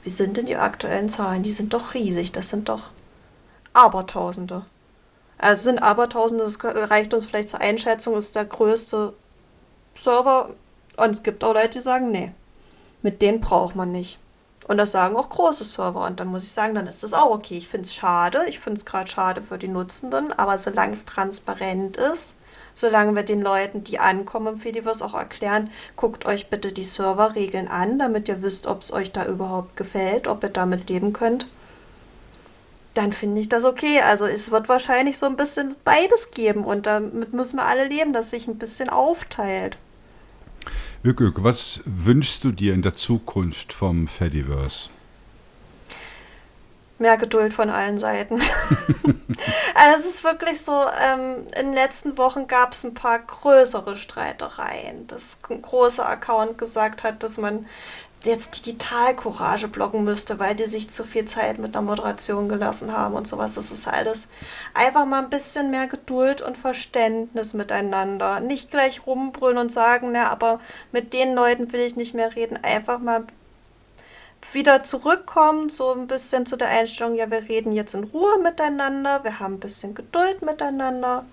wie 0.02 0.10
sind 0.10 0.36
denn 0.38 0.46
die 0.46 0.56
aktuellen 0.56 1.08
Zahlen? 1.08 1.42
Die 1.42 1.52
sind 1.52 1.74
doch 1.74 1.94
riesig, 1.94 2.32
das 2.32 2.48
sind 2.48 2.68
doch 2.68 2.90
Abertausende. 3.74 4.64
Also 5.38 5.52
es 5.52 5.64
sind 5.64 5.78
Abertausende, 5.78 6.44
das 6.44 6.58
reicht 6.62 7.12
uns 7.12 7.24
vielleicht 7.26 7.50
zur 7.50 7.60
Einschätzung, 7.60 8.16
ist 8.16 8.34
der 8.34 8.44
größte 8.44 9.12
Server. 9.94 10.50
Und 10.96 11.10
es 11.10 11.22
gibt 11.22 11.44
auch 11.44 11.54
Leute, 11.54 11.70
die 11.70 11.80
sagen, 11.80 12.10
nee, 12.10 12.32
mit 13.02 13.20
denen 13.20 13.40
braucht 13.40 13.76
man 13.76 13.92
nicht. 13.92 14.18
Und 14.66 14.78
das 14.78 14.90
sagen 14.90 15.14
auch 15.16 15.28
große 15.28 15.64
Server. 15.64 16.04
Und 16.04 16.18
dann 16.18 16.28
muss 16.28 16.44
ich 16.44 16.52
sagen, 16.52 16.74
dann 16.74 16.86
ist 16.86 17.02
das 17.02 17.14
auch 17.14 17.30
okay. 17.30 17.58
Ich 17.58 17.68
finde 17.68 17.84
es 17.84 17.94
schade. 17.94 18.46
Ich 18.48 18.58
finde 18.58 18.78
es 18.78 18.84
gerade 18.84 19.08
schade 19.08 19.42
für 19.42 19.58
die 19.58 19.68
Nutzenden. 19.68 20.32
Aber 20.32 20.58
solange 20.58 20.92
es 20.92 21.04
transparent 21.04 21.96
ist, 21.96 22.34
solange 22.74 23.14
wir 23.14 23.22
den 23.22 23.42
Leuten, 23.42 23.84
die 23.84 24.00
ankommen 24.00 24.54
im 24.54 24.60
Fediverse, 24.60 25.04
auch 25.04 25.14
erklären, 25.14 25.70
guckt 25.94 26.26
euch 26.26 26.50
bitte 26.50 26.72
die 26.72 26.82
Serverregeln 26.82 27.68
an, 27.68 27.98
damit 27.98 28.28
ihr 28.28 28.42
wisst, 28.42 28.66
ob 28.66 28.80
es 28.82 28.92
euch 28.92 29.12
da 29.12 29.24
überhaupt 29.24 29.76
gefällt, 29.76 30.26
ob 30.26 30.42
ihr 30.42 30.50
damit 30.50 30.88
leben 30.88 31.12
könnt. 31.12 31.46
Dann 32.96 33.12
finde 33.12 33.42
ich 33.42 33.48
das 33.50 33.64
okay. 33.64 34.00
Also 34.00 34.24
es 34.24 34.50
wird 34.50 34.70
wahrscheinlich 34.70 35.18
so 35.18 35.26
ein 35.26 35.36
bisschen 35.36 35.76
beides 35.84 36.30
geben 36.30 36.64
und 36.64 36.86
damit 36.86 37.34
müssen 37.34 37.56
wir 37.56 37.66
alle 37.66 37.86
leben, 37.86 38.14
dass 38.14 38.30
sich 38.30 38.48
ein 38.48 38.56
bisschen 38.56 38.88
aufteilt. 38.88 39.76
Ükük, 41.04 41.44
was 41.44 41.82
wünschst 41.84 42.42
du 42.42 42.52
dir 42.52 42.72
in 42.72 42.80
der 42.80 42.94
Zukunft 42.94 43.74
vom 43.74 44.08
Fediverse? 44.08 44.88
Mehr 46.98 47.18
Geduld 47.18 47.52
von 47.52 47.68
allen 47.68 47.98
Seiten. 47.98 48.40
also 49.74 49.98
es 49.98 50.06
ist 50.06 50.24
wirklich 50.24 50.62
so, 50.62 50.86
ähm, 50.98 51.46
in 51.48 51.66
den 51.66 51.74
letzten 51.74 52.16
Wochen 52.16 52.46
gab 52.46 52.72
es 52.72 52.82
ein 52.82 52.94
paar 52.94 53.18
größere 53.18 53.94
Streitereien, 53.94 55.06
dass 55.06 55.38
ein 55.50 55.60
großer 55.60 56.08
Account 56.08 56.56
gesagt 56.56 57.02
hat, 57.02 57.22
dass 57.22 57.36
man 57.36 57.66
jetzt 58.26 58.56
digital 58.56 59.14
Courage 59.14 59.68
blocken 59.68 60.04
müsste, 60.04 60.38
weil 60.38 60.54
die 60.54 60.66
sich 60.66 60.90
zu 60.90 61.04
viel 61.04 61.24
Zeit 61.24 61.58
mit 61.58 61.74
einer 61.74 61.86
Moderation 61.86 62.48
gelassen 62.48 62.96
haben 62.96 63.14
und 63.14 63.26
sowas. 63.28 63.54
Das 63.54 63.70
ist 63.70 63.88
alles 63.88 64.28
einfach 64.74 65.06
mal 65.06 65.22
ein 65.22 65.30
bisschen 65.30 65.70
mehr 65.70 65.86
Geduld 65.86 66.42
und 66.42 66.58
Verständnis 66.58 67.54
miteinander. 67.54 68.40
Nicht 68.40 68.70
gleich 68.70 69.06
rumbrüllen 69.06 69.58
und 69.58 69.72
sagen, 69.72 70.10
na, 70.12 70.30
aber 70.30 70.60
mit 70.92 71.12
den 71.12 71.34
Leuten 71.34 71.72
will 71.72 71.80
ich 71.80 71.96
nicht 71.96 72.14
mehr 72.14 72.34
reden. 72.36 72.58
Einfach 72.62 72.98
mal 72.98 73.24
wieder 74.52 74.82
zurückkommen, 74.82 75.68
so 75.68 75.92
ein 75.92 76.06
bisschen 76.06 76.46
zu 76.46 76.56
der 76.56 76.68
Einstellung, 76.68 77.16
ja, 77.16 77.30
wir 77.30 77.48
reden 77.48 77.72
jetzt 77.72 77.94
in 77.94 78.04
Ruhe 78.04 78.38
miteinander, 78.42 79.24
wir 79.24 79.40
haben 79.40 79.54
ein 79.54 79.60
bisschen 79.60 79.94
Geduld 79.94 80.42
miteinander. 80.42 81.24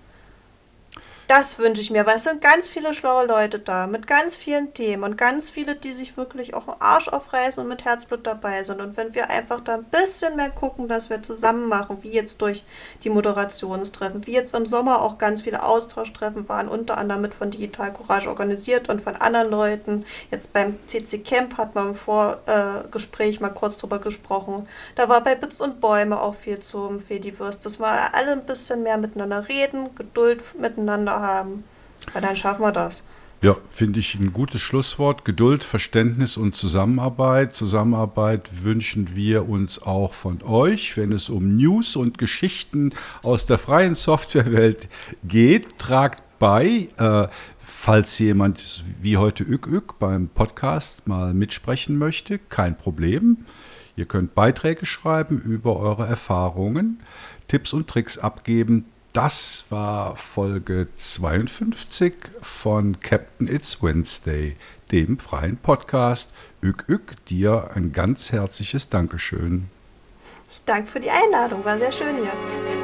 Das 1.26 1.58
wünsche 1.58 1.80
ich 1.80 1.90
mir, 1.90 2.04
weil 2.04 2.16
es 2.16 2.24
sind 2.24 2.42
ganz 2.42 2.68
viele 2.68 2.92
schlaue 2.92 3.24
Leute 3.24 3.58
da, 3.58 3.86
mit 3.86 4.06
ganz 4.06 4.36
vielen 4.36 4.74
Themen 4.74 5.04
und 5.04 5.16
ganz 5.16 5.48
viele, 5.48 5.74
die 5.74 5.92
sich 5.92 6.18
wirklich 6.18 6.52
auch 6.52 6.68
einen 6.68 6.80
Arsch 6.82 7.08
aufreißen 7.08 7.62
und 7.62 7.68
mit 7.68 7.86
Herzblut 7.86 8.26
dabei 8.26 8.62
sind. 8.62 8.82
Und 8.82 8.98
wenn 8.98 9.14
wir 9.14 9.30
einfach 9.30 9.60
da 9.60 9.76
ein 9.76 9.84
bisschen 9.84 10.36
mehr 10.36 10.50
gucken, 10.50 10.86
dass 10.86 11.08
wir 11.08 11.22
zusammen 11.22 11.66
machen, 11.66 12.02
wie 12.02 12.10
jetzt 12.10 12.42
durch 12.42 12.62
die 13.04 13.08
Moderationstreffen, 13.08 14.26
wie 14.26 14.34
jetzt 14.34 14.54
im 14.54 14.66
Sommer 14.66 15.00
auch 15.00 15.16
ganz 15.16 15.40
viele 15.40 15.62
Austauschtreffen 15.62 16.46
waren, 16.50 16.68
unter 16.68 16.98
anderem 16.98 17.22
mit 17.22 17.34
von 17.34 17.50
Digital 17.50 17.94
Courage 17.94 18.28
organisiert 18.28 18.90
und 18.90 19.00
von 19.00 19.16
anderen 19.16 19.50
Leuten. 19.50 20.04
Jetzt 20.30 20.52
beim 20.52 20.76
CC 20.86 21.20
Camp 21.20 21.56
hat 21.56 21.74
man 21.74 21.88
im 21.88 21.94
Vorgespräch 21.94 23.40
mal 23.40 23.48
kurz 23.48 23.78
drüber 23.78 23.98
gesprochen. 23.98 24.68
Da 24.94 25.08
war 25.08 25.22
bei 25.22 25.34
Bits 25.34 25.62
und 25.62 25.80
Bäume 25.80 26.20
auch 26.20 26.34
viel 26.34 26.58
zum 26.58 27.00
Fediverse, 27.00 27.60
dass 27.60 27.80
wir 27.80 28.14
alle 28.14 28.32
ein 28.32 28.44
bisschen 28.44 28.82
mehr 28.82 28.98
miteinander 28.98 29.48
reden, 29.48 29.94
Geduld 29.94 30.42
miteinander 30.60 31.13
haben. 31.20 31.64
Weil 32.12 32.22
dann 32.22 32.36
schaffen 32.36 32.62
wir 32.62 32.72
das. 32.72 33.04
Ja, 33.44 33.56
finde 33.70 34.00
ich 34.00 34.14
ein 34.14 34.32
gutes 34.32 34.62
Schlusswort. 34.62 35.26
Geduld, 35.26 35.64
Verständnis 35.64 36.38
und 36.38 36.56
Zusammenarbeit. 36.56 37.52
Zusammenarbeit 37.52 38.64
wünschen 38.64 39.14
wir 39.14 39.48
uns 39.48 39.82
auch 39.82 40.14
von 40.14 40.42
euch, 40.42 40.96
wenn 40.96 41.12
es 41.12 41.28
um 41.28 41.56
News 41.56 41.94
und 41.96 42.16
Geschichten 42.16 42.94
aus 43.22 43.44
der 43.44 43.58
freien 43.58 43.96
Softwarewelt 43.96 44.88
geht. 45.24 45.78
Tragt 45.78 46.22
bei, 46.38 46.88
äh, 46.96 47.28
falls 47.58 48.18
jemand 48.18 48.82
wie 49.02 49.18
heute 49.18 49.44
Ük 49.44 49.66
Ük 49.66 49.98
beim 49.98 50.28
Podcast 50.28 51.06
mal 51.06 51.34
mitsprechen 51.34 51.98
möchte, 51.98 52.38
kein 52.38 52.78
Problem. 52.78 53.44
Ihr 53.94 54.06
könnt 54.06 54.34
Beiträge 54.34 54.86
schreiben 54.86 55.38
über 55.38 55.76
eure 55.76 56.06
Erfahrungen, 56.06 57.00
Tipps 57.48 57.74
und 57.74 57.88
Tricks 57.88 58.16
abgeben. 58.16 58.86
Das 59.14 59.66
war 59.70 60.16
Folge 60.16 60.88
52 60.96 62.14
von 62.42 62.98
Captain 62.98 63.46
It's 63.46 63.80
Wednesday, 63.80 64.56
dem 64.90 65.20
freien 65.20 65.56
Podcast. 65.56 66.32
Ück, 66.60 66.84
ück, 66.88 67.24
dir 67.26 67.70
ein 67.76 67.92
ganz 67.92 68.32
herzliches 68.32 68.88
Dankeschön. 68.88 69.70
Ich 70.50 70.62
danke 70.66 70.88
für 70.88 70.98
die 70.98 71.10
Einladung, 71.10 71.64
war 71.64 71.78
sehr 71.78 71.92
schön 71.92 72.16
hier. 72.16 72.83